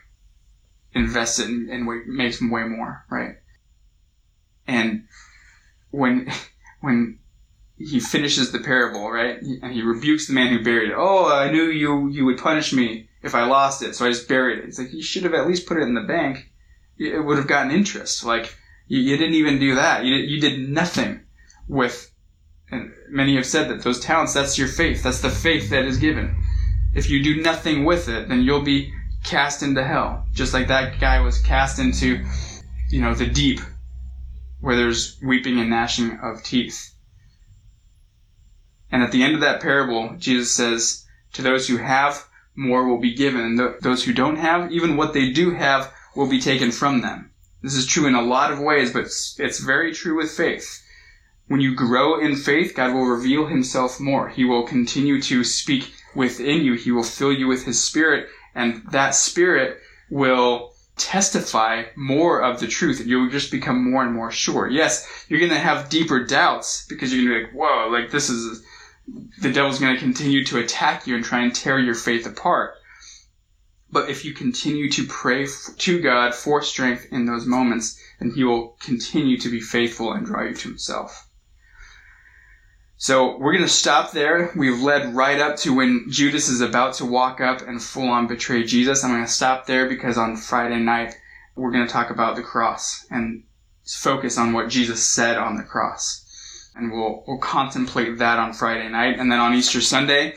invests 0.92 1.38
it 1.38 1.48
and, 1.48 1.70
and 1.70 2.06
makes 2.06 2.40
way 2.40 2.64
more, 2.64 3.04
right? 3.10 3.36
And 4.66 5.08
when, 5.90 6.30
when 6.80 7.18
he 7.76 8.00
finishes 8.00 8.52
the 8.52 8.60
parable, 8.60 9.10
right? 9.10 9.40
And 9.40 9.72
he 9.72 9.82
rebukes 9.82 10.26
the 10.26 10.34
man 10.34 10.52
who 10.52 10.62
buried 10.62 10.90
it. 10.90 10.96
Oh, 10.96 11.32
I 11.32 11.50
knew 11.50 11.64
you, 11.64 12.08
you 12.08 12.24
would 12.24 12.38
punish 12.38 12.72
me 12.72 13.08
if 13.22 13.34
I 13.34 13.44
lost 13.44 13.82
it, 13.82 13.96
so 13.96 14.06
I 14.06 14.10
just 14.10 14.28
buried 14.28 14.60
it. 14.60 14.64
He's 14.66 14.78
like, 14.78 14.92
you 14.92 15.02
should 15.02 15.24
have 15.24 15.34
at 15.34 15.48
least 15.48 15.66
put 15.66 15.78
it 15.78 15.82
in 15.82 15.94
the 15.94 16.02
bank. 16.02 16.50
It 16.98 17.24
would 17.24 17.38
have 17.38 17.48
gotten 17.48 17.72
interest. 17.72 18.24
Like, 18.24 18.54
you, 18.86 19.00
you 19.00 19.16
didn't 19.16 19.34
even 19.34 19.58
do 19.58 19.74
that. 19.74 20.04
You, 20.04 20.14
you 20.14 20.40
did 20.40 20.68
nothing 20.68 21.24
with, 21.66 22.12
and 22.74 22.92
many 23.08 23.36
have 23.36 23.46
said 23.46 23.68
that 23.68 23.82
those 23.82 24.00
talents, 24.00 24.34
that's 24.34 24.58
your 24.58 24.68
faith. 24.68 25.02
That's 25.02 25.20
the 25.20 25.30
faith 25.30 25.70
that 25.70 25.84
is 25.84 25.98
given. 25.98 26.36
If 26.94 27.08
you 27.08 27.22
do 27.22 27.42
nothing 27.42 27.84
with 27.84 28.08
it, 28.08 28.28
then 28.28 28.42
you'll 28.42 28.62
be 28.62 28.92
cast 29.24 29.62
into 29.62 29.84
hell. 29.84 30.26
Just 30.32 30.52
like 30.52 30.68
that 30.68 31.00
guy 31.00 31.20
was 31.20 31.40
cast 31.40 31.78
into, 31.78 32.24
you 32.90 33.00
know, 33.00 33.14
the 33.14 33.26
deep, 33.26 33.60
where 34.60 34.76
there's 34.76 35.18
weeping 35.22 35.58
and 35.58 35.70
gnashing 35.70 36.18
of 36.22 36.42
teeth. 36.42 36.94
And 38.92 39.02
at 39.02 39.12
the 39.12 39.22
end 39.22 39.34
of 39.34 39.40
that 39.40 39.60
parable, 39.60 40.14
Jesus 40.18 40.52
says, 40.52 41.04
to 41.32 41.42
those 41.42 41.66
who 41.66 41.78
have, 41.78 42.24
more 42.54 42.88
will 42.88 43.00
be 43.00 43.14
given. 43.14 43.40
And 43.40 43.58
th- 43.58 43.80
those 43.80 44.04
who 44.04 44.12
don't 44.12 44.36
have, 44.36 44.70
even 44.70 44.96
what 44.96 45.12
they 45.12 45.30
do 45.32 45.50
have, 45.50 45.92
will 46.14 46.28
be 46.28 46.40
taken 46.40 46.70
from 46.70 47.00
them. 47.00 47.32
This 47.62 47.74
is 47.74 47.86
true 47.86 48.06
in 48.06 48.14
a 48.14 48.22
lot 48.22 48.52
of 48.52 48.60
ways, 48.60 48.92
but 48.92 49.06
it's 49.06 49.58
very 49.58 49.92
true 49.92 50.16
with 50.16 50.30
faith. 50.30 50.83
When 51.46 51.60
you 51.60 51.74
grow 51.74 52.18
in 52.18 52.36
faith, 52.36 52.74
God 52.74 52.94
will 52.94 53.04
reveal 53.04 53.46
himself 53.46 54.00
more. 54.00 54.28
He 54.30 54.44
will 54.44 54.62
continue 54.62 55.20
to 55.22 55.44
speak 55.44 55.92
within 56.14 56.64
you. 56.64 56.74
He 56.74 56.90
will 56.90 57.02
fill 57.02 57.32
you 57.32 57.46
with 57.46 57.66
his 57.66 57.84
spirit, 57.84 58.28
and 58.54 58.82
that 58.92 59.14
spirit 59.14 59.78
will 60.08 60.72
testify 60.96 61.84
more 61.96 62.40
of 62.40 62.60
the 62.60 62.66
truth. 62.66 63.04
You'll 63.04 63.28
just 63.28 63.50
become 63.50 63.90
more 63.90 64.02
and 64.02 64.14
more 64.14 64.30
sure. 64.30 64.68
Yes, 64.68 65.26
you're 65.28 65.40
going 65.40 65.50
to 65.50 65.58
have 65.58 65.90
deeper 65.90 66.24
doubts 66.24 66.86
because 66.86 67.12
you're 67.12 67.24
going 67.24 67.34
to 67.34 67.40
be 67.40 67.44
like, 67.44 67.54
whoa, 67.54 67.88
like 67.90 68.10
this 68.10 68.30
is, 68.30 68.64
the 69.40 69.52
devil's 69.52 69.80
going 69.80 69.94
to 69.94 70.00
continue 70.00 70.44
to 70.46 70.58
attack 70.58 71.06
you 71.06 71.14
and 71.14 71.24
try 71.24 71.40
and 71.40 71.54
tear 71.54 71.78
your 71.78 71.94
faith 71.94 72.26
apart. 72.26 72.74
But 73.90 74.08
if 74.08 74.24
you 74.24 74.32
continue 74.32 74.90
to 74.92 75.06
pray 75.06 75.46
to 75.78 76.00
God 76.00 76.34
for 76.34 76.62
strength 76.62 77.08
in 77.12 77.26
those 77.26 77.44
moments, 77.44 78.00
then 78.18 78.30
He 78.30 78.44
will 78.44 78.76
continue 78.80 79.36
to 79.38 79.50
be 79.50 79.60
faithful 79.60 80.12
and 80.12 80.24
draw 80.24 80.42
you 80.42 80.54
to 80.54 80.68
Himself. 80.68 81.23
So 82.96 83.36
we're 83.38 83.52
going 83.52 83.64
to 83.64 83.68
stop 83.68 84.12
there. 84.12 84.52
We've 84.56 84.80
led 84.80 85.14
right 85.14 85.40
up 85.40 85.56
to 85.58 85.74
when 85.74 86.06
Judas 86.08 86.48
is 86.48 86.60
about 86.60 86.94
to 86.94 87.04
walk 87.04 87.40
up 87.40 87.60
and 87.60 87.82
full 87.82 88.08
on 88.08 88.28
betray 88.28 88.64
Jesus. 88.64 89.02
I'm 89.02 89.10
going 89.10 89.24
to 89.24 89.30
stop 89.30 89.66
there 89.66 89.88
because 89.88 90.16
on 90.16 90.36
Friday 90.36 90.78
night 90.78 91.14
we're 91.56 91.72
going 91.72 91.86
to 91.86 91.92
talk 91.92 92.10
about 92.10 92.36
the 92.36 92.42
cross 92.42 93.04
and 93.10 93.44
focus 93.84 94.38
on 94.38 94.52
what 94.52 94.68
Jesus 94.68 95.04
said 95.04 95.36
on 95.36 95.56
the 95.56 95.64
cross. 95.64 96.70
And 96.76 96.92
we'll, 96.92 97.24
we'll 97.26 97.38
contemplate 97.38 98.18
that 98.18 98.38
on 98.38 98.52
Friday 98.52 98.88
night. 98.88 99.18
And 99.18 99.30
then 99.30 99.40
on 99.40 99.54
Easter 99.54 99.80
Sunday, 99.80 100.36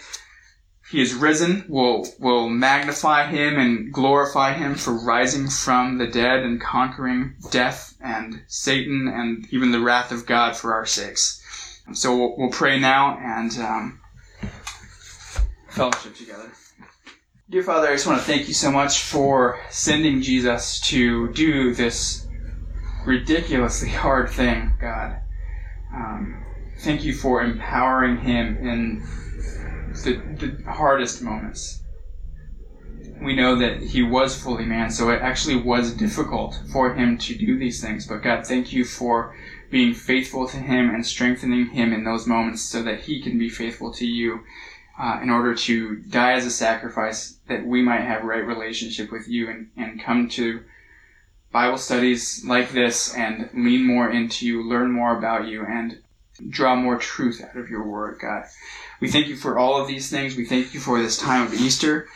he 0.89 1.01
is 1.01 1.14
risen. 1.14 1.66
We'll, 1.68 2.05
we'll 2.20 2.49
magnify 2.49 3.28
him 3.28 3.58
and 3.58 3.93
glorify 3.93 4.53
him 4.53 4.76
for 4.76 4.93
rising 4.93 5.47
from 5.47 5.97
the 5.97 6.08
dead 6.08 6.43
and 6.43 6.62
conquering 6.62 7.36
death 7.51 7.95
and 8.01 8.41
Satan 8.47 9.08
and 9.08 9.47
even 9.51 9.72
the 9.72 9.80
wrath 9.80 10.12
of 10.12 10.26
God 10.26 10.55
for 10.55 10.74
our 10.74 10.86
sakes. 10.86 11.43
So 11.93 12.15
we'll, 12.17 12.38
we'll 12.38 12.49
pray 12.49 12.79
now 12.79 13.17
and 13.17 13.51
um, 13.59 14.01
fellowship 15.69 16.15
together. 16.15 16.51
Dear 17.49 17.63
Father, 17.63 17.88
I 17.88 17.93
just 17.93 18.05
want 18.05 18.19
to 18.19 18.25
thank 18.25 18.49
you 18.49 18.53
so 18.53 18.69
much 18.71 18.99
for 18.99 19.57
sending 19.69 20.21
Jesus 20.21 20.81
to 20.81 21.31
do 21.31 21.73
this 21.73 22.27
ridiculously 23.05 23.88
hard 23.89 24.29
thing, 24.29 24.73
God. 24.81 25.21
Um, 25.95 26.43
thank 26.79 27.05
you 27.05 27.13
for 27.13 27.41
empowering 27.41 28.17
him 28.17 28.57
in 28.57 29.01
the, 30.03 30.21
the 30.38 30.71
hardest 30.71 31.21
moments. 31.21 31.81
We 33.21 33.33
know 33.33 33.55
that 33.55 33.81
he 33.81 34.03
was 34.03 34.39
fully 34.39 34.65
man, 34.65 34.91
so 34.91 35.09
it 35.09 35.21
actually 35.21 35.55
was 35.55 35.93
difficult 35.93 36.59
for 36.71 36.93
him 36.93 37.17
to 37.19 37.35
do 37.35 37.57
these 37.57 37.81
things. 37.81 38.05
But 38.05 38.23
God, 38.23 38.45
thank 38.45 38.73
you 38.73 38.83
for 38.83 39.33
being 39.70 39.93
faithful 39.93 40.47
to 40.47 40.57
him 40.57 40.89
and 40.89 41.05
strengthening 41.05 41.68
him 41.68 41.93
in 41.93 42.03
those 42.03 42.26
moments 42.28 42.61
so 42.61 42.82
that 42.84 43.01
he 43.01 43.22
can 43.22 43.38
be 43.38 43.49
faithful 43.49 43.91
to 43.93 44.05
you 44.05 44.41
uh, 44.99 45.20
in 45.22 45.30
order 45.30 45.53
to 45.53 45.97
die 45.97 46.34
as 46.34 46.45
a 46.45 46.51
sacrifice 46.51 47.38
that 47.47 47.65
we 47.65 47.82
might 47.82 48.01
have 48.01 48.24
right 48.24 48.45
relationship 48.45 49.11
with 49.11 49.28
you 49.28 49.49
and, 49.49 49.70
and 49.78 50.01
come 50.01 50.28
to 50.28 50.63
Bible 51.51 51.78
studies 51.78 52.43
like 52.45 52.72
this 52.72 53.13
and 53.15 53.49
lean 53.53 53.86
more 53.86 54.09
into 54.09 54.45
you, 54.45 54.68
learn 54.68 54.91
more 54.91 55.18
about 55.18 55.47
you, 55.47 55.65
and 55.65 55.99
draw 56.49 56.76
more 56.76 56.97
truth 56.97 57.41
out 57.43 57.57
of 57.57 57.70
your 57.70 57.84
word, 57.84 58.20
God. 58.20 58.45
We 58.99 59.09
thank 59.09 59.28
you 59.28 59.36
for 59.36 59.57
all 59.57 59.80
of 59.82 59.88
these 59.88 60.09
things. 60.09 60.36
We 60.36 60.45
thank 60.45 60.74
you 60.74 60.80
for 60.80 61.01
this 61.01 61.18
time 61.18 61.47
of 61.47 61.53
Easter. 61.53 62.07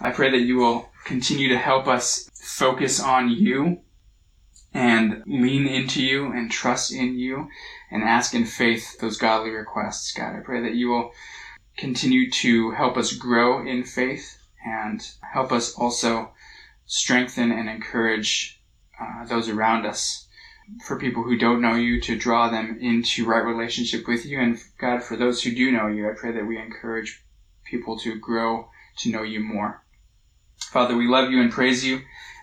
I 0.00 0.10
pray 0.10 0.30
that 0.30 0.44
you 0.44 0.56
will 0.56 0.90
continue 1.04 1.48
to 1.48 1.58
help 1.58 1.86
us 1.86 2.28
focus 2.34 3.00
on 3.00 3.30
you 3.30 3.80
and 4.74 5.22
lean 5.26 5.66
into 5.66 6.02
you 6.02 6.32
and 6.32 6.50
trust 6.50 6.92
in 6.92 7.18
you 7.18 7.48
and 7.90 8.02
ask 8.02 8.34
in 8.34 8.44
faith 8.44 8.98
those 9.00 9.18
godly 9.18 9.50
requests, 9.50 10.12
God. 10.12 10.36
I 10.36 10.40
pray 10.40 10.62
that 10.62 10.74
you 10.74 10.88
will 10.88 11.12
continue 11.76 12.30
to 12.30 12.70
help 12.70 12.96
us 12.96 13.12
grow 13.12 13.66
in 13.66 13.84
faith 13.84 14.38
and 14.64 15.06
help 15.32 15.52
us 15.52 15.74
also 15.74 16.32
strengthen 16.86 17.50
and 17.50 17.68
encourage 17.68 18.60
uh, 19.00 19.24
those 19.26 19.48
around 19.48 19.86
us. 19.86 20.26
For 20.86 20.98
people 20.98 21.24
who 21.24 21.36
don't 21.36 21.60
know 21.60 21.74
you, 21.74 22.00
to 22.02 22.16
draw 22.16 22.48
them 22.48 22.78
into 22.80 23.26
right 23.26 23.44
relationship 23.44 24.06
with 24.06 24.24
you. 24.24 24.40
And 24.40 24.58
God, 24.78 25.02
for 25.02 25.16
those 25.16 25.42
who 25.42 25.54
do 25.54 25.72
know 25.72 25.88
you, 25.88 26.08
I 26.08 26.14
pray 26.14 26.32
that 26.32 26.46
we 26.46 26.56
encourage 26.56 27.22
people 27.64 27.98
to 27.98 28.18
grow 28.18 28.68
to 28.98 29.10
know 29.10 29.22
you 29.22 29.40
more. 29.40 29.82
Father, 30.58 30.96
we 30.96 31.08
love 31.08 31.30
you 31.30 31.40
and 31.40 31.50
praise 31.50 31.84
you. 31.84 32.00